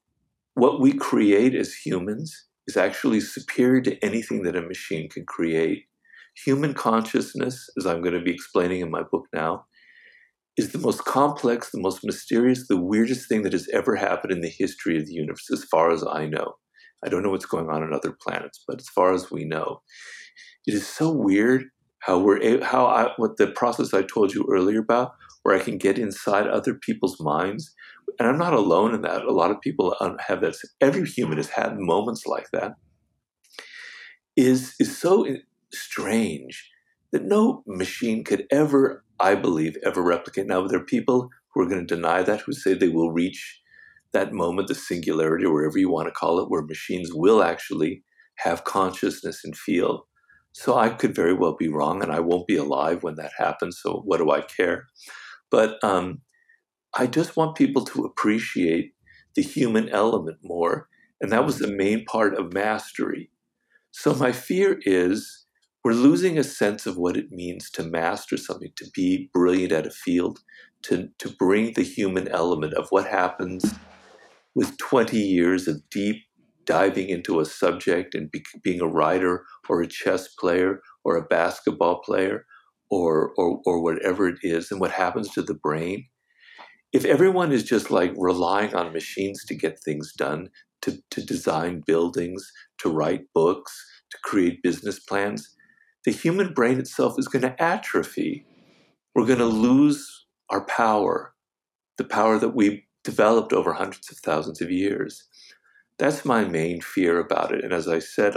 what 0.52 0.78
we 0.78 0.92
create 0.92 1.54
as 1.54 1.72
humans 1.72 2.48
is 2.68 2.76
actually 2.76 3.20
superior 3.20 3.80
to 3.80 4.04
anything 4.04 4.42
that 4.42 4.54
a 4.54 4.60
machine 4.60 5.08
can 5.08 5.24
create. 5.24 5.84
Human 6.44 6.74
consciousness, 6.74 7.66
as 7.78 7.86
I'm 7.86 8.02
going 8.02 8.12
to 8.12 8.20
be 8.20 8.34
explaining 8.34 8.82
in 8.82 8.90
my 8.90 9.04
book 9.10 9.24
now, 9.32 9.64
is 10.58 10.72
the 10.72 10.78
most 10.78 11.06
complex, 11.06 11.70
the 11.70 11.80
most 11.80 12.04
mysterious, 12.04 12.68
the 12.68 12.76
weirdest 12.76 13.26
thing 13.26 13.40
that 13.44 13.54
has 13.54 13.70
ever 13.72 13.96
happened 13.96 14.34
in 14.34 14.42
the 14.42 14.52
history 14.54 14.98
of 14.98 15.06
the 15.06 15.14
universe, 15.14 15.48
as 15.50 15.64
far 15.64 15.90
as 15.90 16.04
I 16.06 16.26
know. 16.26 16.56
I 17.04 17.08
don't 17.08 17.22
know 17.22 17.30
what's 17.30 17.46
going 17.46 17.68
on 17.68 17.82
on 17.82 17.92
other 17.92 18.16
planets, 18.20 18.62
but 18.66 18.80
as 18.80 18.88
far 18.88 19.12
as 19.12 19.30
we 19.30 19.44
know, 19.44 19.82
it 20.66 20.74
is 20.74 20.86
so 20.86 21.10
weird 21.10 21.64
how 22.00 22.18
we're 22.18 22.62
how 22.64 22.86
I, 22.86 23.12
what 23.16 23.36
the 23.36 23.48
process 23.48 23.94
I 23.94 24.02
told 24.02 24.34
you 24.34 24.46
earlier 24.50 24.80
about, 24.80 25.12
where 25.42 25.54
I 25.54 25.60
can 25.60 25.78
get 25.78 25.98
inside 25.98 26.46
other 26.46 26.74
people's 26.74 27.20
minds, 27.20 27.74
and 28.18 28.28
I'm 28.28 28.38
not 28.38 28.52
alone 28.54 28.94
in 28.94 29.02
that. 29.02 29.22
A 29.22 29.32
lot 29.32 29.50
of 29.50 29.60
people 29.60 29.94
um, 30.00 30.16
have 30.26 30.40
that. 30.40 30.56
Every 30.80 31.06
human 31.06 31.36
has 31.36 31.50
had 31.50 31.78
moments 31.78 32.26
like 32.26 32.50
that. 32.52 32.74
Is 34.36 34.74
is 34.78 34.96
so 34.96 35.26
strange 35.72 36.70
that 37.12 37.24
no 37.24 37.62
machine 37.66 38.24
could 38.24 38.46
ever, 38.50 39.04
I 39.18 39.34
believe, 39.34 39.76
ever 39.84 40.02
replicate. 40.02 40.46
Now 40.46 40.66
there 40.66 40.80
are 40.80 40.84
people 40.84 41.28
who 41.52 41.62
are 41.62 41.68
going 41.68 41.86
to 41.86 41.94
deny 41.94 42.22
that, 42.22 42.42
who 42.42 42.52
say 42.52 42.74
they 42.74 42.88
will 42.88 43.10
reach 43.10 43.60
that 44.12 44.32
moment, 44.32 44.68
the 44.68 44.74
singularity, 44.74 45.44
or 45.44 45.54
whatever 45.54 45.78
you 45.78 45.90
want 45.90 46.08
to 46.08 46.12
call 46.12 46.40
it, 46.40 46.48
where 46.48 46.62
machines 46.62 47.10
will 47.12 47.42
actually 47.42 48.02
have 48.36 48.64
consciousness 48.64 49.44
and 49.44 49.56
feel. 49.56 50.06
So 50.52 50.76
I 50.76 50.88
could 50.88 51.14
very 51.14 51.32
well 51.32 51.54
be 51.56 51.68
wrong, 51.68 52.02
and 52.02 52.10
I 52.10 52.20
won't 52.20 52.46
be 52.46 52.56
alive 52.56 53.02
when 53.02 53.14
that 53.16 53.32
happens. 53.38 53.78
So 53.80 54.02
what 54.04 54.18
do 54.18 54.30
I 54.30 54.40
care? 54.42 54.86
But 55.50 55.82
um, 55.84 56.22
I 56.96 57.06
just 57.06 57.36
want 57.36 57.56
people 57.56 57.84
to 57.86 58.04
appreciate 58.04 58.92
the 59.36 59.42
human 59.42 59.88
element 59.90 60.38
more, 60.42 60.88
and 61.20 61.30
that 61.30 61.46
was 61.46 61.58
the 61.58 61.68
main 61.68 62.04
part 62.04 62.34
of 62.34 62.52
mastery. 62.52 63.30
So 63.92 64.14
my 64.14 64.32
fear 64.32 64.80
is 64.82 65.46
we're 65.84 65.92
losing 65.92 66.38
a 66.38 66.44
sense 66.44 66.86
of 66.86 66.96
what 66.96 67.16
it 67.16 67.30
means 67.30 67.70
to 67.70 67.82
master 67.82 68.36
something, 68.36 68.72
to 68.76 68.90
be 68.94 69.30
brilliant 69.32 69.72
at 69.72 69.86
a 69.86 69.90
field, 69.90 70.40
to, 70.82 71.08
to 71.18 71.30
bring 71.38 71.74
the 71.74 71.82
human 71.82 72.28
element 72.28 72.74
of 72.74 72.88
what 72.90 73.06
happens 73.06 73.74
with 74.54 74.76
20 74.78 75.16
years 75.16 75.68
of 75.68 75.88
deep 75.90 76.24
diving 76.66 77.08
into 77.08 77.40
a 77.40 77.44
subject 77.44 78.14
and 78.14 78.30
be, 78.30 78.44
being 78.62 78.80
a 78.80 78.86
writer 78.86 79.44
or 79.68 79.82
a 79.82 79.88
chess 79.88 80.28
player 80.34 80.80
or 81.04 81.16
a 81.16 81.24
basketball 81.24 82.00
player 82.00 82.46
or, 82.90 83.32
or, 83.36 83.60
or 83.64 83.82
whatever 83.82 84.28
it 84.28 84.38
is 84.42 84.70
and 84.70 84.80
what 84.80 84.92
happens 84.92 85.30
to 85.30 85.42
the 85.42 85.54
brain. 85.54 86.06
If 86.92 87.04
everyone 87.04 87.52
is 87.52 87.64
just 87.64 87.90
like 87.90 88.12
relying 88.16 88.74
on 88.74 88.92
machines 88.92 89.44
to 89.46 89.54
get 89.54 89.80
things 89.80 90.12
done, 90.12 90.50
to, 90.82 90.98
to 91.10 91.24
design 91.24 91.82
buildings, 91.86 92.50
to 92.78 92.88
write 92.88 93.22
books, 93.34 93.72
to 94.10 94.18
create 94.24 94.62
business 94.62 94.98
plans, 94.98 95.56
the 96.04 96.12
human 96.12 96.52
brain 96.52 96.78
itself 96.78 97.18
is 97.18 97.28
going 97.28 97.42
to 97.42 97.62
atrophy. 97.62 98.44
We're 99.14 99.26
going 99.26 99.38
to 99.38 99.44
lose 99.44 100.26
our 100.48 100.64
power, 100.64 101.34
the 101.98 102.04
power 102.04 102.38
that 102.38 102.54
we 102.54 102.86
developed 103.04 103.52
over 103.52 103.72
hundreds 103.72 104.10
of 104.10 104.18
thousands 104.18 104.60
of 104.60 104.70
years. 104.70 105.24
That's 105.98 106.24
my 106.24 106.44
main 106.44 106.80
fear 106.80 107.18
about 107.18 107.52
it. 107.52 107.64
And 107.64 107.72
as 107.72 107.88
I 107.88 107.98
said, 107.98 108.36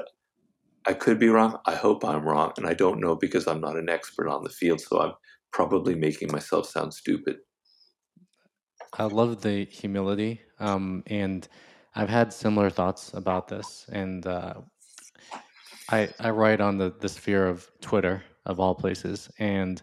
I 0.86 0.94
could 0.94 1.18
be 1.18 1.30
wrong. 1.30 1.58
I 1.66 1.76
hope 1.76 2.04
I'm 2.04 2.28
wrong. 2.28 2.52
And 2.58 2.68
I 2.68 2.74
don't 2.74 3.00
know 3.00 3.16
because 3.16 3.48
I'm 3.48 3.62
not 3.62 3.78
an 3.78 3.90
expert 3.90 4.28
on 4.28 4.44
the 4.44 4.50
field. 4.50 4.82
So 4.82 5.02
I'm 5.02 5.14
probably 5.52 5.96
making 5.96 6.32
myself 6.32 6.68
sound 6.68 6.94
stupid. 6.94 7.38
I 8.98 9.06
love 9.06 9.42
the 9.42 9.66
humility. 9.66 10.42
Um, 10.60 11.04
and 11.08 11.48
I've 11.96 12.10
had 12.10 12.34
similar 12.34 12.70
thoughts 12.70 13.14
about 13.14 13.48
this. 13.48 13.86
And 13.92 14.28
uh, 14.28 14.56
I, 15.90 16.10
I 16.20 16.30
write 16.32 16.60
on 16.60 16.78
the, 16.78 16.94
the 17.00 17.10
sphere 17.10 17.48
of 17.48 17.70
Twitter, 17.82 18.24
of 18.46 18.60
all 18.60 18.76
places. 18.76 19.30
And 19.40 19.82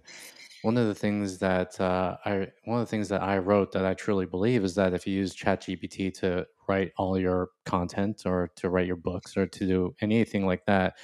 one 0.62 0.76
of 0.76 0.86
the 0.86 0.94
things 0.94 1.38
that 1.38 1.80
uh, 1.80 2.16
I 2.24 2.48
one 2.64 2.80
of 2.80 2.86
the 2.86 2.90
things 2.90 3.08
that 3.08 3.22
I 3.22 3.38
wrote 3.38 3.72
that 3.72 3.86
I 3.86 3.94
truly 3.94 4.26
believe 4.26 4.64
is 4.64 4.74
that 4.74 4.92
if 4.92 5.06
you 5.06 5.14
use 5.14 5.34
ChatGPT 5.34 6.12
to 6.20 6.46
write 6.68 6.92
all 6.96 7.18
your 7.18 7.48
content 7.64 8.22
or 8.26 8.50
to 8.56 8.68
write 8.68 8.86
your 8.86 8.96
books 8.96 9.36
or 9.36 9.46
to 9.46 9.66
do 9.66 9.94
anything 10.00 10.46
like 10.46 10.64
that, 10.66 10.94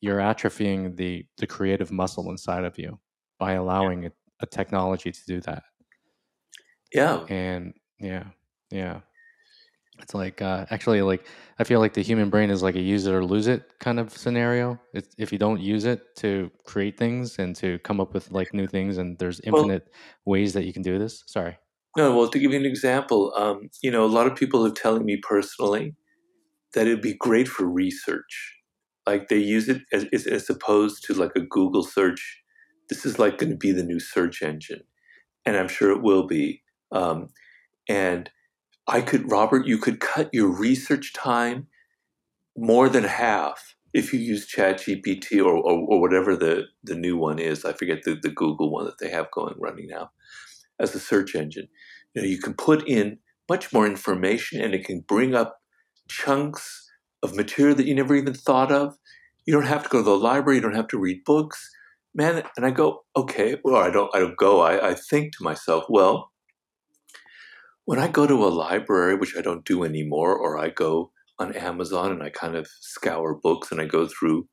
you're 0.00 0.18
atrophying 0.18 0.96
the 0.96 1.26
the 1.38 1.46
creative 1.46 1.90
muscle 1.90 2.30
inside 2.30 2.64
of 2.64 2.78
you 2.78 2.98
by 3.38 3.52
allowing 3.52 4.04
yeah. 4.04 4.08
a, 4.40 4.44
a 4.44 4.46
technology 4.46 5.10
to 5.10 5.20
do 5.26 5.40
that. 5.40 5.64
Yeah. 6.92 7.24
And 7.28 7.74
yeah, 7.98 8.24
yeah. 8.70 9.00
It's 10.02 10.14
like 10.14 10.42
uh, 10.42 10.66
actually 10.70 11.02
like 11.02 11.26
I 11.58 11.64
feel 11.64 11.80
like 11.80 11.94
the 11.94 12.02
human 12.02 12.30
brain 12.30 12.50
is 12.50 12.62
like 12.62 12.74
a 12.74 12.80
use 12.80 13.06
it 13.06 13.12
or 13.12 13.24
lose 13.24 13.46
it 13.46 13.78
kind 13.78 14.00
of 14.00 14.16
scenario. 14.16 14.78
It's, 14.94 15.14
if 15.18 15.32
you 15.32 15.38
don't 15.38 15.60
use 15.60 15.84
it 15.84 16.16
to 16.16 16.50
create 16.64 16.96
things 16.96 17.38
and 17.38 17.54
to 17.56 17.78
come 17.80 18.00
up 18.00 18.14
with 18.14 18.30
like 18.30 18.54
new 18.54 18.66
things, 18.66 18.98
and 18.98 19.18
there's 19.18 19.40
infinite 19.40 19.88
well, 20.24 20.34
ways 20.34 20.52
that 20.54 20.64
you 20.64 20.72
can 20.72 20.82
do 20.82 20.98
this. 20.98 21.24
Sorry. 21.26 21.58
No, 21.96 22.16
well, 22.16 22.28
to 22.28 22.38
give 22.38 22.52
you 22.52 22.58
an 22.58 22.66
example, 22.66 23.32
um, 23.36 23.68
you 23.82 23.90
know, 23.90 24.04
a 24.04 24.06
lot 24.06 24.26
of 24.26 24.36
people 24.36 24.64
are 24.64 24.70
telling 24.70 25.04
me 25.04 25.18
personally 25.22 25.96
that 26.74 26.86
it'd 26.86 27.02
be 27.02 27.14
great 27.14 27.48
for 27.48 27.68
research. 27.68 28.56
Like 29.06 29.28
they 29.28 29.38
use 29.38 29.68
it 29.68 29.82
as, 29.92 30.04
as 30.26 30.48
opposed 30.48 31.04
to 31.04 31.14
like 31.14 31.32
a 31.34 31.40
Google 31.40 31.82
search. 31.82 32.42
This 32.88 33.04
is 33.04 33.18
like 33.18 33.38
going 33.38 33.50
to 33.50 33.56
be 33.56 33.72
the 33.72 33.82
new 33.82 34.00
search 34.00 34.42
engine, 34.42 34.82
and 35.44 35.56
I'm 35.56 35.68
sure 35.68 35.90
it 35.90 36.02
will 36.02 36.26
be. 36.26 36.62
Um, 36.92 37.28
and 37.88 38.30
I 38.90 39.00
could, 39.02 39.30
Robert, 39.30 39.66
you 39.66 39.78
could 39.78 40.00
cut 40.00 40.30
your 40.32 40.48
research 40.48 41.12
time 41.12 41.68
more 42.56 42.88
than 42.88 43.04
half 43.04 43.76
if 43.94 44.12
you 44.12 44.18
use 44.18 44.50
ChatGPT 44.50 45.38
or, 45.38 45.54
or, 45.54 45.78
or 45.88 46.00
whatever 46.00 46.36
the, 46.36 46.64
the 46.82 46.96
new 46.96 47.16
one 47.16 47.38
is. 47.38 47.64
I 47.64 47.72
forget 47.72 48.02
the, 48.04 48.18
the 48.20 48.30
Google 48.30 48.70
one 48.70 48.84
that 48.86 48.98
they 48.98 49.10
have 49.10 49.30
going 49.30 49.54
running 49.58 49.86
now 49.88 50.10
as 50.80 50.94
a 50.94 51.00
search 51.00 51.36
engine. 51.36 51.68
You 52.14 52.22
know, 52.22 52.28
you 52.28 52.38
can 52.38 52.54
put 52.54 52.86
in 52.88 53.18
much 53.48 53.72
more 53.72 53.86
information 53.86 54.60
and 54.60 54.74
it 54.74 54.84
can 54.84 55.00
bring 55.00 55.34
up 55.36 55.60
chunks 56.08 56.90
of 57.22 57.36
material 57.36 57.76
that 57.76 57.86
you 57.86 57.94
never 57.94 58.16
even 58.16 58.34
thought 58.34 58.72
of. 58.72 58.96
You 59.46 59.54
don't 59.54 59.66
have 59.66 59.84
to 59.84 59.88
go 59.88 59.98
to 59.98 60.04
the 60.04 60.16
library, 60.16 60.56
you 60.56 60.62
don't 60.62 60.74
have 60.74 60.88
to 60.88 60.98
read 60.98 61.24
books. 61.24 61.70
Man, 62.12 62.42
and 62.56 62.66
I 62.66 62.70
go, 62.70 63.04
okay, 63.16 63.58
well, 63.62 63.76
I 63.76 63.90
don't 63.90 64.10
I 64.14 64.18
don't 64.18 64.36
go, 64.36 64.62
I, 64.62 64.90
I 64.90 64.94
think 64.94 65.36
to 65.36 65.44
myself, 65.44 65.84
well, 65.88 66.32
when 67.90 67.98
I 67.98 68.06
go 68.06 68.24
to 68.24 68.46
a 68.46 68.54
library, 68.54 69.16
which 69.16 69.36
I 69.36 69.40
don't 69.40 69.64
do 69.64 69.82
anymore, 69.82 70.36
or 70.36 70.56
I 70.56 70.68
go 70.68 71.10
on 71.40 71.56
Amazon 71.56 72.12
and 72.12 72.22
I 72.22 72.30
kind 72.30 72.54
of 72.54 72.68
scour 72.78 73.34
books 73.34 73.72
and 73.72 73.80
I 73.80 73.86
go 73.86 74.06
through 74.06 74.46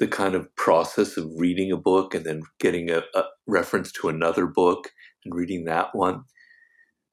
the 0.00 0.08
kind 0.08 0.34
of 0.34 0.52
process 0.56 1.16
of 1.16 1.30
reading 1.36 1.70
a 1.70 1.76
book 1.76 2.16
and 2.16 2.26
then 2.26 2.42
getting 2.58 2.90
a, 2.90 3.02
a 3.14 3.22
reference 3.46 3.92
to 3.92 4.08
another 4.08 4.44
book 4.44 4.90
and 5.24 5.36
reading 5.36 5.66
that 5.66 5.90
one, 5.92 6.24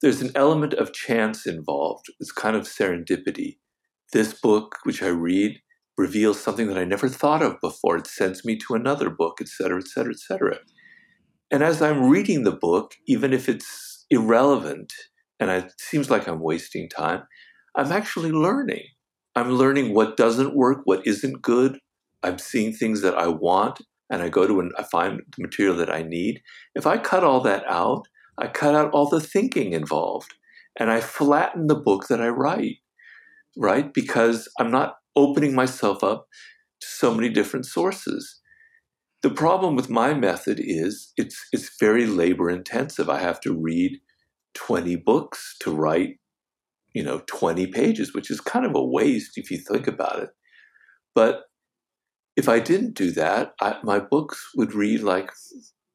there's 0.02 0.20
an 0.20 0.32
element 0.34 0.74
of 0.74 0.94
chance 0.94 1.46
involved. 1.46 2.08
It's 2.20 2.32
kind 2.32 2.56
of 2.56 2.64
serendipity. 2.64 3.58
This 4.14 4.34
book, 4.34 4.78
which 4.82 5.04
I 5.04 5.10
read, 5.10 5.60
reveals 5.96 6.42
something 6.42 6.66
that 6.70 6.78
I 6.80 6.86
never 6.86 7.08
thought 7.08 7.44
of 7.44 7.62
before. 7.62 7.98
It 7.98 8.08
sends 8.08 8.46
me 8.46 8.58
to 8.66 8.74
another 8.74 9.12
book, 9.12 9.38
et 9.40 9.50
cetera, 9.50 9.78
et 9.78 9.90
cetera, 9.90 10.14
et 10.14 10.20
cetera. 10.28 10.58
And 11.52 11.62
as 11.62 11.84
I'm 11.84 12.10
reading 12.10 12.46
the 12.46 12.52
book, 12.52 12.96
even 13.06 13.32
if 13.32 13.48
it's 13.48 14.08
irrelevant 14.10 14.92
and 15.40 15.50
it 15.50 15.74
seems 15.80 16.10
like 16.10 16.28
I'm 16.28 16.40
wasting 16.40 16.90
time, 16.90 17.24
I'm 17.76 17.92
actually 17.92 18.32
learning. 18.32 18.84
I'm 19.36 19.52
learning 19.52 19.94
what 19.94 20.16
doesn't 20.16 20.56
work, 20.56 20.82
what 20.86 21.06
isn't 21.06 21.42
good. 21.42 21.80
I'm 22.24 22.40
seeing 22.40 22.74
things 22.74 23.02
that 23.02 23.18
I 23.18 23.28
want, 23.28 23.82
and 24.10 24.22
I 24.22 24.30
go 24.30 24.48
to 24.48 24.60
and 24.60 24.72
I 24.78 24.84
find 24.84 25.20
the 25.20 25.44
material 25.44 25.76
that 25.78 25.94
I 25.94 26.04
need. 26.04 26.42
If 26.74 26.88
I 26.88 26.98
cut 26.98 27.24
all 27.24 27.42
that 27.42 27.66
out, 27.68 28.08
I 28.38 28.48
cut 28.48 28.76
out 28.76 28.92
all 28.92 29.10
the 29.10 29.20
thinking 29.20 29.74
involved, 29.74 30.34
and 30.80 30.90
I 30.90 31.02
flatten 31.02 31.68
the 31.68 31.76
book 31.76 32.08
that 32.08 32.22
I 32.22 32.30
write, 32.30 32.78
right? 33.58 33.94
Because 33.94 34.50
I'm 34.60 34.72
not 34.72 34.96
opening 35.16 35.54
myself 35.54 36.04
up 36.04 36.28
to 36.82 36.88
so 36.88 37.14
many 37.14 37.30
different 37.30 37.66
sources. 37.66 38.40
The 39.22 39.30
problem 39.30 39.76
with 39.76 39.90
my 39.90 40.14
method 40.14 40.60
is 40.62 41.12
it's 41.18 41.48
it's 41.52 41.78
very 41.80 42.06
labor 42.06 42.50
intensive. 42.50 43.10
I 43.10 43.20
have 43.20 43.40
to 43.42 43.54
read 43.54 44.00
20 44.56 44.96
books 44.98 45.56
to 45.62 45.74
write, 45.74 46.18
you 46.94 47.04
know, 47.04 47.22
20 47.28 47.68
pages, 47.68 48.14
which 48.14 48.32
is 48.32 48.42
kind 48.42 48.66
of 48.66 48.76
a 48.76 48.84
waste 48.84 49.38
if 49.38 49.52
you 49.52 49.58
think 49.58 49.88
about 49.88 50.20
it. 50.20 50.30
But 51.14 51.44
if 52.36 52.50
I 52.50 52.60
didn't 52.60 52.96
do 52.96 53.12
that, 53.12 53.54
I, 53.62 53.78
my 53.84 54.00
books 54.00 54.52
would 54.56 54.74
read 54.74 55.02
like, 55.02 55.32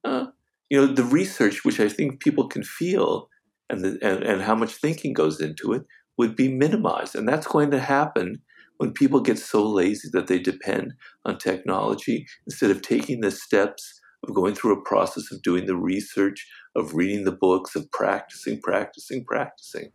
uh, 0.05 0.27
you 0.71 0.81
know, 0.81 0.93
the 0.93 1.05
research, 1.05 1.65
which 1.65 1.81
I 1.81 1.89
think 1.89 2.21
people 2.21 2.49
can 2.49 2.63
feel 2.63 3.29
and, 3.69 3.85
the, 3.85 3.99
and, 4.03 4.23
and 4.23 4.43
how 4.43 4.55
much 4.55 4.75
thinking 4.75 5.13
goes 5.13 5.41
into 5.41 5.73
it, 5.73 5.83
would 6.17 6.37
be 6.37 6.49
minimized. 6.49 7.15
And 7.15 7.29
that's 7.29 7.47
going 7.47 7.71
to 7.71 7.81
happen 7.81 8.43
when 8.79 8.93
people 8.93 9.21
get 9.21 9.39
so 9.39 9.67
lazy 9.67 10.09
that 10.13 10.27
they 10.27 10.39
depend 10.39 10.95
on 11.25 11.39
technology 11.39 12.27
instead 12.47 12.71
of 12.71 12.83
taking 12.83 13.21
the 13.21 13.31
steps 13.31 14.01
of 14.27 14.35
going 14.35 14.55
through 14.55 14.79
a 14.79 14.85
process 14.85 15.31
of 15.33 15.43
doing 15.43 15.67
the 15.67 15.77
research, 15.77 16.47
of 16.77 16.95
reading 16.95 17.25
the 17.25 17.33
books, 17.33 17.75
of 17.77 17.91
practicing, 17.91 18.61
practicing, 18.61 19.25
practicing. 19.25 19.93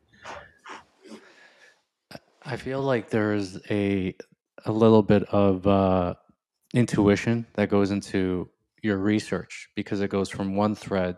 I 2.44 2.58
feel 2.58 2.82
like 2.82 3.10
there's 3.10 3.58
a 3.70 4.16
a 4.66 4.72
little 4.72 5.04
bit 5.04 5.24
of 5.30 5.66
uh, 5.68 6.16
intuition 6.74 7.46
that 7.54 7.70
goes 7.70 7.92
into 7.92 8.50
your 8.82 8.98
research 8.98 9.70
because 9.76 10.02
it 10.02 10.10
goes 10.10 10.30
from 10.30 10.56
one 10.56 10.76
thread 10.76 11.18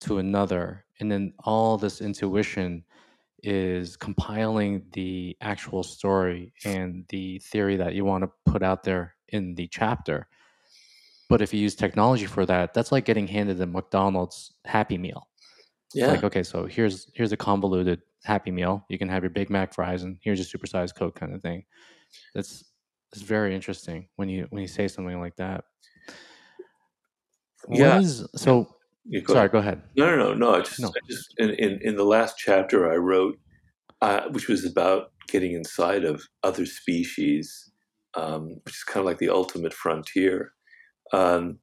to 0.00 0.18
another, 0.18 0.84
and 1.00 1.10
then 1.10 1.32
all 1.40 1.76
this 1.76 2.00
intuition 2.00 2.84
is 3.42 3.96
compiling 3.96 4.82
the 4.92 5.36
actual 5.40 5.82
story 5.82 6.52
and 6.64 7.04
the 7.10 7.38
theory 7.38 7.76
that 7.76 7.94
you 7.94 8.04
want 8.04 8.24
to 8.24 8.30
put 8.50 8.62
out 8.62 8.82
there 8.82 9.14
in 9.28 9.54
the 9.54 9.68
chapter. 9.68 10.26
But 11.28 11.42
if 11.42 11.52
you 11.52 11.60
use 11.60 11.74
technology 11.74 12.26
for 12.26 12.46
that, 12.46 12.72
that's 12.72 12.92
like 12.92 13.04
getting 13.04 13.26
handed 13.26 13.60
a 13.60 13.66
McDonald's 13.66 14.52
Happy 14.64 14.96
Meal. 14.96 15.28
Yeah. 15.94 16.08
Like, 16.08 16.24
okay, 16.24 16.42
so 16.42 16.66
here's 16.66 17.10
here's 17.14 17.32
a 17.32 17.36
convoluted 17.36 18.02
Happy 18.24 18.50
Meal. 18.50 18.84
You 18.88 18.98
can 18.98 19.08
have 19.08 19.22
your 19.22 19.30
Big 19.30 19.50
Mac 19.50 19.74
fries, 19.74 20.02
and 20.02 20.18
here's 20.22 20.38
your 20.38 20.46
supersized 20.46 20.94
Coke 20.96 21.18
kind 21.18 21.34
of 21.34 21.42
thing. 21.42 21.64
That's 22.34 22.64
it's 23.12 23.22
very 23.22 23.54
interesting 23.54 24.08
when 24.16 24.28
you 24.28 24.46
when 24.50 24.62
you 24.62 24.68
say 24.68 24.88
something 24.88 25.20
like 25.20 25.36
that. 25.36 25.64
Yeah. 27.68 28.00
so 28.02 28.68
go 29.24 29.32
sorry, 29.34 29.38
ahead. 29.38 29.52
go 29.52 29.58
ahead. 29.58 29.82
No, 29.96 30.14
no, 30.14 30.16
no, 30.16 30.34
no. 30.34 30.54
I 30.56 30.60
just, 30.60 30.80
no. 30.80 30.88
I 30.88 31.06
just 31.08 31.34
in, 31.38 31.50
in 31.50 31.78
in 31.82 31.96
the 31.96 32.04
last 32.04 32.36
chapter 32.36 32.92
I 32.92 32.96
wrote, 32.96 33.38
uh, 34.02 34.28
which 34.30 34.48
was 34.48 34.64
about 34.64 35.12
getting 35.28 35.52
inside 35.52 36.04
of 36.04 36.22
other 36.42 36.66
species, 36.66 37.70
um, 38.14 38.60
which 38.64 38.74
is 38.74 38.84
kind 38.84 39.00
of 39.00 39.06
like 39.06 39.18
the 39.18 39.30
ultimate 39.30 39.74
frontier. 39.74 40.52
Um, 41.12 41.58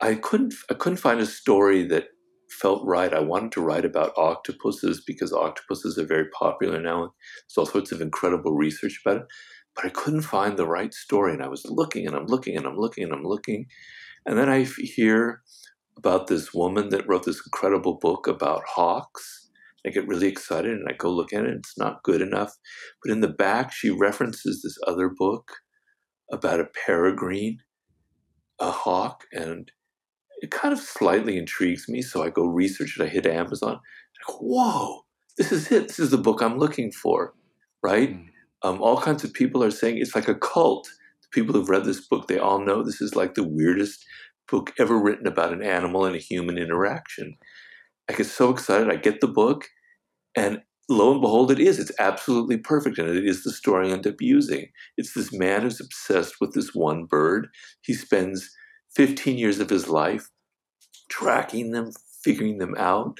I 0.00 0.14
couldn't 0.14 0.54
I 0.70 0.74
couldn't 0.74 0.98
find 0.98 1.20
a 1.20 1.26
story 1.26 1.86
that 1.88 2.08
felt 2.50 2.86
right. 2.86 3.12
I 3.12 3.20
wanted 3.20 3.52
to 3.52 3.60
write 3.60 3.84
about 3.84 4.16
octopuses 4.16 5.02
because 5.06 5.32
octopuses 5.32 5.98
are 5.98 6.06
very 6.06 6.28
popular 6.30 6.80
now. 6.80 7.12
There's 7.48 7.58
all 7.58 7.66
sorts 7.66 7.92
of 7.92 8.00
incredible 8.00 8.52
research 8.52 9.00
about 9.04 9.22
it, 9.22 9.26
but 9.74 9.84
I 9.84 9.88
couldn't 9.88 10.22
find 10.22 10.56
the 10.56 10.66
right 10.66 10.92
story. 10.92 11.32
And 11.32 11.42
I 11.42 11.48
was 11.48 11.64
looking 11.66 12.06
and 12.06 12.14
I'm 12.14 12.26
looking 12.26 12.56
and 12.56 12.66
I'm 12.66 12.76
looking 12.76 13.04
and 13.04 13.12
I'm 13.12 13.24
looking, 13.24 13.66
and 14.26 14.38
then 14.38 14.48
I 14.48 14.64
hear 14.78 15.42
about 15.96 16.26
this 16.26 16.52
woman 16.52 16.90
that 16.90 17.08
wrote 17.08 17.24
this 17.24 17.40
incredible 17.44 17.98
book 17.98 18.26
about 18.26 18.64
hawks. 18.66 19.48
I 19.86 19.90
get 19.90 20.06
really 20.06 20.26
excited 20.26 20.72
and 20.72 20.86
I 20.88 20.92
go 20.92 21.10
look 21.10 21.32
at 21.32 21.44
it. 21.44 21.54
It's 21.54 21.78
not 21.78 22.02
good 22.02 22.20
enough, 22.20 22.52
but 23.02 23.12
in 23.12 23.20
the 23.20 23.28
back 23.28 23.72
she 23.72 23.88
references 23.88 24.60
this 24.62 24.76
other 24.86 25.08
book 25.08 25.52
about 26.30 26.60
a 26.60 26.68
peregrine 26.86 27.58
a 28.58 28.70
hawk 28.70 29.24
and 29.32 29.70
it 30.42 30.50
kind 30.50 30.72
of 30.72 30.80
slightly 30.80 31.38
intrigues 31.38 31.88
me. 31.88 32.02
So 32.02 32.22
I 32.22 32.30
go 32.30 32.44
research 32.44 32.98
it. 32.98 33.04
I 33.04 33.08
hit 33.08 33.26
Amazon. 33.26 33.74
I 33.76 34.32
go, 34.32 34.38
whoa, 34.38 35.04
this 35.36 35.52
is 35.52 35.70
it. 35.72 35.88
This 35.88 35.98
is 35.98 36.10
the 36.10 36.18
book 36.18 36.42
I'm 36.42 36.58
looking 36.58 36.92
for, 36.92 37.34
right? 37.82 38.14
Mm. 38.14 38.26
Um, 38.62 38.82
all 38.82 39.00
kinds 39.00 39.24
of 39.24 39.32
people 39.32 39.62
are 39.62 39.70
saying 39.70 39.98
it's 39.98 40.14
like 40.14 40.28
a 40.28 40.34
cult. 40.34 40.88
The 41.22 41.28
people 41.32 41.54
who've 41.54 41.68
read 41.68 41.84
this 41.84 42.06
book, 42.06 42.26
they 42.26 42.38
all 42.38 42.58
know 42.58 42.82
this 42.82 43.00
is 43.00 43.14
like 43.14 43.34
the 43.34 43.46
weirdest 43.46 44.04
book 44.48 44.72
ever 44.78 44.98
written 44.98 45.26
about 45.26 45.52
an 45.52 45.62
animal 45.62 46.04
and 46.04 46.16
a 46.16 46.20
human 46.20 46.58
interaction. 46.58 47.36
I 48.08 48.12
get 48.12 48.26
so 48.26 48.50
excited. 48.50 48.90
I 48.90 48.96
get 48.96 49.20
the 49.20 49.28
book, 49.28 49.66
and 50.36 50.60
lo 50.88 51.12
and 51.12 51.20
behold, 51.20 51.50
it 51.50 51.60
is. 51.60 51.78
It's 51.78 51.92
absolutely 51.98 52.56
perfect, 52.56 52.98
and 52.98 53.08
it 53.08 53.26
is 53.26 53.42
the 53.42 53.52
story 53.52 53.88
I 53.88 53.92
end 53.92 54.06
up 54.06 54.20
using. 54.20 54.68
It's 54.96 55.14
this 55.14 55.32
man 55.32 55.62
who's 55.62 55.80
obsessed 55.80 56.36
with 56.40 56.52
this 56.52 56.74
one 56.74 57.04
bird. 57.04 57.48
He 57.82 57.94
spends 57.94 58.50
15 58.94 59.38
years 59.38 59.60
of 59.60 59.70
his 59.70 59.88
life 59.88 60.30
tracking 61.10 61.72
them, 61.72 61.90
figuring 62.24 62.58
them 62.58 62.74
out, 62.78 63.18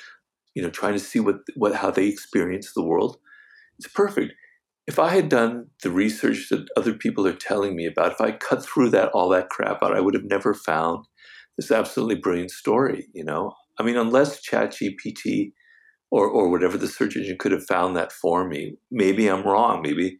you 0.54 0.62
know, 0.62 0.70
trying 0.70 0.94
to 0.94 0.98
see 0.98 1.20
what, 1.20 1.36
what 1.54 1.74
how 1.74 1.90
they 1.90 2.06
experience 2.06 2.72
the 2.72 2.84
world. 2.84 3.18
It's 3.78 3.88
perfect. 3.88 4.32
If 4.86 4.98
I 4.98 5.10
had 5.10 5.28
done 5.28 5.66
the 5.82 5.90
research 5.90 6.48
that 6.50 6.68
other 6.76 6.94
people 6.94 7.26
are 7.26 7.34
telling 7.34 7.74
me 7.74 7.86
about, 7.86 8.12
if 8.12 8.20
I 8.20 8.32
cut 8.32 8.64
through 8.64 8.90
that 8.90 9.10
all 9.10 9.28
that 9.30 9.50
crap 9.50 9.82
out, 9.82 9.96
I 9.96 10.00
would 10.00 10.14
have 10.14 10.24
never 10.24 10.54
found 10.54 11.04
this 11.58 11.70
absolutely 11.70 12.16
brilliant 12.16 12.52
story. 12.52 13.08
You 13.12 13.24
know, 13.24 13.52
I 13.78 13.82
mean, 13.82 13.96
unless 13.96 14.46
ChatGPT 14.48 15.52
or 16.10 16.28
or 16.28 16.48
whatever 16.48 16.78
the 16.78 16.88
search 16.88 17.16
engine 17.16 17.38
could 17.38 17.52
have 17.52 17.66
found 17.66 17.96
that 17.96 18.12
for 18.12 18.46
me. 18.48 18.76
Maybe 18.90 19.28
I'm 19.28 19.42
wrong. 19.42 19.82
Maybe 19.82 20.18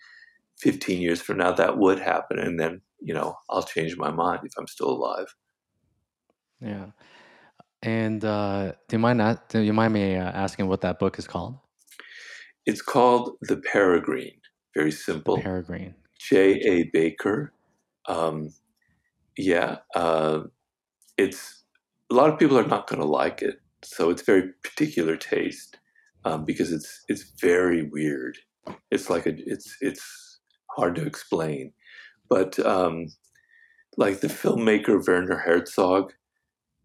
15 0.61 1.01
years 1.01 1.21
from 1.21 1.39
now 1.39 1.53
that 1.53 1.79
would 1.79 1.99
happen, 1.99 2.39
and 2.39 2.59
then 2.59 2.81
you 3.01 3.15
know 3.15 3.37
I'll 3.51 3.63
change 3.63 3.97
my 3.97 4.11
mind 4.11 4.41
if 4.45 4.53
I'm 4.59 4.67
still 4.69 4.91
alive. 4.91 5.35
Yeah. 6.61 6.87
And 7.83 8.25
uh, 8.25 8.73
do 8.89 8.97
you 8.97 8.99
mind 8.99 9.19
not, 9.19 9.49
do 9.49 9.61
you 9.61 9.73
mind 9.73 9.93
me 9.93 10.17
uh, 10.17 10.25
asking 10.25 10.67
what 10.67 10.81
that 10.81 10.99
book 10.99 11.19
is 11.19 11.27
called? 11.29 11.59
It's 12.65 12.83
called 12.83 13.37
The 13.43 13.59
Peregrine. 13.59 14.41
Very 14.75 14.91
simple. 14.91 15.37
The 15.37 15.43
Peregrine. 15.43 15.95
J. 16.19 16.55
A. 16.55 16.91
Baker. 16.93 17.53
Um, 18.09 18.53
yeah, 19.37 19.79
uh, 19.95 20.41
it's 21.17 21.65
a 22.11 22.15
lot 22.15 22.31
of 22.31 22.39
people 22.39 22.59
are 22.59 22.67
not 22.67 22.89
going 22.89 23.01
to 23.01 23.07
like 23.07 23.43
it 23.43 23.61
so 23.87 24.11
it's 24.11 24.23
very 24.23 24.53
particular 24.63 25.17
taste 25.17 25.79
um, 26.25 26.45
because 26.45 26.73
it's 26.73 27.05
it's 27.09 27.33
very 27.41 27.83
weird. 27.83 28.39
It's 28.91 29.09
like 29.09 29.27
a 29.27 29.35
it's 29.37 29.77
it's 29.81 30.41
hard 30.77 30.97
to 30.97 31.07
explain, 31.07 31.73
but 32.29 32.59
um, 32.59 33.07
like 33.97 34.21
the 34.21 34.29
filmmaker 34.29 35.07
Werner 35.07 35.39
Herzog, 35.39 36.13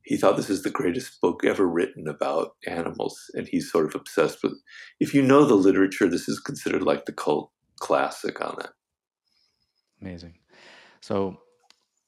he 0.04 0.16
thought 0.16 0.38
this 0.38 0.50
is 0.50 0.62
the 0.62 0.70
greatest 0.70 1.20
book 1.22 1.44
ever 1.44 1.68
written 1.68 2.08
about 2.08 2.56
animals, 2.68 3.20
and 3.34 3.48
he's 3.48 3.72
sort 3.72 3.88
of 3.88 3.96
obsessed 3.96 4.44
with. 4.44 4.54
If 5.00 5.14
you 5.14 5.24
know 5.24 5.46
the 5.46 5.56
literature, 5.56 6.08
this 6.08 6.30
is 6.30 6.40
considered 6.40 6.84
like 6.84 7.06
the 7.06 7.14
cult 7.14 7.52
classic 7.80 8.40
on 8.42 8.58
it. 8.60 8.70
Amazing. 10.02 10.36
So 11.02 11.38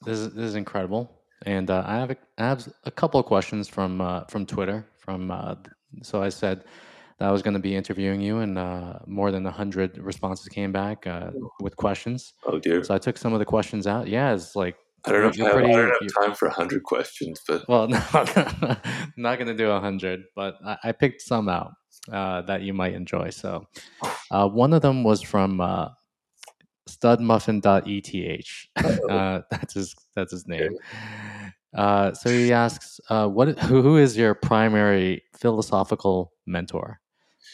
this 0.05 0.19
is 0.19 0.33
this 0.33 0.45
is 0.45 0.55
incredible. 0.55 1.22
And 1.45 1.69
uh, 1.69 1.83
I 1.85 1.97
have 1.97 2.11
a, 2.11 2.17
I 2.37 2.43
have 2.43 2.67
a 2.85 2.91
couple 2.91 3.19
of 3.19 3.25
questions 3.25 3.67
from 3.67 4.01
uh, 4.01 4.25
from 4.25 4.45
Twitter. 4.45 4.85
From 4.97 5.31
uh, 5.31 5.55
so 6.01 6.23
I 6.23 6.29
said 6.29 6.63
that 7.19 7.27
I 7.27 7.31
was 7.31 7.41
going 7.41 7.53
to 7.53 7.59
be 7.59 7.75
interviewing 7.75 8.21
you, 8.21 8.39
and 8.39 8.57
uh, 8.57 8.99
more 9.05 9.31
than 9.31 9.45
hundred 9.45 9.97
responses 9.97 10.47
came 10.47 10.71
back 10.71 11.05
uh, 11.05 11.31
with 11.59 11.75
questions. 11.75 12.33
Oh 12.45 12.59
dear! 12.59 12.83
So 12.83 12.95
I 12.95 12.97
took 12.97 13.17
some 13.17 13.33
of 13.33 13.39
the 13.39 13.45
questions 13.45 13.87
out. 13.87 14.07
Yeah, 14.07 14.33
it's 14.33 14.55
like 14.55 14.75
I 15.05 15.11
don't 15.11 15.21
know 15.21 15.27
if 15.29 15.41
I 15.41 15.43
have, 15.43 15.53
pretty, 15.53 15.73
I 15.73 15.75
don't 15.75 16.01
have 16.01 16.25
time 16.25 16.35
for 16.35 16.49
hundred 16.49 16.83
questions, 16.83 17.41
but 17.47 17.67
well, 17.67 17.87
no, 17.89 17.99
not 19.17 19.37
going 19.37 19.47
to 19.47 19.53
do 19.53 19.69
hundred, 19.71 20.23
but 20.35 20.55
I, 20.65 20.77
I, 20.85 20.91
picked 20.93 21.21
some 21.21 21.49
out 21.49 21.73
uh, 22.11 22.43
that 22.43 22.61
you 22.61 22.73
might 22.73 22.93
enjoy. 22.93 23.31
So 23.31 23.67
one 24.29 24.71
of 24.71 24.81
them 24.81 25.03
was 25.03 25.21
from 25.21 25.59
studmuffin.eth. 26.89 28.67
Uh, 29.09 29.41
that's 29.51 29.73
his 29.73 29.95
that's 30.15 30.31
his 30.31 30.47
name. 30.47 30.77
Uh, 31.75 32.13
so 32.13 32.29
he 32.29 32.53
asks, 32.53 32.99
uh, 33.09 33.27
"What? 33.27 33.59
Who 33.59 33.97
is 33.97 34.17
your 34.17 34.33
primary 34.33 35.23
philosophical 35.35 36.33
mentor?" 36.45 36.99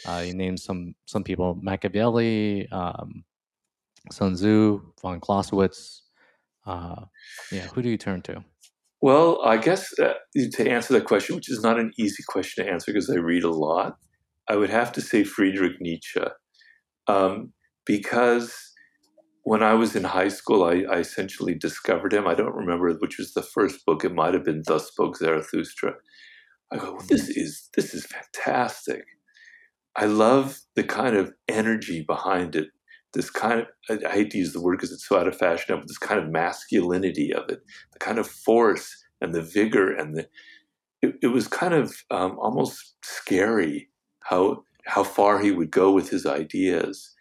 Uh, 0.06 0.22
he 0.22 0.34
names 0.34 0.64
some 0.64 0.96
some 1.06 1.24
people: 1.24 1.58
Machiavelli, 1.62 2.70
um, 2.72 3.24
Sun 4.12 4.36
Tzu, 4.36 4.82
von 5.02 5.20
Clausewitz. 5.20 6.04
Uh, 6.66 7.06
yeah, 7.52 7.68
who 7.68 7.82
do 7.82 7.90
you 7.90 7.98
turn 7.98 8.22
to? 8.24 8.44
Well, 9.02 9.42
I 9.46 9.58
guess 9.58 9.98
uh, 9.98 10.14
to 10.36 10.70
answer 10.70 10.94
that 10.94 11.06
question, 11.06 11.36
which 11.36 11.50
is 11.50 11.64
not 11.64 11.80
an 11.80 11.92
easy 11.98 12.24
question 12.28 12.66
to 12.66 12.72
answer 12.72 12.92
because 12.92 13.10
I 13.10 13.16
read 13.16 13.44
a 13.44 13.50
lot, 13.50 13.98
I 14.50 14.56
would 14.56 14.70
have 14.70 14.92
to 14.94 15.02
say 15.02 15.24
Friedrich 15.24 15.80
Nietzsche, 15.80 16.22
um, 17.08 17.54
because 17.86 18.69
when 19.44 19.64
I 19.64 19.74
was 19.74 19.96
in 19.96 20.04
high 20.04 20.28
school, 20.28 20.64
I, 20.64 20.84
I, 20.92 21.00
essentially 21.00 21.54
discovered 21.56 22.14
him. 22.14 22.28
I 22.28 22.36
don't 22.36 22.56
remember 22.56 22.94
which 22.94 23.18
was 23.18 23.34
the 23.34 23.42
first 23.42 23.86
book. 23.86 24.04
It 24.04 24.14
might 24.14 24.34
have 24.34 24.44
been 24.44 24.64
Thus 24.66 24.88
Spoke 24.88 25.18
Zarathustra. 25.18 25.96
I 26.72 26.78
go, 26.78 26.94
well, 26.94 27.06
this 27.08 27.30
is 27.30 27.70
this 27.76 27.94
is 27.94 28.06
fantastic. 28.06 29.04
I 29.96 30.06
love 30.06 30.60
the 30.76 30.84
kind 30.84 31.16
of 31.16 31.34
energy 31.48 32.04
behind 32.06 32.56
it. 32.56 32.70
This 33.14 33.30
kind 33.30 33.62
of 33.62 33.68
I, 33.90 34.08
I 34.08 34.12
hate 34.12 34.32
to 34.32 34.38
use 34.38 34.54
the 34.54 34.62
word 34.62 34.78
because 34.78 34.92
it's 34.92 35.08
so 35.08 35.18
out 35.18 35.28
of 35.28 35.38
fashion, 35.38 35.76
but 35.76 35.88
this 35.88 35.98
kind 35.98 36.20
of 36.20 36.30
masculinity 36.30 37.34
of 37.34 37.50
it, 37.50 37.62
the 37.94 38.00
kind 38.00 38.20
of 38.20 38.28
force 38.28 39.04
and 39.22 39.34
the 39.34 39.42
vigor 39.42 39.92
and 39.92 40.16
the 40.16 40.28
it, 41.02 41.16
it 41.24 41.28
was 41.28 41.48
kind 41.48 41.74
of 41.74 41.96
um, 42.12 42.38
almost 42.40 42.96
scary 43.04 43.90
how 44.24 44.64
how 44.86 45.04
far 45.04 45.40
he 45.40 45.52
would 45.52 45.72
go 45.72 45.92
with 45.92 46.10
his 46.10 46.26
ideas. 46.26 47.16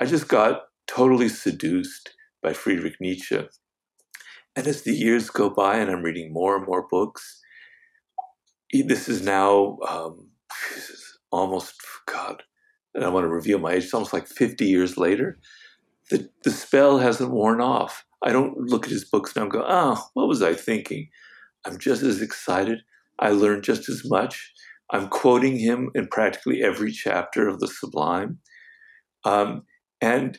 I 0.00 0.06
just 0.06 0.28
got 0.28 0.62
totally 0.86 1.28
seduced 1.28 2.14
by 2.42 2.52
Friedrich 2.52 3.00
Nietzsche. 3.00 3.46
And 4.54 4.66
as 4.66 4.82
the 4.82 4.94
years 4.94 5.30
go 5.30 5.50
by 5.50 5.76
and 5.76 5.90
I'm 5.90 6.02
reading 6.02 6.32
more 6.32 6.56
and 6.56 6.66
more 6.66 6.86
books, 6.88 7.42
this 8.72 9.08
is 9.08 9.22
now 9.22 9.78
um, 9.88 10.28
almost, 11.30 11.74
God, 12.06 12.42
and 12.94 13.04
I 13.04 13.08
want 13.08 13.24
to 13.24 13.28
reveal 13.28 13.58
my 13.58 13.72
age, 13.72 13.84
it's 13.84 13.94
almost 13.94 14.12
like 14.12 14.26
50 14.26 14.64
years 14.64 14.96
later. 14.96 15.38
the, 16.10 16.30
the 16.44 16.50
spell 16.50 16.98
hasn't 16.98 17.30
worn 17.30 17.60
off. 17.60 18.04
I 18.22 18.32
don't 18.32 18.56
look 18.58 18.84
at 18.86 18.92
his 18.92 19.04
books 19.04 19.36
now 19.36 19.42
and 19.42 19.50
go, 19.50 19.64
oh, 19.66 20.02
what 20.14 20.28
was 20.28 20.42
I 20.42 20.54
thinking? 20.54 21.08
I'm 21.66 21.78
just 21.78 22.02
as 22.02 22.22
excited. 22.22 22.80
I 23.18 23.30
learned 23.30 23.64
just 23.64 23.88
as 23.88 24.02
much. 24.04 24.52
I'm 24.90 25.08
quoting 25.08 25.58
him 25.58 25.90
in 25.94 26.06
practically 26.08 26.62
every 26.62 26.92
chapter 26.92 27.48
of 27.48 27.60
the 27.60 27.66
Sublime. 27.66 28.38
Um, 29.24 29.64
and 30.00 30.38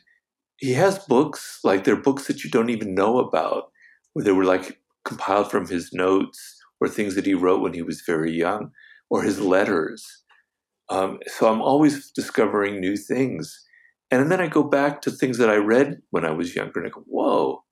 he 0.57 0.73
has 0.73 0.99
books, 0.99 1.59
like 1.63 1.83
they're 1.83 1.95
books 1.95 2.27
that 2.27 2.43
you 2.43 2.49
don't 2.49 2.69
even 2.69 2.95
know 2.95 3.19
about, 3.19 3.71
where 4.13 4.25
they 4.25 4.31
were 4.31 4.45
like 4.45 4.79
compiled 5.05 5.49
from 5.49 5.67
his 5.67 5.93
notes 5.93 6.57
or 6.81 6.87
things 6.87 7.15
that 7.15 7.25
he 7.25 7.33
wrote 7.33 7.61
when 7.61 7.73
he 7.73 7.81
was 7.81 8.01
very 8.01 8.31
young 8.31 8.71
or 9.09 9.23
his 9.23 9.39
letters. 9.39 10.23
Um, 10.89 11.19
so 11.27 11.51
I'm 11.51 11.61
always 11.61 12.11
discovering 12.11 12.79
new 12.79 12.97
things. 12.97 13.65
And 14.09 14.31
then 14.31 14.41
I 14.41 14.47
go 14.47 14.63
back 14.63 15.01
to 15.01 15.11
things 15.11 15.37
that 15.37 15.49
I 15.49 15.55
read 15.55 15.97
when 16.11 16.25
I 16.25 16.31
was 16.31 16.55
younger 16.55 16.79
and 16.79 16.87
I 16.87 16.91
go, 16.91 17.03
whoa. 17.07 17.63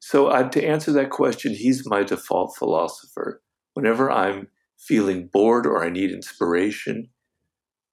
So 0.00 0.28
uh, 0.28 0.48
to 0.50 0.64
answer 0.64 0.92
that 0.92 1.10
question, 1.10 1.52
he's 1.52 1.88
my 1.88 2.02
default 2.02 2.56
philosopher. 2.56 3.42
Whenever 3.74 4.10
I'm 4.10 4.48
feeling 4.78 5.28
bored 5.32 5.66
or 5.66 5.84
I 5.84 5.90
need 5.90 6.10
inspiration, 6.10 7.08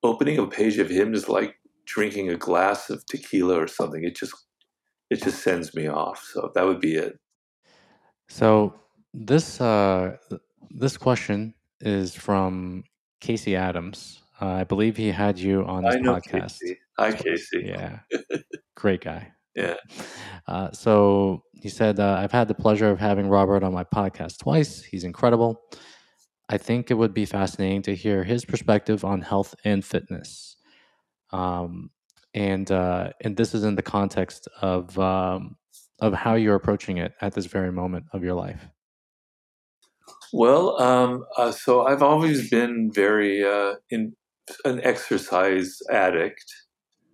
opening 0.01 0.37
a 0.37 0.47
page 0.47 0.77
of 0.77 0.89
him 0.89 1.13
is 1.13 1.29
like 1.29 1.55
drinking 1.85 2.29
a 2.29 2.35
glass 2.35 2.89
of 2.89 3.05
tequila 3.05 3.61
or 3.61 3.67
something. 3.67 4.03
It 4.03 4.15
just 4.15 4.33
it 5.09 5.23
just 5.23 5.43
sends 5.43 5.75
me 5.75 5.87
off. 5.87 6.23
So 6.31 6.51
that 6.55 6.65
would 6.65 6.79
be 6.79 6.95
it. 6.95 7.19
So 8.29 8.73
this 9.13 9.61
uh, 9.61 10.17
this 10.71 10.97
question 10.97 11.53
is 11.81 12.15
from 12.15 12.83
Casey 13.19 13.55
Adams. 13.55 14.21
Uh, 14.41 14.47
I 14.47 14.63
believe 14.63 14.97
he 14.97 15.11
had 15.11 15.37
you 15.37 15.63
on 15.65 15.83
his 15.83 15.95
podcast. 15.95 16.59
Casey. 16.59 16.79
Hi, 16.97 17.11
Casey. 17.11 17.63
Yeah, 17.65 17.99
great 18.75 19.01
guy. 19.01 19.31
Yeah. 19.55 19.75
Uh, 20.47 20.71
so 20.71 21.43
he 21.53 21.69
said, 21.69 21.99
uh, 21.99 22.17
I've 22.19 22.31
had 22.31 22.47
the 22.47 22.55
pleasure 22.55 22.89
of 22.89 22.99
having 22.99 23.29
Robert 23.29 23.63
on 23.63 23.73
my 23.73 23.83
podcast 23.83 24.39
twice. 24.39 24.81
He's 24.81 25.03
incredible. 25.03 25.61
I 26.49 26.57
think 26.57 26.91
it 26.91 26.95
would 26.95 27.13
be 27.13 27.25
fascinating 27.25 27.83
to 27.83 27.95
hear 27.95 28.23
his 28.23 28.45
perspective 28.45 29.05
on 29.05 29.21
health 29.21 29.55
and 29.63 29.85
fitness. 29.85 30.52
Um, 31.33 31.89
and 32.33 32.71
uh, 32.71 33.09
and 33.21 33.35
this 33.35 33.53
is 33.53 33.63
in 33.63 33.75
the 33.75 33.81
context 33.81 34.47
of 34.61 34.97
um, 34.97 35.57
of 35.99 36.13
how 36.13 36.35
you're 36.35 36.55
approaching 36.55 36.97
it 36.97 37.13
at 37.21 37.33
this 37.33 37.45
very 37.45 37.71
moment 37.71 38.05
of 38.13 38.23
your 38.23 38.33
life. 38.33 38.67
Well, 40.31 40.81
um, 40.81 41.25
uh, 41.37 41.51
so 41.51 41.85
I've 41.85 42.01
always 42.01 42.49
been 42.49 42.91
very 42.91 43.43
uh, 43.43 43.75
in 43.89 44.13
an 44.65 44.81
exercise 44.83 45.77
addict. 45.91 46.45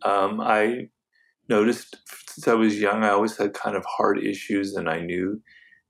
Um, 0.03 0.39
I 0.39 0.87
noticed 1.49 1.97
since 2.29 2.47
I 2.47 2.53
was 2.53 2.79
young, 2.79 3.03
I 3.03 3.09
always 3.09 3.35
had 3.35 3.53
kind 3.53 3.75
of 3.75 3.83
heart 3.85 4.23
issues, 4.23 4.73
and 4.75 4.89
I 4.89 5.01
knew 5.01 5.41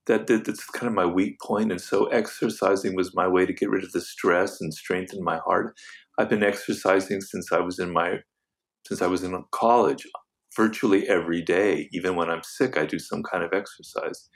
that, 0.07 0.25
that 0.27 0.45
that's 0.45 0.65
kind 0.65 0.87
of 0.87 0.93
my 0.93 1.05
weak 1.05 1.39
point. 1.39 1.71
And 1.71 1.79
so, 1.79 2.07
exercising 2.07 2.95
was 2.95 3.15
my 3.15 3.27
way 3.27 3.45
to 3.45 3.53
get 3.53 3.69
rid 3.69 3.83
of 3.83 3.91
the 3.91 4.01
stress 4.01 4.59
and 4.59 4.73
strengthen 4.73 5.23
my 5.23 5.37
heart. 5.37 5.77
I've 6.19 6.29
been 6.29 6.43
exercising 6.43 7.21
since 7.21 7.51
I 7.53 7.59
was 7.61 7.79
in 7.79 7.91
my 7.91 8.17
since 8.85 9.01
I 9.01 9.07
was 9.07 9.23
in 9.23 9.41
college, 9.51 10.05
virtually 10.55 11.07
every 11.07 11.41
day. 11.41 11.89
Even 11.93 12.15
when 12.15 12.29
I'm 12.29 12.43
sick, 12.43 12.77
I 12.77 12.85
do 12.85 12.99
some 12.99 13.23
kind 13.23 13.43
of 13.43 13.53
exercise. 13.53 14.29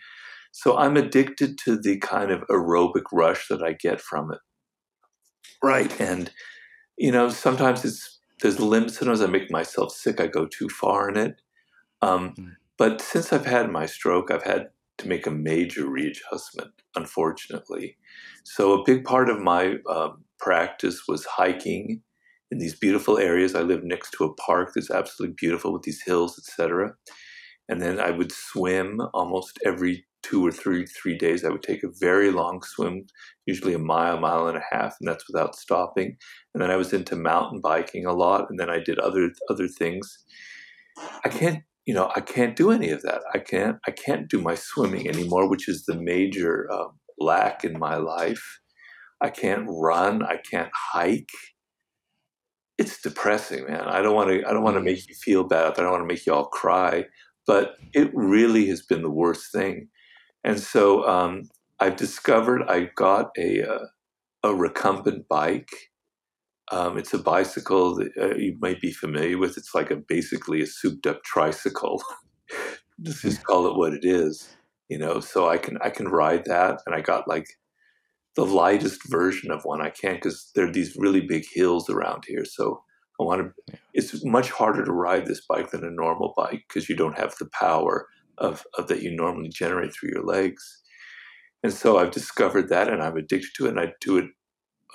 So 0.51 0.77
I'm 0.77 0.95
addicted 0.95 1.57
to 1.65 1.77
the 1.77 1.97
kind 1.99 2.31
of 2.31 2.43
aerobic 2.49 3.03
rush 3.11 3.47
that 3.49 3.61
I 3.61 3.73
get 3.73 3.99
from 3.99 4.31
it. 4.31 4.39
Right. 5.61 5.99
And, 5.99 6.31
you 6.97 7.11
know, 7.11 7.29
sometimes 7.29 7.83
it's, 7.83 8.19
there's 8.41 8.59
limits. 8.59 8.99
Sometimes 8.99 9.21
I 9.21 9.27
make 9.27 9.49
myself 9.51 9.93
sick. 9.93 10.21
I 10.21 10.27
go 10.27 10.45
too 10.45 10.69
far 10.69 11.09
in 11.09 11.17
it. 11.17 11.41
Um, 12.01 12.35
mm. 12.37 12.51
But 12.77 13.01
since 13.01 13.33
I've 13.33 13.45
had 13.45 13.71
my 13.71 13.87
stroke, 13.87 14.29
I've 14.29 14.43
had 14.43 14.69
to 14.99 15.07
make 15.07 15.25
a 15.25 15.31
major 15.31 15.89
readjustment, 15.89 16.71
unfortunately. 16.95 17.97
So 18.43 18.73
a 18.73 18.83
big 18.85 19.05
part 19.05 19.29
of 19.29 19.39
my 19.39 19.77
um, 19.89 20.23
practice 20.43 21.03
was 21.07 21.25
hiking 21.25 22.01
in 22.51 22.57
these 22.57 22.77
beautiful 22.77 23.17
areas. 23.17 23.55
I 23.55 23.61
live 23.61 23.83
next 23.83 24.11
to 24.11 24.25
a 24.25 24.33
park 24.35 24.73
that's 24.75 24.91
absolutely 24.91 25.35
beautiful 25.39 25.71
with 25.71 25.83
these 25.83 26.03
hills, 26.05 26.37
etc. 26.37 26.93
And 27.69 27.81
then 27.81 27.99
I 27.99 28.11
would 28.11 28.31
swim 28.31 29.01
almost 29.13 29.57
every 29.65 30.05
two 30.21 30.45
or 30.45 30.51
three 30.51 30.85
three 30.85 31.17
days. 31.17 31.45
I 31.45 31.49
would 31.49 31.63
take 31.63 31.83
a 31.83 31.97
very 31.99 32.29
long 32.29 32.61
swim 32.61 33.05
usually 33.45 33.73
a 33.73 33.79
mile 33.79 34.19
mile 34.19 34.47
and 34.47 34.57
a 34.57 34.63
half 34.71 34.95
and 34.99 35.07
that's 35.07 35.27
without 35.29 35.55
stopping. 35.55 36.17
And 36.53 36.61
then 36.61 36.71
i 36.71 36.77
was 36.77 36.93
into 36.93 37.15
mountain 37.15 37.61
biking 37.61 38.05
a 38.05 38.13
lot 38.13 38.47
and 38.49 38.59
then 38.59 38.69
i 38.69 38.79
did 38.79 38.99
other 38.99 39.31
other 39.49 39.67
things. 39.67 40.05
I 41.25 41.29
can't 41.29 41.63
you 41.85 41.93
know 41.93 42.11
i 42.15 42.21
can't 42.21 42.55
do 42.55 42.71
any 42.71 42.89
of 42.89 43.01
that. 43.03 43.21
I 43.33 43.39
can't 43.39 43.77
i 43.87 43.91
can't 43.91 44.29
do 44.29 44.41
my 44.41 44.55
swimming 44.55 45.07
anymore 45.07 45.49
which 45.49 45.67
is 45.67 45.85
the 45.85 45.99
major 45.99 46.69
uh, 46.71 46.89
lack 47.19 47.63
in 47.63 47.77
my 47.77 47.95
life 47.97 48.59
i 49.23 49.29
can't 49.29 49.65
run 49.67 50.23
i 50.23 50.37
can't 50.37 50.71
hike 50.73 51.31
it's 52.77 53.01
depressing 53.01 53.65
man 53.67 53.81
i 53.81 54.01
don't 54.01 54.15
want 54.15 54.29
to 54.29 54.47
i 54.47 54.53
don't 54.53 54.63
want 54.63 54.75
to 54.75 54.81
make 54.81 55.07
you 55.07 55.15
feel 55.15 55.43
bad 55.43 55.73
i 55.73 55.81
don't 55.81 55.91
want 55.91 56.03
to 56.03 56.13
make 56.13 56.25
you 56.25 56.33
all 56.33 56.45
cry 56.45 57.05
but 57.47 57.75
it 57.93 58.09
really 58.13 58.67
has 58.67 58.81
been 58.81 59.01
the 59.01 59.09
worst 59.09 59.51
thing 59.51 59.87
and 60.43 60.59
so 60.59 61.07
um, 61.07 61.49
I've 61.79 61.95
discovered 61.95 62.63
I 62.67 62.89
got 62.95 63.31
a, 63.37 63.63
uh, 63.63 63.85
a 64.43 64.53
recumbent 64.53 65.27
bike. 65.27 65.71
Um, 66.71 66.97
it's 66.97 67.13
a 67.13 67.19
bicycle 67.19 67.95
that 67.95 68.11
uh, 68.19 68.35
you 68.35 68.57
might 68.59 68.81
be 68.81 68.91
familiar 68.91 69.37
with. 69.37 69.57
It's 69.57 69.75
like 69.75 69.91
a 69.91 69.97
basically 69.97 70.61
a 70.61 70.65
souped 70.67 71.07
up 71.07 71.23
tricycle. 71.23 72.01
Let's 73.03 73.21
just 73.21 73.43
call 73.43 73.67
it 73.67 73.77
what 73.77 73.93
it 73.93 74.05
is, 74.05 74.55
you 74.89 74.97
know. 74.97 75.19
So 75.19 75.49
I 75.49 75.57
can 75.57 75.77
I 75.81 75.89
can 75.89 76.07
ride 76.07 76.45
that, 76.45 76.79
and 76.85 76.95
I 76.95 77.01
got 77.01 77.27
like 77.27 77.47
the 78.35 78.45
lightest 78.45 79.01
version 79.09 79.51
of 79.51 79.63
one 79.63 79.81
I 79.81 79.89
can 79.89 80.15
because 80.15 80.51
there 80.55 80.67
are 80.67 80.71
these 80.71 80.95
really 80.97 81.21
big 81.21 81.45
hills 81.53 81.89
around 81.89 82.23
here. 82.27 82.45
So 82.45 82.83
I 83.19 83.23
want 83.23 83.41
to. 83.41 83.53
Yeah. 83.67 83.79
It's 83.93 84.25
much 84.25 84.49
harder 84.49 84.83
to 84.83 84.91
ride 84.91 85.27
this 85.27 85.45
bike 85.47 85.71
than 85.71 85.83
a 85.83 85.91
normal 85.91 86.33
bike 86.35 86.63
because 86.67 86.89
you 86.89 86.95
don't 86.95 87.17
have 87.17 87.35
the 87.39 87.49
power 87.59 88.07
of, 88.39 88.65
of 88.77 88.87
that 88.87 89.01
you 89.01 89.15
normally 89.15 89.49
generate 89.49 89.93
through 89.93 90.09
your 90.13 90.23
legs. 90.23 90.81
And 91.63 91.71
so 91.71 91.97
I've 91.97 92.11
discovered 92.11 92.69
that, 92.69 92.89
and 92.89 93.01
I'm 93.01 93.15
addicted 93.15 93.51
to 93.55 93.67
it, 93.67 93.69
and 93.69 93.79
I 93.79 93.93
do 94.01 94.17
it, 94.17 94.25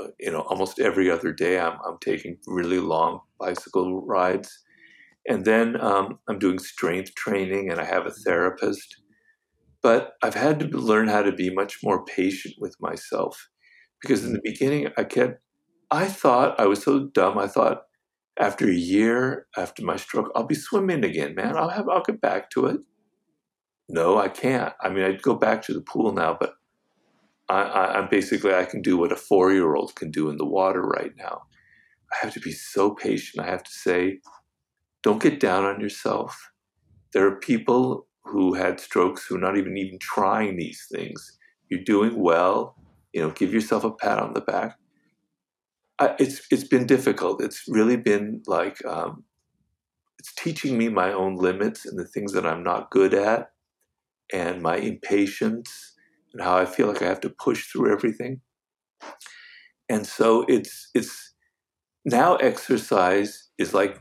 uh, 0.00 0.08
you 0.20 0.30
know, 0.30 0.40
almost 0.40 0.78
every 0.78 1.10
other 1.10 1.32
day. 1.32 1.58
I'm, 1.58 1.78
I'm 1.86 1.96
taking 2.00 2.36
really 2.46 2.78
long 2.78 3.20
bicycle 3.40 4.04
rides, 4.04 4.64
and 5.26 5.44
then 5.44 5.80
um, 5.80 6.18
I'm 6.28 6.38
doing 6.38 6.58
strength 6.58 7.14
training, 7.14 7.70
and 7.70 7.80
I 7.80 7.84
have 7.84 8.06
a 8.06 8.10
therapist. 8.10 8.96
But 9.88 10.12
I've 10.22 10.34
had 10.34 10.60
to 10.60 10.66
learn 10.66 11.08
how 11.08 11.22
to 11.22 11.32
be 11.32 11.48
much 11.50 11.78
more 11.82 12.04
patient 12.04 12.54
with 12.58 12.76
myself, 12.80 13.48
because 14.02 14.24
in 14.24 14.32
the 14.32 14.38
mm. 14.40 14.50
beginning 14.50 14.88
I 14.98 15.04
kept, 15.04 15.40
I 15.90 16.06
thought 16.06 16.60
I 16.60 16.66
was 16.66 16.82
so 16.82 17.06
dumb. 17.06 17.38
I 17.38 17.46
thought 17.46 17.82
after 18.38 18.68
a 18.68 18.74
year 18.74 19.46
after 19.56 19.82
my 19.84 19.96
stroke, 19.96 20.30
I'll 20.34 20.44
be 20.44 20.54
swimming 20.54 21.04
again, 21.04 21.34
man. 21.34 21.56
I'll 21.56 21.70
have, 21.70 21.88
I'll 21.88 22.02
get 22.02 22.20
back 22.20 22.50
to 22.50 22.66
it 22.66 22.80
no, 23.88 24.18
I 24.18 24.28
can't. 24.28 24.74
I 24.80 24.90
mean, 24.90 25.04
I'd 25.04 25.22
go 25.22 25.34
back 25.34 25.62
to 25.62 25.74
the 25.74 25.80
pool 25.80 26.12
now, 26.12 26.36
but 26.38 26.54
I, 27.48 27.98
am 27.98 28.08
basically 28.10 28.54
I 28.54 28.66
can 28.66 28.82
do 28.82 28.98
what 28.98 29.12
a 29.12 29.16
four 29.16 29.52
year 29.52 29.74
old 29.74 29.94
can 29.94 30.10
do 30.10 30.28
in 30.28 30.36
the 30.36 30.44
water 30.44 30.82
right 30.82 31.12
now. 31.16 31.42
I 32.12 32.16
have 32.20 32.34
to 32.34 32.40
be 32.40 32.52
so 32.52 32.94
patient. 32.94 33.44
I 33.44 33.50
have 33.50 33.62
to 33.62 33.70
say, 33.70 34.20
don't 35.02 35.22
get 35.22 35.40
down 35.40 35.64
on 35.64 35.80
yourself. 35.80 36.50
There 37.14 37.26
are 37.26 37.36
people 37.36 38.06
who 38.30 38.54
had 38.54 38.80
strokes 38.80 39.26
who 39.26 39.36
are 39.36 39.40
not 39.40 39.56
even 39.56 39.76
even 39.76 39.98
trying 39.98 40.56
these 40.56 40.86
things. 40.90 41.38
You're 41.68 41.84
doing 41.84 42.18
well. 42.20 42.76
You 43.12 43.22
know, 43.22 43.30
give 43.30 43.52
yourself 43.52 43.84
a 43.84 43.90
pat 43.90 44.18
on 44.18 44.34
the 44.34 44.40
back. 44.40 44.78
I, 45.98 46.14
it's 46.18 46.46
it's 46.50 46.64
been 46.64 46.86
difficult. 46.86 47.42
It's 47.42 47.64
really 47.68 47.96
been 47.96 48.42
like 48.46 48.84
um, 48.84 49.24
it's 50.18 50.34
teaching 50.34 50.76
me 50.76 50.88
my 50.88 51.12
own 51.12 51.36
limits 51.36 51.86
and 51.86 51.98
the 51.98 52.04
things 52.04 52.32
that 52.32 52.46
I'm 52.46 52.62
not 52.62 52.90
good 52.90 53.14
at 53.14 53.50
and 54.32 54.62
my 54.62 54.76
impatience 54.76 55.94
and 56.32 56.42
how 56.42 56.56
I 56.56 56.66
feel 56.66 56.86
like 56.86 57.02
I 57.02 57.06
have 57.06 57.20
to 57.22 57.30
push 57.30 57.66
through 57.66 57.92
everything. 57.92 58.40
And 59.88 60.06
so 60.06 60.44
it's 60.48 60.90
it's 60.94 61.34
now 62.04 62.36
exercise 62.36 63.48
is 63.58 63.74
like 63.74 64.00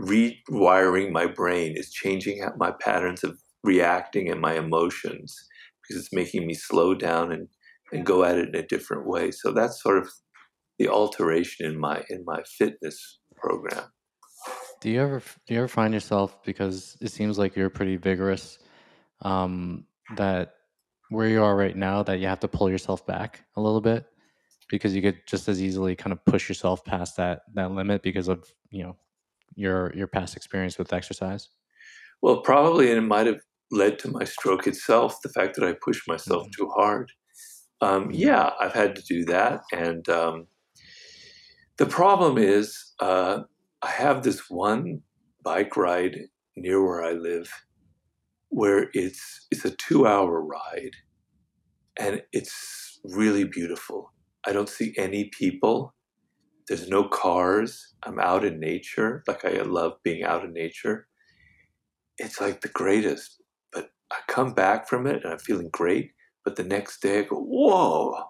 rewiring 0.00 1.10
my 1.10 1.26
brain, 1.26 1.76
is 1.76 1.90
changing 1.92 2.44
my 2.56 2.72
patterns 2.72 3.24
of 3.24 3.38
reacting 3.68 4.30
and 4.30 4.40
my 4.40 4.54
emotions 4.54 5.36
because 5.82 6.02
it's 6.02 6.12
making 6.12 6.46
me 6.46 6.54
slow 6.54 6.94
down 6.94 7.32
and, 7.32 7.48
and 7.92 8.06
go 8.06 8.24
at 8.24 8.38
it 8.38 8.48
in 8.48 8.56
a 8.56 8.66
different 8.66 9.06
way. 9.06 9.30
So 9.30 9.52
that's 9.52 9.82
sort 9.82 9.98
of 9.98 10.08
the 10.78 10.88
alteration 10.88 11.66
in 11.66 11.78
my 11.78 12.02
in 12.08 12.24
my 12.24 12.42
fitness 12.58 13.20
program. 13.36 13.84
Do 14.80 14.90
you 14.90 15.00
ever 15.02 15.20
do 15.46 15.54
you 15.54 15.58
ever 15.58 15.68
find 15.68 15.92
yourself 15.92 16.42
because 16.44 16.96
it 17.00 17.10
seems 17.10 17.38
like 17.38 17.56
you're 17.56 17.70
pretty 17.70 17.96
vigorous 17.96 18.58
um, 19.22 19.84
that 20.16 20.54
where 21.10 21.28
you 21.28 21.42
are 21.42 21.56
right 21.56 21.76
now 21.76 22.02
that 22.04 22.20
you 22.20 22.26
have 22.26 22.40
to 22.40 22.48
pull 22.48 22.70
yourself 22.70 23.06
back 23.06 23.44
a 23.56 23.60
little 23.60 23.80
bit 23.80 24.06
because 24.70 24.94
you 24.94 25.02
could 25.02 25.18
just 25.26 25.48
as 25.48 25.60
easily 25.60 25.96
kind 25.96 26.12
of 26.12 26.24
push 26.24 26.48
yourself 26.48 26.84
past 26.84 27.16
that 27.16 27.42
that 27.54 27.72
limit 27.72 28.02
because 28.02 28.28
of 28.28 28.44
you 28.70 28.82
know 28.84 28.96
your 29.56 29.92
your 29.96 30.06
past 30.06 30.36
experience 30.36 30.78
with 30.78 30.92
exercise 30.92 31.48
Well, 32.22 32.40
probably, 32.40 32.88
and 32.90 32.98
it 32.98 33.08
might 33.14 33.26
have 33.26 33.40
led 33.70 33.98
to 34.00 34.10
my 34.10 34.24
stroke 34.24 34.66
itself, 34.66 35.20
the 35.22 35.28
fact 35.28 35.56
that 35.56 35.66
I 35.66 35.72
pushed 35.72 36.08
myself 36.08 36.44
mm-hmm. 36.44 36.62
too 36.62 36.70
hard. 36.74 37.12
Um, 37.80 38.04
mm-hmm. 38.04 38.12
yeah, 38.12 38.50
I've 38.60 38.74
had 38.74 38.96
to 38.96 39.02
do 39.02 39.24
that. 39.26 39.62
And 39.72 40.08
um, 40.08 40.46
the 41.76 41.86
problem 41.86 42.38
is, 42.38 42.94
uh, 43.00 43.40
I 43.82 43.90
have 43.90 44.22
this 44.22 44.50
one 44.50 45.02
bike 45.44 45.76
ride 45.76 46.18
near 46.56 46.84
where 46.84 47.04
I 47.04 47.12
live 47.12 47.50
where 48.50 48.88
it's 48.94 49.46
it's 49.50 49.64
a 49.64 49.70
two 49.70 50.06
hour 50.06 50.40
ride 50.40 50.96
and 51.98 52.22
it's 52.32 53.00
really 53.04 53.44
beautiful. 53.44 54.12
I 54.46 54.52
don't 54.52 54.68
see 54.68 54.94
any 54.96 55.30
people. 55.36 55.94
There's 56.68 56.88
no 56.88 57.04
cars. 57.08 57.94
I'm 58.04 58.18
out 58.18 58.44
in 58.44 58.60
nature. 58.60 59.22
Like 59.26 59.44
I 59.44 59.62
love 59.62 59.94
being 60.02 60.22
out 60.22 60.44
in 60.44 60.52
nature. 60.52 61.08
It's 62.18 62.40
like 62.40 62.60
the 62.60 62.68
greatest. 62.68 63.37
I 64.10 64.16
come 64.26 64.54
back 64.54 64.88
from 64.88 65.06
it 65.06 65.22
and 65.22 65.32
I'm 65.32 65.38
feeling 65.38 65.68
great. 65.70 66.12
But 66.44 66.56
the 66.56 66.64
next 66.64 67.00
day 67.02 67.20
I 67.20 67.22
go, 67.22 67.36
whoa, 67.36 68.24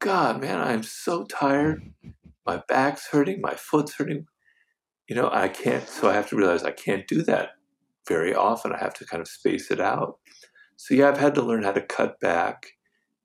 God, 0.00 0.40
man, 0.40 0.60
I'm 0.60 0.82
so 0.82 1.24
tired. 1.24 1.92
My 2.44 2.62
back's 2.68 3.08
hurting, 3.08 3.40
my 3.40 3.54
foot's 3.54 3.94
hurting. 3.94 4.26
You 5.08 5.16
know, 5.16 5.30
I 5.32 5.48
can't, 5.48 5.88
so 5.88 6.10
I 6.10 6.14
have 6.14 6.28
to 6.30 6.36
realize 6.36 6.62
I 6.62 6.72
can't 6.72 7.06
do 7.06 7.22
that 7.22 7.50
very 8.06 8.34
often. 8.34 8.72
I 8.72 8.78
have 8.78 8.94
to 8.94 9.06
kind 9.06 9.20
of 9.20 9.28
space 9.28 9.70
it 9.70 9.80
out. 9.80 10.18
So, 10.76 10.94
yeah, 10.94 11.08
I've 11.08 11.18
had 11.18 11.34
to 11.36 11.42
learn 11.42 11.62
how 11.62 11.72
to 11.72 11.80
cut 11.80 12.18
back 12.20 12.72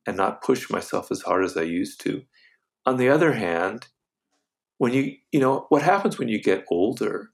and 0.05 0.15
not 0.15 0.41
push 0.41 0.69
myself 0.69 1.11
as 1.11 1.23
hard 1.23 1.43
as 1.43 1.57
I 1.57 1.63
used 1.63 1.99
to. 2.01 2.23
On 2.85 2.97
the 2.97 3.09
other 3.09 3.33
hand, 3.33 3.87
when 4.77 4.93
you, 4.93 5.15
you 5.31 5.39
know, 5.39 5.65
what 5.69 5.81
happens 5.81 6.17
when 6.17 6.29
you 6.29 6.41
get 6.41 6.65
older 6.69 7.31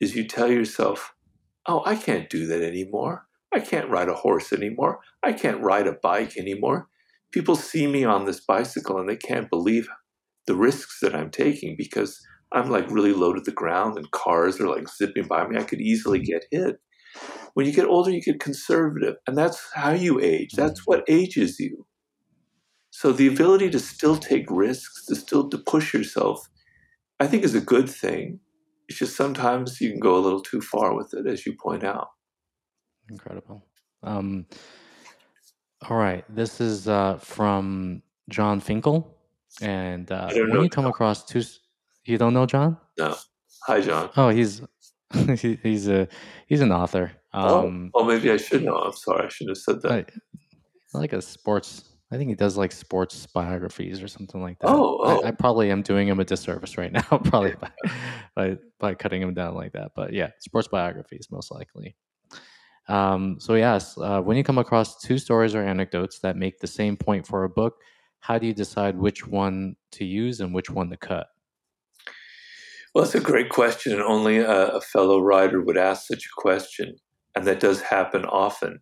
is 0.00 0.14
you 0.14 0.26
tell 0.26 0.50
yourself, 0.50 1.14
oh, 1.66 1.82
I 1.86 1.96
can't 1.96 2.28
do 2.30 2.46
that 2.46 2.62
anymore. 2.62 3.26
I 3.54 3.60
can't 3.60 3.88
ride 3.88 4.08
a 4.08 4.14
horse 4.14 4.52
anymore. 4.52 5.00
I 5.22 5.32
can't 5.32 5.62
ride 5.62 5.86
a 5.86 5.92
bike 5.92 6.36
anymore. 6.36 6.88
People 7.30 7.56
see 7.56 7.86
me 7.86 8.04
on 8.04 8.24
this 8.24 8.40
bicycle 8.40 8.98
and 8.98 9.08
they 9.08 9.16
can't 9.16 9.50
believe 9.50 9.88
the 10.46 10.54
risks 10.54 10.98
that 11.00 11.14
I'm 11.14 11.30
taking 11.30 11.76
because 11.76 12.20
I'm 12.52 12.70
like 12.70 12.90
really 12.90 13.12
low 13.12 13.32
to 13.32 13.40
the 13.40 13.52
ground 13.52 13.96
and 13.96 14.10
cars 14.10 14.60
are 14.60 14.68
like 14.68 14.88
zipping 14.88 15.26
by 15.26 15.46
me. 15.46 15.58
I 15.58 15.64
could 15.64 15.80
easily 15.80 16.20
get 16.20 16.44
hit. 16.50 16.76
When 17.54 17.66
you 17.66 17.72
get 17.72 17.86
older, 17.86 18.10
you 18.10 18.20
get 18.20 18.40
conservative, 18.40 19.16
and 19.26 19.38
that's 19.38 19.70
how 19.74 19.92
you 19.92 20.20
age. 20.20 20.50
That's 20.52 20.80
mm-hmm. 20.80 20.90
what 20.90 21.04
ages 21.08 21.60
you. 21.60 21.86
So 22.90 23.12
the 23.12 23.28
ability 23.28 23.70
to 23.70 23.78
still 23.78 24.16
take 24.16 24.46
risks, 24.50 25.06
to 25.06 25.16
still 25.16 25.48
to 25.48 25.58
push 25.58 25.94
yourself, 25.94 26.48
I 27.20 27.26
think 27.26 27.44
is 27.44 27.54
a 27.54 27.60
good 27.60 27.88
thing. 27.88 28.40
It's 28.88 28.98
just 28.98 29.16
sometimes 29.16 29.80
you 29.80 29.90
can 29.90 30.00
go 30.00 30.16
a 30.16 30.20
little 30.20 30.40
too 30.40 30.60
far 30.60 30.94
with 30.94 31.14
it, 31.14 31.26
as 31.26 31.46
you 31.46 31.54
point 31.60 31.84
out. 31.84 32.08
Incredible. 33.10 33.64
Um, 34.02 34.46
all 35.88 35.96
right, 35.96 36.24
this 36.34 36.60
is 36.60 36.88
uh, 36.88 37.18
from 37.18 38.02
John 38.28 38.60
Finkel, 38.60 39.16
and 39.60 40.10
uh, 40.10 40.30
when 40.32 40.62
you 40.62 40.70
come 40.70 40.86
across 40.86 41.24
two, 41.24 41.42
you 42.04 42.18
don't 42.18 42.34
know 42.34 42.46
John? 42.46 42.76
No. 42.98 43.14
Hi, 43.66 43.80
John. 43.80 44.10
Oh, 44.16 44.28
he's 44.28 44.62
he, 45.38 45.58
he's 45.62 45.88
a 45.88 46.08
he's 46.46 46.60
an 46.60 46.72
author. 46.72 47.12
Oh, 47.32 47.66
um, 47.66 47.90
oh, 47.94 48.00
oh, 48.00 48.04
maybe 48.04 48.30
I 48.30 48.36
should 48.36 48.62
know. 48.62 48.76
I'm 48.76 48.92
sorry, 48.92 49.26
I 49.26 49.28
should 49.28 49.48
have 49.48 49.58
said 49.58 49.82
that. 49.82 49.92
I, 49.92 50.04
like 50.98 51.12
a 51.12 51.22
sports. 51.22 51.84
I 52.12 52.16
think 52.16 52.28
he 52.28 52.36
does 52.36 52.56
like 52.56 52.70
sports 52.70 53.26
biographies 53.26 54.02
or 54.02 54.08
something 54.08 54.40
like 54.40 54.58
that. 54.60 54.68
Oh, 54.68 55.00
oh. 55.02 55.22
I, 55.22 55.28
I, 55.28 55.30
probably 55.32 55.70
am 55.70 55.82
doing 55.82 56.06
him 56.06 56.20
a 56.20 56.24
disservice 56.24 56.78
right 56.78 56.92
now, 56.92 57.00
probably 57.02 57.54
by, 57.54 57.70
by 58.36 58.56
by 58.78 58.94
cutting 58.94 59.22
him 59.22 59.34
down 59.34 59.54
like 59.54 59.72
that. 59.72 59.92
But 59.96 60.12
yeah, 60.12 60.30
sports 60.40 60.68
biographies 60.68 61.28
most 61.30 61.50
likely. 61.50 61.96
Um, 62.88 63.36
so 63.38 63.54
yes, 63.54 63.96
uh, 63.98 64.20
when 64.20 64.36
you 64.36 64.44
come 64.44 64.58
across 64.58 65.00
two 65.00 65.18
stories 65.18 65.54
or 65.54 65.62
anecdotes 65.62 66.18
that 66.20 66.36
make 66.36 66.58
the 66.58 66.66
same 66.66 66.96
point 66.96 67.26
for 67.26 67.44
a 67.44 67.48
book, 67.48 67.76
how 68.20 68.38
do 68.38 68.46
you 68.46 68.54
decide 68.54 68.96
which 68.96 69.26
one 69.26 69.76
to 69.92 70.04
use 70.04 70.40
and 70.40 70.54
which 70.54 70.70
one 70.70 70.90
to 70.90 70.96
cut? 70.96 71.28
Well, 72.94 73.04
it's 73.04 73.14
a 73.14 73.20
great 73.20 73.48
question, 73.48 73.92
and 73.92 74.02
only 74.02 74.38
a, 74.38 74.68
a, 74.68 74.80
fellow 74.80 75.20
writer 75.20 75.60
would 75.60 75.76
ask 75.76 76.06
such 76.06 76.26
a 76.26 76.40
question, 76.40 76.94
and 77.34 77.44
that 77.44 77.58
does 77.58 77.80
happen 77.80 78.24
often. 78.24 78.78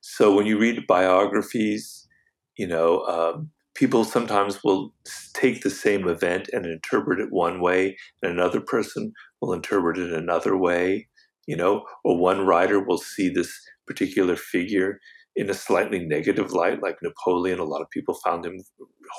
So 0.00 0.34
when 0.34 0.46
you 0.46 0.58
read 0.58 0.86
biographies, 0.86 2.08
you 2.56 2.66
know, 2.66 3.04
um, 3.04 3.50
people 3.74 4.04
sometimes 4.04 4.64
will 4.64 4.94
take 5.34 5.62
the 5.62 5.70
same 5.70 6.08
event 6.08 6.48
and 6.54 6.64
interpret 6.64 7.20
it 7.20 7.28
one 7.30 7.60
way, 7.60 7.98
and 8.22 8.32
another 8.32 8.60
person 8.60 9.12
will 9.42 9.52
interpret 9.52 9.98
it 9.98 10.12
another 10.12 10.56
way, 10.56 11.06
you 11.50 11.56
know, 11.56 11.82
or 12.04 12.16
one 12.16 12.46
writer 12.46 12.78
will 12.78 12.96
see 12.98 13.28
this 13.28 13.52
particular 13.84 14.36
figure 14.36 15.00
in 15.34 15.50
a 15.50 15.54
slightly 15.54 15.98
negative 15.98 16.52
light, 16.52 16.80
like 16.80 16.98
Napoleon. 17.02 17.58
A 17.58 17.64
lot 17.64 17.82
of 17.82 17.90
people 17.90 18.14
found 18.14 18.46
him 18.46 18.62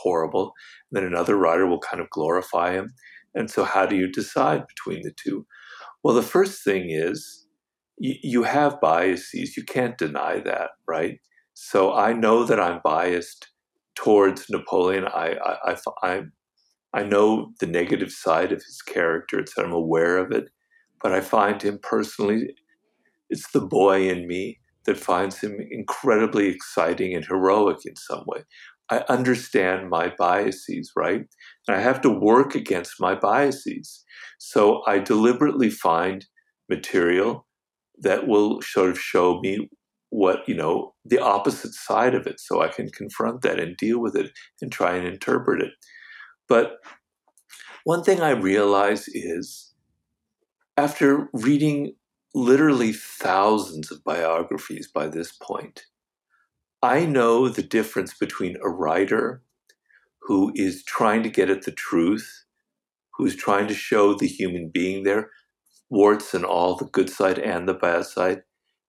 horrible. 0.02 0.54
And 0.90 0.94
then 0.94 1.04
another 1.04 1.36
writer 1.36 1.68
will 1.68 1.82
kind 1.82 2.02
of 2.02 2.10
glorify 2.10 2.72
him. 2.72 2.94
And 3.36 3.52
so, 3.52 3.66
how 3.66 3.86
do 3.86 3.98
you 3.98 4.10
decide 4.10 4.66
between 4.66 5.02
the 5.04 5.12
two? 5.12 5.46
Well, 6.04 6.16
the 6.16 6.32
first 6.36 6.64
thing 6.64 6.90
is 6.90 7.48
you, 7.98 8.16
you 8.24 8.44
have 8.44 8.80
biases. 8.80 9.58
You 9.58 9.66
can't 9.66 9.98
deny 9.98 10.40
that, 10.40 10.70
right? 10.88 11.20
So, 11.54 11.94
I 11.94 12.14
know 12.14 12.46
that 12.46 12.62
I'm 12.62 12.80
biased 12.82 13.50
towards 13.96 14.50
Napoleon. 14.50 15.04
I, 15.06 15.36
I, 15.44 15.72
I, 15.72 15.78
I, 16.02 16.22
I 16.94 17.04
know 17.04 17.52
the 17.60 17.68
negative 17.68 18.12
side 18.12 18.54
of 18.54 18.64
his 18.64 18.82
character, 18.82 19.40
it's 19.40 19.58
I'm 19.58 19.74
aware 19.74 20.18
of 20.18 20.32
it, 20.32 20.46
but 21.04 21.12
I 21.12 21.22
find 21.22 21.62
him 21.62 21.80
personally, 21.82 22.56
it's 23.30 23.52
the 23.52 23.62
boy 23.62 24.10
in 24.10 24.28
me 24.28 24.60
that 24.86 24.98
finds 24.98 25.40
him 25.40 25.58
incredibly 25.72 26.48
exciting 26.48 27.16
and 27.16 27.26
heroic 27.26 27.78
in 27.86 27.96
some 27.96 28.24
way. 28.26 28.44
I 28.90 29.06
understand 29.08 29.90
my 29.90 30.14
biases, 30.18 30.92
right? 30.98 31.22
And 31.68 31.78
I 31.78 31.80
have 31.80 32.02
to 32.02 32.10
work 32.10 32.56
against 32.56 33.00
my 33.00 33.16
biases. 33.16 34.04
So 34.38 34.82
I 34.86 35.00
deliberately 35.00 35.70
find 35.70 36.26
material 36.70 37.48
that 38.00 38.28
will 38.28 38.62
sort 38.62 38.90
of 38.90 39.00
show 39.00 39.40
me 39.40 39.70
what, 40.10 40.40
you 40.46 40.56
know, 40.56 40.94
the 41.06 41.20
opposite 41.20 41.74
side 41.74 42.14
of 42.14 42.28
it 42.28 42.40
so 42.40 42.62
I 42.62 42.68
can 42.68 42.90
confront 42.90 43.42
that 43.44 43.60
and 43.60 43.78
deal 43.78 44.02
with 44.02 44.16
it 44.16 44.32
and 44.62 44.72
try 44.72 44.98
and 44.98 45.08
interpret 45.08 45.62
it. 45.62 45.72
But 46.50 46.74
one 47.86 48.04
thing 48.04 48.20
I 48.20 48.32
realize 48.32 49.08
is 49.08 49.71
after 50.82 51.30
reading 51.32 51.94
literally 52.34 52.92
thousands 52.92 53.92
of 53.92 54.04
biographies 54.04 54.90
by 54.92 55.08
this 55.08 55.32
point, 55.32 55.86
I 56.82 57.06
know 57.06 57.50
the 57.50 57.62
difference 57.62 58.16
between 58.16 58.58
a 58.64 58.70
writer 58.70 59.44
who 60.24 60.52
is 60.56 60.84
trying 60.84 61.22
to 61.22 61.30
get 61.30 61.52
at 61.52 61.66
the 61.66 61.72
truth, 61.72 62.46
who's 63.16 63.36
trying 63.36 63.68
to 63.68 63.76
show 63.76 64.16
the 64.16 64.26
human 64.26 64.72
being 64.74 65.04
there, 65.04 65.30
warts 65.92 66.34
and 66.34 66.44
all, 66.44 66.76
the 66.76 66.86
good 66.86 67.12
side 67.12 67.38
and 67.38 67.68
the 67.68 67.76
bad 67.76 68.06
side, 68.06 68.42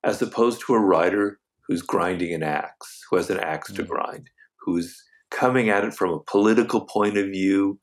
as 0.02 0.22
opposed 0.22 0.62
to 0.62 0.72
a 0.72 0.80
writer 0.80 1.40
who's 1.68 1.82
grinding 1.82 2.32
an 2.32 2.42
axe, 2.42 3.02
who 3.10 3.16
has 3.16 3.28
an 3.28 3.38
axe 3.38 3.70
mm-hmm. 3.70 3.82
to 3.82 3.88
grind, 3.88 4.30
who's 4.64 5.04
coming 5.30 5.68
at 5.68 5.84
it 5.84 5.92
from 5.92 6.10
a 6.10 6.20
political 6.20 6.86
point 6.86 7.18
of 7.18 7.26
view, 7.26 7.78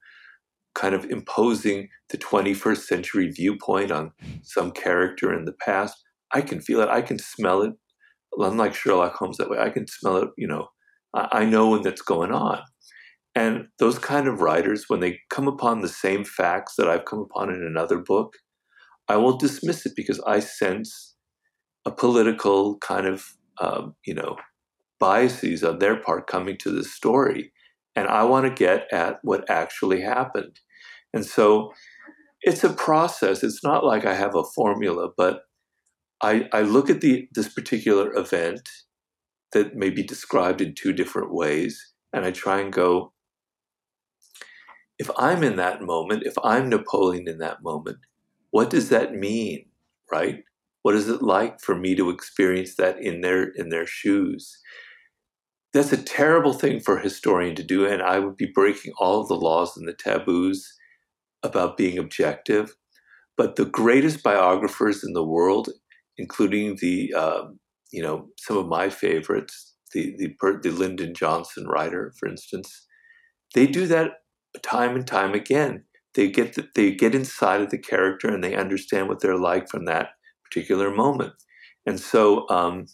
kind 0.76 0.96
of 0.96 1.06
imposing 1.06 1.90
the 2.10 2.18
21st 2.18 2.84
century 2.84 3.30
viewpoint 3.30 3.92
on 3.92 4.12
some 4.44 4.72
character 4.72 5.34
in 5.34 5.46
the 5.46 5.54
past. 5.54 5.98
I 6.32 6.42
can 6.42 6.62
feel 6.62 6.82
it, 6.82 6.90
I 6.90 7.02
can 7.02 7.20
smell 7.20 7.62
it 7.62 7.74
unlike 8.38 8.76
Sherlock 8.76 9.16
Holmes 9.16 9.38
that 9.38 9.50
way. 9.50 9.60
I 9.60 9.70
can 9.70 9.88
smell 9.88 10.18
it, 10.18 10.30
you 10.38 10.48
know, 10.48 10.68
I, 11.14 11.28
I 11.32 11.46
know 11.46 11.70
when 11.70 11.82
that's 11.82 12.02
going 12.02 12.32
on. 12.32 12.62
And 13.36 13.68
those 13.78 14.00
kind 14.00 14.28
of 14.28 14.42
writers, 14.42 14.86
when 14.88 15.00
they 15.00 15.20
come 15.30 15.48
upon 15.48 15.82
the 15.82 15.88
same 15.88 16.24
facts 16.24 16.76
that 16.78 16.90
I've 16.90 17.06
come 17.06 17.20
upon 17.20 17.54
in 17.54 17.64
another 17.64 17.98
book, 17.98 18.34
I 19.08 19.18
won't 19.18 19.40
dismiss 19.40 19.86
it 19.86 19.94
because 19.96 20.20
I 20.22 20.40
sense 20.40 21.16
a 21.86 21.92
political 21.92 22.78
kind 22.80 23.08
of, 23.08 23.26
um, 23.62 23.96
you 24.06 24.14
know, 24.14 24.38
biases 25.00 25.64
on 25.64 25.80
their 25.80 25.96
part 25.96 26.28
coming 26.28 26.58
to 26.58 26.72
the 26.72 26.84
story. 26.84 27.52
And 27.96 28.08
I 28.08 28.24
want 28.24 28.46
to 28.46 28.52
get 28.52 28.92
at 28.94 29.20
what 29.24 29.50
actually 29.50 30.02
happened. 30.02 30.60
And 31.14 31.26
so 31.26 31.74
it's 32.42 32.64
a 32.64 32.74
process. 32.74 33.44
It's 33.44 33.64
not 33.64 33.84
like 33.84 34.06
I 34.06 34.14
have 34.14 34.36
a 34.36 34.44
formula, 34.44 35.10
but 35.18 35.42
I, 36.22 36.50
I 36.54 36.62
look 36.62 36.90
at 36.90 37.02
the 37.02 37.28
this 37.34 37.52
particular 37.54 38.14
event 38.16 38.70
that 39.54 39.76
may 39.76 39.90
be 39.90 40.04
described 40.04 40.62
in 40.62 40.76
two 40.76 40.94
different 40.94 41.34
ways, 41.34 41.94
and 42.14 42.26
I 42.26 42.32
try 42.32 42.60
and 42.60 42.72
go, 42.72 43.14
if 45.00 45.10
I'm 45.18 45.44
in 45.44 45.56
that 45.56 45.82
moment, 45.82 46.24
if 46.26 46.36
I'm 46.44 46.70
Napoleon 46.70 47.28
in 47.28 47.40
that 47.40 47.64
moment, 47.64 47.98
what 48.52 48.70
does 48.70 48.90
that 48.90 49.14
mean, 49.14 49.66
right? 50.12 50.44
What 50.82 50.96
is 50.96 51.08
it 51.08 51.22
like 51.22 51.62
for 51.62 51.76
me 51.76 51.96
to 51.96 52.10
experience 52.10 52.76
that 52.76 53.02
in 53.02 53.22
their 53.22 53.44
in 53.44 53.70
their 53.70 53.86
shoes? 53.86 54.60
That's 55.74 55.92
a 55.94 56.02
terrible 56.02 56.54
thing 56.54 56.80
for 56.80 56.98
a 56.98 57.04
historian 57.04 57.56
to 57.56 57.64
do, 57.64 57.86
and 57.86 58.02
I 58.02 58.20
would 58.20 58.38
be 58.38 58.52
breaking 58.54 58.94
all 59.00 59.22
of 59.22 59.28
the 59.28 59.36
laws 59.36 59.78
and 59.78 59.88
the 59.88 59.94
taboos 59.94 60.74
about 61.44 61.78
being 61.78 61.98
objective. 61.98 62.76
But 63.38 63.56
the 63.56 63.66
greatest 63.66 64.24
biographers 64.24 65.04
in 65.04 65.14
the 65.14 65.26
world 65.26 65.70
including 66.18 66.78
the 66.82 67.14
um, 67.14 67.60
you 67.92 68.04
know 68.04 68.28
some 68.38 68.58
of 68.58 68.68
my 68.68 68.90
favorites, 68.90 69.76
the 69.94 70.16
the 70.18 70.36
the 70.64 70.72
Lyndon 70.72 71.14
Johnson 71.16 71.68
writer, 71.68 72.14
for 72.20 72.30
instance. 72.30 72.86
They 73.56 73.68
do 73.68 73.88
that 73.88 74.12
time 74.62 74.96
and 74.96 75.08
time 75.08 75.34
again. 75.34 75.86
They 76.16 76.30
get 76.30 76.56
the, 76.56 76.68
they 76.76 76.92
get 76.94 77.16
inside 77.16 77.62
of 77.62 77.70
the 77.72 77.78
character 77.78 78.28
and 78.30 78.44
they 78.44 78.56
understand 78.56 79.08
what 79.08 79.22
they're 79.22 79.38
like 79.38 79.70
from 79.70 79.86
that 79.86 80.10
particular 80.44 80.92
moment. 80.92 81.34
And 81.86 82.00
so, 82.00 82.50
um, 82.50 82.88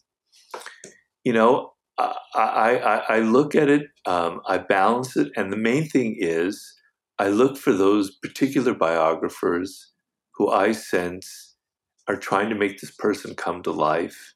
you 1.24 1.34
know, 1.34 1.74
I, 1.98 2.12
I, 2.36 3.16
I 3.16 3.20
look 3.20 3.56
at 3.56 3.70
it, 3.70 3.88
um, 4.06 4.42
I 4.48 4.58
balance 4.58 5.16
it, 5.16 5.32
and 5.36 5.52
the 5.52 5.58
main 5.58 5.88
thing 5.88 6.16
is 6.18 6.76
I 7.18 7.30
look 7.30 7.58
for 7.58 7.72
those 7.72 8.12
particular 8.12 8.74
biographers 8.74 9.94
who 10.36 10.50
I 10.50 10.74
sense 10.74 11.56
are 12.08 12.18
trying 12.18 12.50
to 12.50 12.56
make 12.56 12.80
this 12.80 12.92
person 12.92 13.36
come 13.36 13.64
to 13.64 13.72
life 13.72 14.34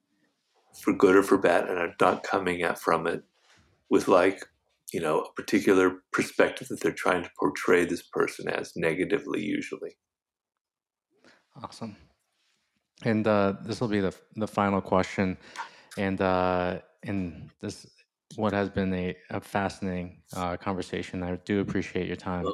for 0.82 0.93
good 0.93 1.16
or 1.16 1.24
for 1.24 1.38
bad 1.38 1.68
and 1.68 1.78
are 1.78 1.93
not 1.99 2.24
coming 2.24 2.62
at 2.62 2.80
from 2.80 3.05
it 3.05 3.24
with 3.89 4.07
like 4.07 4.45
you 4.93 5.01
know 5.01 5.22
a 5.22 5.34
particular 5.34 6.01
perspective 6.14 6.68
that 6.70 6.80
they're 6.80 6.91
trying 6.91 7.24
to 7.24 7.30
portray 7.38 7.86
this 7.86 8.01
person 8.01 8.47
as 8.47 8.74
negatively 8.76 9.43
usually. 9.43 9.97
Awesome. 11.62 11.95
And 13.03 13.28
uh, 13.28 13.53
this 13.64 13.82
will 13.82 13.88
be 13.88 13.99
the 13.99 14.16
the 14.36 14.47
final 14.47 14.82
question. 14.82 15.38
And 15.97 16.22
uh, 16.22 16.80
and 17.04 17.50
this 17.62 17.88
what 18.36 18.54
has 18.54 18.70
been 18.70 18.93
a, 18.93 19.16
a 19.32 19.41
fascinating 19.41 20.22
uh, 20.36 20.56
conversation 20.58 21.24
i 21.24 21.36
do 21.45 21.62
appreciate 21.62 22.08
your 22.08 22.16
time 22.16 22.45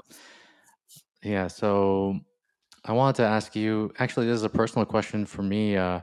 yeah 1.23 1.47
so 1.47 2.17
i 2.85 2.91
wanted 2.91 3.15
to 3.15 3.23
ask 3.23 3.55
you 3.55 3.91
actually 3.99 4.25
this 4.25 4.35
is 4.35 4.43
a 4.43 4.49
personal 4.49 4.85
question 4.85 5.25
for 5.25 5.43
me 5.43 5.75
uh, 5.75 5.99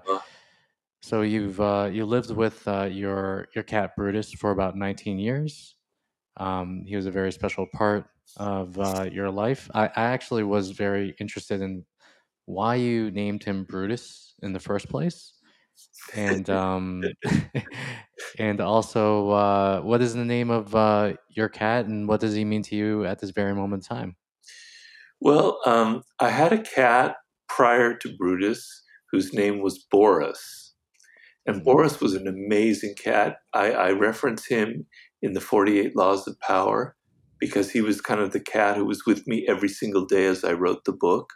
so 1.02 1.22
you've 1.22 1.60
uh, 1.60 1.90
you 1.92 2.06
lived 2.06 2.30
with 2.30 2.66
uh, 2.68 2.84
your 2.84 3.48
your 3.54 3.64
cat 3.64 3.96
Brutus 3.96 4.32
for 4.32 4.52
about 4.52 4.76
19 4.76 5.18
years. 5.18 5.74
Um, 6.36 6.84
he 6.86 6.94
was 6.96 7.06
a 7.06 7.10
very 7.10 7.32
special 7.32 7.66
part 7.74 8.06
of 8.36 8.78
uh, 8.78 9.08
your 9.12 9.30
life. 9.30 9.68
I, 9.74 9.86
I 9.86 10.04
actually 10.14 10.44
was 10.44 10.70
very 10.70 11.14
interested 11.18 11.60
in 11.60 11.84
why 12.46 12.76
you 12.76 13.10
named 13.10 13.44
him 13.44 13.64
Brutus 13.64 14.34
in 14.42 14.52
the 14.52 14.60
first 14.60 14.88
place, 14.88 15.34
and 16.14 16.48
um, 16.50 17.02
and 18.38 18.60
also 18.60 19.30
uh, 19.30 19.80
what 19.80 20.02
is 20.02 20.14
the 20.14 20.24
name 20.24 20.50
of 20.50 20.74
uh, 20.74 21.14
your 21.30 21.48
cat, 21.48 21.86
and 21.86 22.08
what 22.08 22.20
does 22.20 22.34
he 22.34 22.44
mean 22.44 22.62
to 22.64 22.76
you 22.76 23.04
at 23.04 23.20
this 23.20 23.30
very 23.30 23.54
moment 23.54 23.84
in 23.84 23.96
time? 23.96 24.16
Well, 25.20 25.60
um, 25.66 26.02
I 26.18 26.30
had 26.30 26.52
a 26.52 26.62
cat 26.62 27.16
prior 27.48 27.94
to 27.94 28.16
Brutus 28.16 28.82
whose 29.12 29.32
name 29.32 29.60
was 29.60 29.78
Boris 29.90 30.62
and 31.46 31.64
Boris 31.64 32.00
was 32.00 32.14
an 32.14 32.28
amazing 32.28 32.94
cat. 32.94 33.38
I, 33.52 33.72
I 33.72 33.90
reference 33.92 34.46
him 34.46 34.86
in 35.20 35.32
the 35.32 35.40
48 35.40 35.96
Laws 35.96 36.26
of 36.28 36.38
Power 36.40 36.96
because 37.40 37.70
he 37.70 37.80
was 37.80 38.00
kind 38.00 38.20
of 38.20 38.32
the 38.32 38.40
cat 38.40 38.76
who 38.76 38.84
was 38.84 39.04
with 39.06 39.26
me 39.26 39.44
every 39.48 39.68
single 39.68 40.06
day 40.06 40.26
as 40.26 40.44
I 40.44 40.52
wrote 40.52 40.84
the 40.84 40.92
book. 40.92 41.30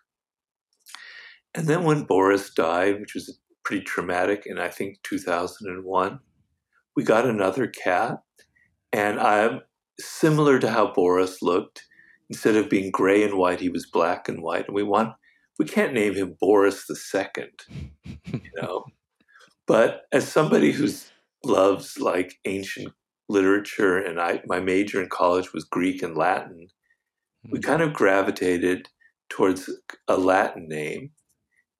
And 1.54 1.66
then 1.66 1.84
when 1.84 2.04
Boris 2.04 2.52
died, 2.54 3.00
which 3.00 3.14
was 3.14 3.38
pretty 3.66 3.82
traumatic 3.84 4.44
in 4.46 4.58
I 4.58 4.68
think 4.68 5.02
2001, 5.02 6.20
we 6.94 7.02
got 7.02 7.26
another 7.26 7.66
cat. 7.66 8.20
And 8.92 9.18
I'm 9.18 9.62
similar 9.98 10.60
to 10.60 10.70
how 10.70 10.92
Boris 10.92 11.42
looked. 11.42 11.84
Instead 12.30 12.56
of 12.56 12.70
being 12.70 12.90
gray 12.90 13.24
and 13.24 13.36
white, 13.36 13.60
he 13.60 13.68
was 13.68 13.86
black 13.86 14.28
and 14.28 14.40
white. 14.40 14.66
And 14.66 14.74
we 14.74 14.84
want 14.84 15.14
we 15.58 15.64
can't 15.64 15.94
name 15.94 16.14
him 16.14 16.36
Boris 16.40 16.86
the 16.86 16.96
second, 16.96 17.50
you 18.04 18.40
know. 18.54 18.84
But 19.66 20.02
as 20.12 20.28
somebody 20.28 20.70
who 20.70 20.88
loves 21.44 21.98
like 21.98 22.38
ancient 22.44 22.92
literature, 23.28 23.98
and 23.98 24.20
I 24.20 24.40
my 24.46 24.60
major 24.60 25.02
in 25.02 25.08
college 25.08 25.52
was 25.52 25.64
Greek 25.64 26.04
and 26.04 26.16
Latin, 26.16 26.68
we 27.50 27.58
mm-hmm. 27.58 27.68
kind 27.68 27.82
of 27.82 27.92
gravitated 27.92 28.88
towards 29.28 29.68
a 30.06 30.16
Latin 30.16 30.68
name, 30.68 31.10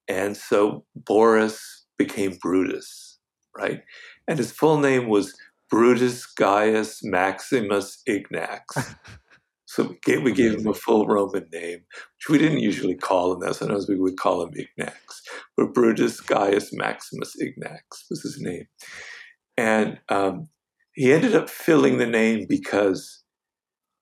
and 0.09 0.37
so 0.37 0.85
Boris 0.95 1.87
became 1.99 2.39
Brutus, 2.41 3.19
right? 3.57 3.83
And 4.29 4.39
his 4.39 4.53
full 4.53 4.79
name 4.79 5.09
was 5.09 5.35
Brutus 5.71 6.27
Gaius 6.27 7.03
Maximus 7.03 8.03
Ignax. 8.09 8.97
So 9.69 9.83
we 9.83 9.99
gave, 10.05 10.23
we 10.23 10.33
gave 10.33 10.55
him 10.55 10.67
a 10.69 10.73
full 10.73 11.07
Roman 11.07 11.49
name, 11.53 11.81
which 11.81 12.29
we 12.31 12.39
didn't 12.39 12.61
usually 12.61 12.95
call 12.95 13.35
him 13.35 13.41
that. 13.41 13.57
Sometimes 13.57 13.89
we 13.89 13.99
would 13.99 14.17
call 14.17 14.43
him 14.43 14.55
Ignax. 14.55 14.95
But 15.57 15.75
Brutus 15.75 16.21
Gaius 16.21 16.73
Maximus 16.73 17.35
Ignax 17.43 17.81
was 18.09 18.23
his 18.23 18.41
name. 18.41 18.67
And 19.59 19.99
um, 20.09 20.49
he 20.95 21.13
ended 21.13 21.35
up 21.35 21.51
filling 21.51 21.99
the 21.99 22.07
name 22.07 22.47
because 22.49 23.23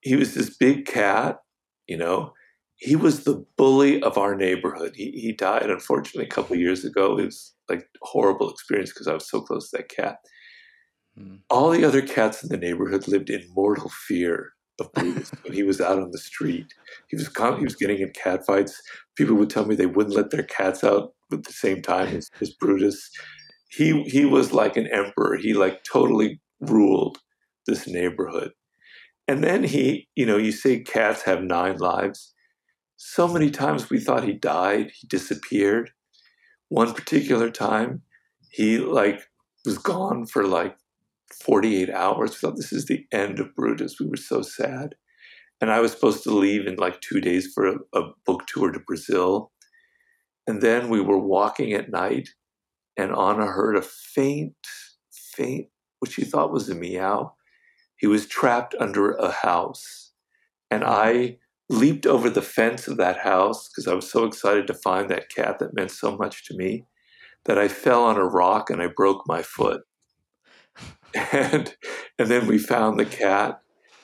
he 0.01 0.15
was 0.15 0.33
this 0.33 0.55
big 0.55 0.85
cat, 0.85 1.39
you 1.87 1.97
know. 1.97 2.31
He 2.77 2.95
was 2.95 3.23
the 3.23 3.45
bully 3.57 4.01
of 4.01 4.17
our 4.17 4.35
neighborhood. 4.35 4.93
He, 4.95 5.11
he 5.11 5.31
died, 5.31 5.69
unfortunately, 5.69 6.25
a 6.25 6.29
couple 6.29 6.55
years 6.57 6.83
ago. 6.83 7.17
It 7.17 7.25
was 7.25 7.53
like 7.69 7.87
horrible 8.01 8.49
experience 8.49 8.91
because 8.91 9.07
I 9.07 9.13
was 9.13 9.29
so 9.29 9.41
close 9.41 9.69
to 9.69 9.77
that 9.77 9.89
cat. 9.89 10.17
Mm. 11.17 11.39
All 11.49 11.69
the 11.69 11.85
other 11.85 12.01
cats 12.01 12.43
in 12.43 12.49
the 12.49 12.57
neighborhood 12.57 13.07
lived 13.07 13.29
in 13.29 13.47
mortal 13.53 13.89
fear 13.89 14.51
of 14.79 14.91
Brutus 14.93 15.31
when 15.43 15.53
he 15.53 15.63
was 15.63 15.79
out 15.79 15.99
on 15.99 16.11
the 16.11 16.17
street. 16.17 16.73
He 17.09 17.15
was 17.15 17.29
he 17.57 17.63
was 17.63 17.75
getting 17.75 17.99
in 17.99 18.09
cat 18.11 18.45
fights. 18.45 18.81
People 19.15 19.35
would 19.35 19.49
tell 19.49 19.65
me 19.65 19.75
they 19.75 19.85
wouldn't 19.85 20.15
let 20.15 20.31
their 20.31 20.43
cats 20.43 20.83
out 20.83 21.13
at 21.31 21.43
the 21.43 21.53
same 21.53 21.81
time 21.81 22.15
as, 22.15 22.29
as 22.41 22.51
Brutus. 22.51 23.09
He 23.69 24.03
he 24.03 24.25
was 24.25 24.51
like 24.51 24.75
an 24.77 24.87
emperor. 24.87 25.37
He 25.37 25.53
like 25.53 25.83
totally 25.83 26.41
ruled 26.59 27.19
this 27.67 27.87
neighborhood. 27.87 28.51
And 29.27 29.43
then 29.43 29.63
he, 29.63 30.07
you 30.15 30.25
know, 30.25 30.37
you 30.37 30.51
say 30.51 30.81
cats 30.81 31.23
have 31.23 31.41
nine 31.41 31.77
lives. 31.77 32.33
So 32.97 33.27
many 33.27 33.51
times 33.51 33.89
we 33.89 33.99
thought 33.99 34.23
he 34.23 34.33
died, 34.33 34.91
he 34.99 35.07
disappeared. 35.07 35.91
One 36.69 36.93
particular 36.93 37.49
time, 37.51 38.01
he 38.49 38.77
like 38.77 39.21
was 39.65 39.77
gone 39.77 40.25
for 40.25 40.45
like 40.45 40.77
48 41.43 41.89
hours. 41.89 42.31
We 42.31 42.35
thought 42.35 42.55
this 42.55 42.71
is 42.71 42.85
the 42.85 43.05
end 43.11 43.39
of 43.39 43.55
Brutus. 43.55 43.99
We 43.99 44.07
were 44.07 44.15
so 44.15 44.41
sad. 44.41 44.95
And 45.61 45.71
I 45.71 45.79
was 45.79 45.91
supposed 45.91 46.23
to 46.23 46.31
leave 46.31 46.67
in 46.67 46.75
like 46.75 47.01
two 47.01 47.21
days 47.21 47.51
for 47.53 47.67
a, 47.67 47.75
a 47.93 48.11
book 48.25 48.43
tour 48.47 48.71
to 48.71 48.79
Brazil. 48.79 49.51
And 50.47 50.61
then 50.61 50.89
we 50.89 51.01
were 51.01 51.17
walking 51.17 51.73
at 51.73 51.89
night, 51.89 52.29
and 52.97 53.11
Anna 53.11 53.47
heard 53.47 53.75
a 53.75 53.81
faint, 53.81 54.55
faint, 55.11 55.67
what 55.99 56.11
she 56.11 56.23
thought 56.23 56.51
was 56.51 56.69
a 56.69 56.75
meow. 56.75 57.33
He 57.97 58.05
was 58.05 58.27
trapped 58.27 58.75
under 58.79 59.13
a 59.13 59.31
house. 59.31 60.11
And 60.69 60.83
mm-hmm. 60.83 60.91
I 60.91 61.37
leaped 61.69 62.05
over 62.05 62.29
the 62.29 62.41
fence 62.41 62.87
of 62.87 62.97
that 62.97 63.19
house 63.19 63.67
because 63.67 63.87
I 63.87 63.95
was 63.95 64.09
so 64.09 64.25
excited 64.25 64.67
to 64.67 64.73
find 64.73 65.09
that 65.09 65.29
cat 65.29 65.59
that 65.59 65.73
meant 65.73 65.91
so 65.91 66.15
much 66.15 66.45
to 66.45 66.55
me 66.55 66.85
that 67.45 67.57
I 67.57 67.67
fell 67.67 68.03
on 68.03 68.17
a 68.17 68.25
rock 68.25 68.69
and 68.69 68.81
I 68.81 68.87
broke 68.87 69.23
my 69.27 69.41
foot. 69.41 69.81
And 71.31 71.73
and 72.19 72.29
then 72.29 72.45
we 72.45 72.57
found 72.57 72.99
the 72.99 73.05
cat 73.05 73.59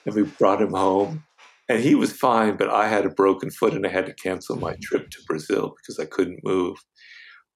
and 0.06 0.16
we 0.16 0.24
brought 0.24 0.62
him 0.62 0.72
home. 0.72 1.26
And 1.68 1.84
he 1.84 1.96
was 1.96 2.12
fine 2.12 2.58
but 2.58 2.70
i 2.70 2.88
had 2.88 3.06
a 3.06 3.10
broken 3.10 3.50
foot 3.50 3.74
and 3.74 3.86
i 3.86 3.90
had 3.90 4.06
to 4.06 4.14
cancel 4.14 4.58
my 4.58 4.76
trip 4.82 5.10
to 5.10 5.18
brazil 5.26 5.74
because 5.78 6.00
i 6.00 6.06
couldn't 6.06 6.44
move. 6.44 6.78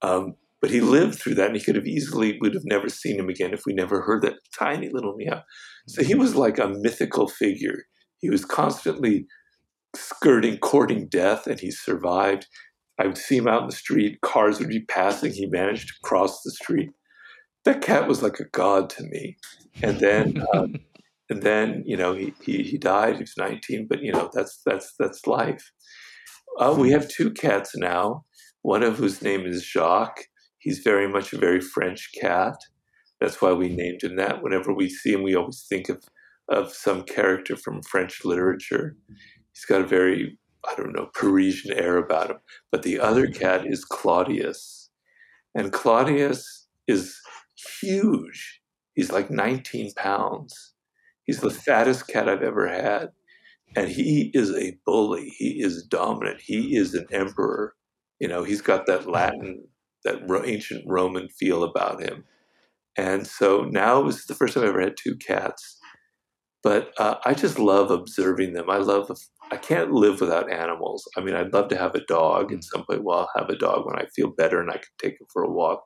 Um, 0.01 0.35
but 0.61 0.71
he 0.71 0.81
lived 0.81 1.19
through 1.19 1.35
that 1.35 1.47
and 1.47 1.55
he 1.55 1.61
could 1.61 1.75
have 1.75 1.85
easily 1.85 2.37
would 2.41 2.53
have 2.53 2.65
never 2.65 2.89
seen 2.89 3.19
him 3.19 3.29
again 3.29 3.53
if 3.53 3.61
we 3.65 3.73
never 3.73 4.01
heard 4.01 4.23
that 4.23 4.39
tiny 4.57 4.89
little 4.89 5.15
meow. 5.15 5.43
So 5.87 6.03
he 6.03 6.15
was 6.15 6.35
like 6.35 6.57
a 6.57 6.69
mythical 6.69 7.27
figure. 7.27 7.83
He 8.19 8.29
was 8.29 8.45
constantly 8.45 9.27
skirting 9.95 10.57
courting 10.57 11.07
death 11.07 11.47
and 11.47 11.59
he 11.59 11.71
survived 11.71 12.45
i 12.99 13.05
would 13.05 13.17
see 13.17 13.37
him 13.37 13.47
out 13.47 13.61
in 13.61 13.67
the 13.67 13.75
street 13.75 14.19
cars 14.21 14.59
would 14.59 14.69
be 14.69 14.85
passing 14.85 15.31
he 15.31 15.45
managed 15.47 15.87
to 15.87 15.93
cross 16.03 16.41
the 16.43 16.51
street 16.51 16.89
that 17.65 17.81
cat 17.81 18.07
was 18.07 18.23
like 18.23 18.39
a 18.39 18.45
god 18.45 18.89
to 18.91 19.03
me. 19.03 19.37
And 19.83 19.99
then, 19.99 20.43
um, 20.53 20.75
and 21.29 21.41
then 21.41 21.83
you 21.85 21.97
know 21.97 22.13
he, 22.13 22.33
he 22.41 22.63
he 22.63 22.77
died. 22.77 23.15
He 23.15 23.21
was 23.21 23.33
19, 23.37 23.87
but 23.89 24.01
you 24.01 24.13
know 24.13 24.29
that's 24.33 24.61
that's 24.65 24.93
that's 24.97 25.27
life. 25.27 25.71
Uh, 26.59 26.73
we 26.77 26.91
have 26.91 27.09
two 27.09 27.31
cats 27.31 27.75
now. 27.75 28.23
One 28.61 28.83
of 28.83 28.97
whose 28.97 29.21
name 29.21 29.45
is 29.45 29.65
Jacques. 29.65 30.25
He's 30.59 30.79
very 30.79 31.07
much 31.07 31.33
a 31.33 31.37
very 31.37 31.61
French 31.61 32.09
cat. 32.19 32.55
That's 33.19 33.41
why 33.41 33.53
we 33.53 33.69
named 33.69 34.01
him 34.01 34.15
that. 34.15 34.41
Whenever 34.41 34.73
we 34.73 34.89
see 34.89 35.13
him, 35.13 35.23
we 35.23 35.35
always 35.35 35.65
think 35.67 35.89
of 35.89 36.03
of 36.47 36.71
some 36.71 37.03
character 37.03 37.55
from 37.55 37.81
French 37.81 38.23
literature. 38.23 38.95
He's 39.55 39.65
got 39.65 39.81
a 39.81 39.87
very 39.87 40.37
I 40.67 40.75
don't 40.75 40.93
know 40.93 41.09
Parisian 41.13 41.77
air 41.77 41.97
about 41.97 42.31
him. 42.31 42.37
But 42.71 42.83
the 42.83 42.99
other 42.99 43.27
cat 43.27 43.65
is 43.65 43.85
Claudius, 43.85 44.89
and 45.53 45.71
Claudius 45.71 46.67
is 46.87 47.19
huge. 47.81 48.61
He's 48.93 49.11
like 49.11 49.29
19 49.29 49.93
pounds. 49.95 50.73
He's 51.23 51.39
the 51.39 51.49
fattest 51.49 52.07
cat 52.07 52.29
I've 52.29 52.43
ever 52.43 52.67
had. 52.67 53.09
And 53.75 53.89
he 53.89 54.31
is 54.33 54.51
a 54.51 54.77
bully. 54.85 55.33
He 55.37 55.61
is 55.61 55.83
dominant. 55.83 56.39
He 56.39 56.77
is 56.77 56.93
an 56.93 57.07
emperor. 57.11 57.75
You 58.19 58.27
know, 58.27 58.43
he's 58.43 58.61
got 58.61 58.85
that 58.85 59.07
Latin 59.09 59.65
that 60.05 60.21
ancient 60.45 60.83
Roman 60.87 61.27
feel 61.27 61.63
about 61.63 62.01
him. 62.01 62.23
And 62.95 63.27
so 63.27 63.63
now 63.69 63.99
it 63.99 64.05
was 64.05 64.25
the 64.25 64.35
first 64.35 64.53
time 64.53 64.63
I 64.63 64.67
ever 64.67 64.79
had 64.79 64.95
two 64.95 65.15
cats. 65.17 65.74
But 66.65 66.93
uh, 66.97 67.17
I 67.23 67.35
just 67.35 67.59
love 67.59 67.91
observing 67.91 68.53
them. 68.53 68.71
I 68.71 68.77
love, 68.77 69.11
I 69.51 69.55
can't 69.55 69.91
live 69.91 70.19
without 70.19 70.51
animals. 70.51 71.07
I 71.15 71.21
mean, 71.21 71.35
I'd 71.35 71.53
love 71.53 71.67
to 71.67 71.77
have 71.77 71.93
a 71.93 72.03
dog 72.05 72.51
at 72.51 72.63
some 72.63 72.83
point. 72.85 73.03
Well, 73.03 73.19
I'll 73.19 73.41
have 73.41 73.51
a 73.51 73.55
dog 73.55 73.85
when 73.85 73.99
I 73.99 74.07
feel 74.15 74.31
better 74.31 74.59
and 74.59 74.71
I 74.71 74.77
can 74.77 74.95
take 74.97 75.13
it 75.13 75.27
for 75.31 75.43
a 75.43 75.51
walk. 75.51 75.83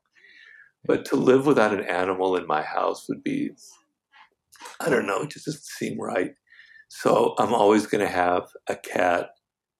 But 0.85 1.03
to 1.07 1.17
live 1.17 1.45
without 1.45 1.73
an 1.73 1.83
animal 1.83 2.37
in 2.37 2.47
my 2.47 2.61
house 2.61 3.09
would 3.09 3.21
be, 3.25 3.49
I 4.79 4.89
don't 4.89 5.05
know, 5.05 5.23
it 5.23 5.31
just 5.31 5.47
doesn't 5.47 5.65
seem 5.65 5.99
right. 5.99 6.31
So 6.87 7.35
I'm 7.37 7.53
always 7.53 7.85
going 7.85 8.05
to 8.05 8.11
have 8.11 8.43
a 8.69 8.77
cat 8.77 9.31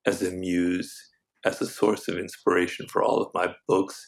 as 0.05 0.21
a 0.21 0.31
muse, 0.31 0.93
as 1.45 1.61
a 1.61 1.65
source 1.65 2.09
of 2.09 2.17
inspiration 2.17 2.87
for 2.89 3.01
all 3.01 3.21
of 3.21 3.31
my 3.33 3.53
books. 3.69 4.05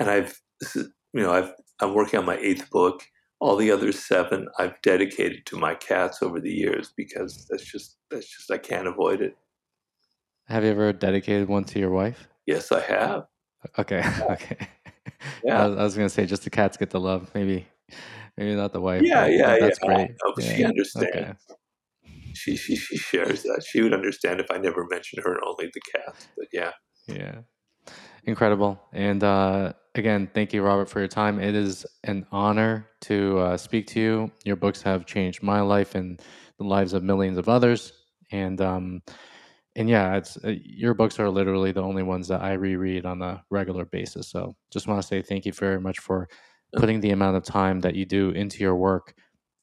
And 0.00 0.10
I've, 0.10 0.34
you 0.74 0.90
know, 1.14 1.32
I've, 1.32 1.52
I'm 1.80 1.94
working 1.94 2.18
on 2.18 2.26
my 2.26 2.38
eighth 2.38 2.70
book. 2.70 3.04
All 3.40 3.56
the 3.56 3.70
other 3.70 3.92
seven 3.92 4.48
I've 4.58 4.80
dedicated 4.82 5.46
to 5.46 5.56
my 5.56 5.74
cats 5.74 6.22
over 6.22 6.40
the 6.40 6.52
years 6.52 6.92
because 6.96 7.46
that's 7.50 7.64
just, 7.64 7.96
that's 8.10 8.28
just, 8.28 8.50
I 8.50 8.58
can't 8.58 8.86
avoid 8.86 9.20
it. 9.20 9.36
Have 10.46 10.64
you 10.64 10.70
ever 10.70 10.92
dedicated 10.92 11.48
one 11.48 11.64
to 11.64 11.78
your 11.78 11.90
wife? 11.90 12.28
Yes, 12.46 12.72
I 12.72 12.80
have. 12.80 13.26
Okay. 13.78 14.02
Okay. 14.30 14.68
Yeah. 15.42 15.62
I 15.62 15.66
was, 15.66 15.76
was 15.76 15.96
going 15.96 16.08
to 16.08 16.14
say 16.14 16.26
just 16.26 16.44
the 16.44 16.50
cats 16.50 16.76
get 16.76 16.90
the 16.90 17.00
love. 17.00 17.30
Maybe, 17.34 17.66
maybe 18.36 18.54
not 18.54 18.72
the 18.72 18.80
wife. 18.80 19.02
Yeah. 19.02 19.26
Yeah. 19.26 19.58
That's 19.58 19.78
yeah. 19.82 19.86
great. 19.86 20.10
No, 20.24 20.34
yeah. 20.38 20.56
She 20.56 20.64
understands. 20.64 21.08
Okay 21.16 21.32
she, 22.34 22.56
she 22.56 22.76
she 22.76 22.96
shares 22.96 23.42
that. 23.42 23.64
She 23.66 23.80
would 23.80 23.94
understand 23.94 24.40
if 24.40 24.50
I 24.50 24.58
never 24.58 24.86
mentioned 24.90 25.22
her 25.24 25.32
and 25.32 25.42
only 25.44 25.70
the 25.72 25.80
cats. 25.80 26.28
But 26.36 26.48
yeah. 26.52 26.72
Yeah. 27.06 27.40
Incredible. 28.24 28.80
And 28.92 29.22
uh, 29.22 29.72
again, 29.94 30.28
thank 30.34 30.52
you, 30.52 30.62
Robert, 30.62 30.88
for 30.88 30.98
your 30.98 31.08
time. 31.08 31.38
It 31.40 31.54
is 31.54 31.86
an 32.04 32.26
honor 32.32 32.88
to 33.02 33.38
uh, 33.38 33.56
speak 33.56 33.86
to 33.88 34.00
you. 34.00 34.32
Your 34.44 34.56
books 34.56 34.82
have 34.82 35.06
changed 35.06 35.42
my 35.42 35.60
life 35.60 35.94
and 35.94 36.20
the 36.58 36.64
lives 36.64 36.92
of 36.92 37.02
millions 37.02 37.38
of 37.38 37.48
others. 37.48 37.92
And 38.32 38.60
um, 38.60 39.02
and 39.76 39.88
yeah, 39.88 40.16
it's 40.16 40.36
uh, 40.44 40.54
your 40.62 40.94
books 40.94 41.18
are 41.18 41.28
literally 41.28 41.72
the 41.72 41.82
only 41.82 42.02
ones 42.02 42.28
that 42.28 42.42
I 42.42 42.52
reread 42.52 43.06
on 43.06 43.22
a 43.22 43.42
regular 43.50 43.84
basis. 43.84 44.28
So 44.28 44.56
just 44.72 44.86
want 44.86 45.00
to 45.00 45.06
say 45.06 45.22
thank 45.22 45.46
you 45.46 45.52
very 45.52 45.80
much 45.80 45.98
for 45.98 46.28
putting 46.76 47.00
the 47.00 47.10
amount 47.10 47.36
of 47.36 47.44
time 47.44 47.80
that 47.80 47.94
you 47.94 48.04
do 48.04 48.30
into 48.30 48.58
your 48.58 48.76
work 48.76 49.14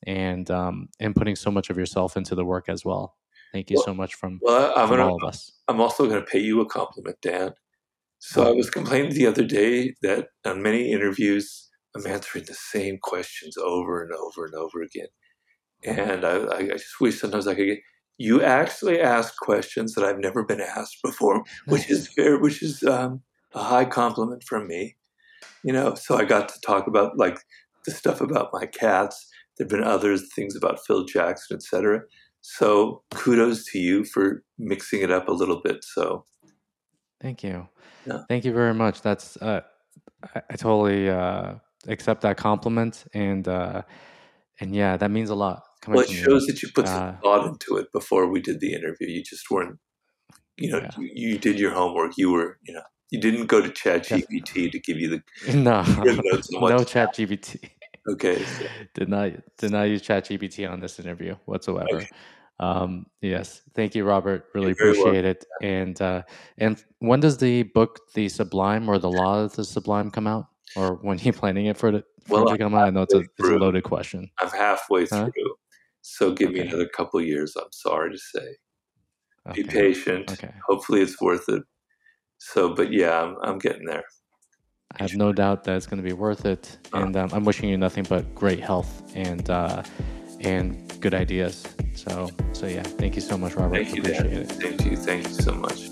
and 0.08 0.50
um, 0.52 0.90
and 1.00 1.16
putting 1.16 1.36
so 1.36 1.52
much 1.52 1.70
of 1.70 1.78
yourself 1.78 2.18
into 2.18 2.36
the 2.36 2.46
work 2.46 2.70
as 2.70 2.86
well. 2.86 3.16
Thank 3.52 3.70
you 3.70 3.76
well, 3.76 3.86
so 3.86 3.94
much 3.94 4.16
from, 4.16 4.40
well, 4.42 4.72
I'm 4.78 4.88
from 4.88 4.98
gonna, 4.98 5.10
all 5.10 5.18
of 5.22 5.28
us. 5.28 5.52
I'm 5.68 5.82
also 5.82 6.08
going 6.08 6.22
to 6.22 6.26
pay 6.26 6.40
you 6.40 6.62
a 6.62 6.66
compliment, 6.66 7.18
Dan. 7.22 7.54
So 8.24 8.48
I 8.48 8.52
was 8.52 8.70
complaining 8.70 9.14
the 9.14 9.28
other 9.28 9.44
day 9.44 9.96
that 10.04 10.28
on 10.46 10.62
many 10.62 10.92
interviews, 10.92 11.70
I'm 11.96 12.06
answering 12.06 12.46
the 12.46 12.54
same 12.54 13.00
questions 13.02 13.58
over 13.58 14.04
and 14.04 14.14
over 14.14 14.46
and 14.46 14.54
over 14.54 14.82
again. 14.82 15.08
And 15.84 16.24
I, 16.24 16.58
I 16.58 16.68
just 16.68 17.02
wish 17.02 17.20
sometimes 17.20 17.48
I 17.48 17.56
could 17.56 17.66
get, 17.66 17.80
you 18.18 18.44
actually 18.44 19.02
ask 19.02 19.36
questions 19.38 19.96
that 19.96 20.06
I've 20.06 20.20
never 20.20 20.44
been 20.44 20.62
asked 20.62 20.98
before, 21.04 21.44
which 21.66 21.90
is 21.90 22.08
fair, 22.08 22.38
which 22.38 22.62
is 22.62 22.84
um, 22.84 23.22
a 23.54 23.64
high 23.64 23.86
compliment 23.86 24.44
from 24.44 24.68
me. 24.68 24.96
You 25.64 25.74
know, 25.74 25.96
so 25.96 26.16
I 26.16 26.24
got 26.24 26.48
to 26.50 26.62
talk 26.62 26.86
about 26.86 27.18
like 27.18 27.40
the 27.86 27.92
stuff 27.92 28.22
about 28.22 28.52
my 28.54 28.68
cats 28.68 29.28
There've 29.58 29.70
been 29.70 29.84
others, 29.84 30.34
things 30.34 30.56
about 30.56 30.80
Phil 30.86 31.06
Jackson, 31.06 31.58
etc. 31.58 32.02
So 32.42 33.04
kudos 33.14 33.66
to 33.66 33.80
you 33.80 34.06
for 34.06 34.44
mixing 34.58 35.02
it 35.02 35.12
up 35.12 35.28
a 35.28 35.34
little 35.34 35.62
bit. 35.62 35.84
So 35.84 36.26
thank 37.22 37.44
you. 37.44 37.68
Yeah. 38.06 38.24
Thank 38.28 38.46
you 38.46 38.54
very 38.54 38.74
much. 38.74 39.02
That's 39.02 39.38
uh, 39.38 39.62
I, 40.36 40.42
I, 40.50 40.56
totally 40.56 41.10
uh, 41.10 41.56
accept 41.88 42.22
that 42.22 42.38
compliment, 42.38 43.06
and 43.14 43.48
uh, 43.48 43.84
and 44.60 44.76
yeah, 44.76 44.98
that 44.98 45.12
means 45.12 45.30
a 45.30 45.36
lot. 45.36 45.64
Well, 45.88 46.00
it 46.00 46.10
shows 46.10 46.44
you. 46.44 46.54
that 46.54 46.62
you 46.62 46.70
put 46.74 46.88
some 46.88 47.10
uh, 47.10 47.14
thought 47.22 47.48
into 47.48 47.78
it 47.78 47.92
before 47.92 48.28
we 48.28 48.42
did 48.42 48.60
the 48.60 48.74
interview. 48.74 49.08
You 49.08 49.24
just 49.24 49.50
weren't, 49.50 49.80
you 50.58 50.72
know, 50.72 50.80
yeah. 50.80 50.92
you, 50.98 51.10
you, 51.14 51.38
did 51.40 51.60
your 51.60 51.72
homework. 51.72 52.18
You 52.18 52.32
were, 52.32 52.60
you 52.62 52.74
know, 52.76 52.84
you 53.10 53.20
didn't 53.20 53.48
go 53.48 53.62
to 53.62 53.70
Chat 53.70 54.04
GPT 54.04 54.72
to 54.72 54.80
give 54.80 54.98
you 54.98 55.10
the 55.10 55.54
no 55.54 55.82
no 56.70 56.84
Chat 56.84 57.16
GPT. 57.16 57.70
Okay. 58.08 58.44
So. 58.44 58.66
did 58.94 59.10
not 59.10 59.32
did 59.58 59.72
not 59.72 59.84
use 59.84 60.02
ChatGPT 60.02 60.70
on 60.70 60.80
this 60.80 61.00
interview 61.00 61.36
whatsoever. 61.46 61.88
Okay. 61.94 62.10
Um, 62.62 63.08
yes, 63.22 63.64
thank 63.74 63.96
you, 63.96 64.06
Robert. 64.06 64.46
Really 64.54 64.72
appreciate 64.72 65.26
it. 65.26 65.46
And 65.62 66.00
uh, 66.00 66.22
and 66.60 66.82
when 67.00 67.20
does 67.20 67.38
the 67.38 67.64
book, 67.64 68.00
The 68.14 68.30
Sublime 68.30 68.88
or 68.88 69.00
The 69.00 69.10
Law 69.10 69.44
of 69.44 69.54
the 69.54 69.66
Sublime, 69.66 70.12
come 70.12 70.28
out? 70.28 70.46
Or 70.76 70.96
when 70.96 71.20
are 71.20 71.22
you 71.22 71.34
planning 71.42 71.66
it 71.66 71.78
for, 71.78 71.92
for 71.92 72.04
well, 72.30 72.48
it 72.48 72.52
to 72.52 72.58
come 72.60 72.76
out? 72.76 72.88
I 72.88 72.90
know 72.92 73.02
it's 73.02 73.16
a, 73.16 73.22
it's 73.22 73.50
a 73.50 73.58
loaded 73.58 73.84
question. 73.84 74.30
I'm 74.40 74.50
halfway 74.50 75.08
through, 75.08 75.32
huh? 75.36 75.54
so 76.02 76.34
give 76.34 76.50
okay. 76.50 76.62
me 76.62 76.68
another 76.68 76.88
couple 76.88 77.20
years. 77.20 77.56
I'm 77.56 77.72
sorry 77.72 78.12
to 78.12 78.18
say. 78.18 78.56
Okay. 79.50 79.64
Be 79.64 79.68
patient. 79.68 80.32
Okay. 80.32 80.54
Hopefully, 80.68 81.02
it's 81.02 81.20
worth 81.20 81.50
it. 81.50 81.64
So, 82.38 82.76
but 82.76 82.94
yeah, 82.94 83.22
I'm, 83.22 83.36
I'm 83.42 83.58
getting 83.58 83.86
there. 83.86 84.04
I 85.00 85.04
have 85.04 85.16
no 85.16 85.32
doubt 85.32 85.64
that 85.64 85.78
it's 85.78 85.88
going 85.88 86.02
to 86.02 86.08
be 86.08 86.14
worth 86.14 86.46
it, 86.46 86.78
uh-huh. 86.94 87.06
and 87.06 87.18
um, 87.18 87.30
I'm 87.34 87.44
wishing 87.44 87.70
you 87.70 87.78
nothing 87.78 88.04
but 88.08 88.36
great 88.36 88.60
health 88.60 89.12
and 89.16 89.50
uh, 89.50 89.84
and 90.42 91.00
good 91.02 91.14
ideas. 91.14 91.66
So 91.96 92.30
so 92.54 92.68
yeah, 92.68 92.84
thank 92.84 93.16
you 93.16 93.22
so 93.22 93.38
much, 93.38 93.56
Robert. 93.56 93.76
Thank 93.76 93.96
you, 93.96 94.02
Appreciate 94.02 94.30
Dan. 94.30 94.42
it. 94.44 94.52
Thank 94.52 94.86
you, 94.86 94.98
thank 94.98 95.28
you 95.28 95.34
so 95.34 95.54
much. 95.54 95.90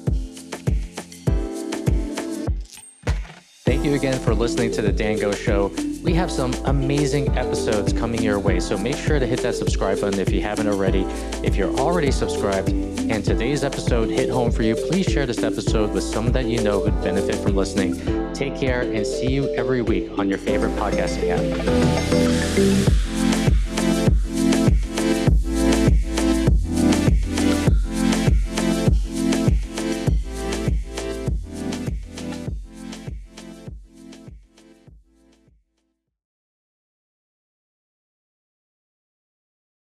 Thank 3.65 3.85
you 3.85 3.93
again 3.93 4.19
for 4.19 4.33
listening 4.33 4.71
to 4.71 4.81
the 4.81 4.91
Dan 4.91 5.19
Go 5.19 5.31
Show. 5.31 5.71
We 6.03 6.13
have 6.13 6.31
some 6.31 6.53
amazing 6.65 7.37
episodes 7.37 7.93
coming 7.93 8.21
your 8.21 8.39
way, 8.39 8.59
so 8.59 8.77
make 8.77 8.97
sure 8.97 9.19
to 9.19 9.27
hit 9.27 9.41
that 9.41 9.55
subscribe 9.55 10.01
button 10.01 10.19
if 10.19 10.31
you 10.31 10.41
haven't 10.41 10.67
already. 10.67 11.03
If 11.43 11.55
you're 11.55 11.73
already 11.77 12.09
subscribed 12.11 12.69
and 12.69 13.23
today's 13.23 13.63
episode 13.63 14.09
hit 14.09 14.29
home 14.29 14.51
for 14.51 14.63
you, 14.63 14.75
please 14.75 15.05
share 15.05 15.25
this 15.25 15.43
episode 15.43 15.93
with 15.93 16.03
someone 16.03 16.33
that 16.33 16.45
you 16.45 16.61
know 16.61 16.79
would 16.79 16.99
benefit 17.03 17.35
from 17.35 17.55
listening. 17.55 18.33
Take 18.33 18.57
care 18.57 18.81
and 18.81 19.05
see 19.05 19.31
you 19.31 19.53
every 19.55 19.81
week 19.81 20.17
on 20.17 20.27
your 20.27 20.39
favorite 20.39 20.75
podcasting 20.75 21.29
app. 21.29 23.08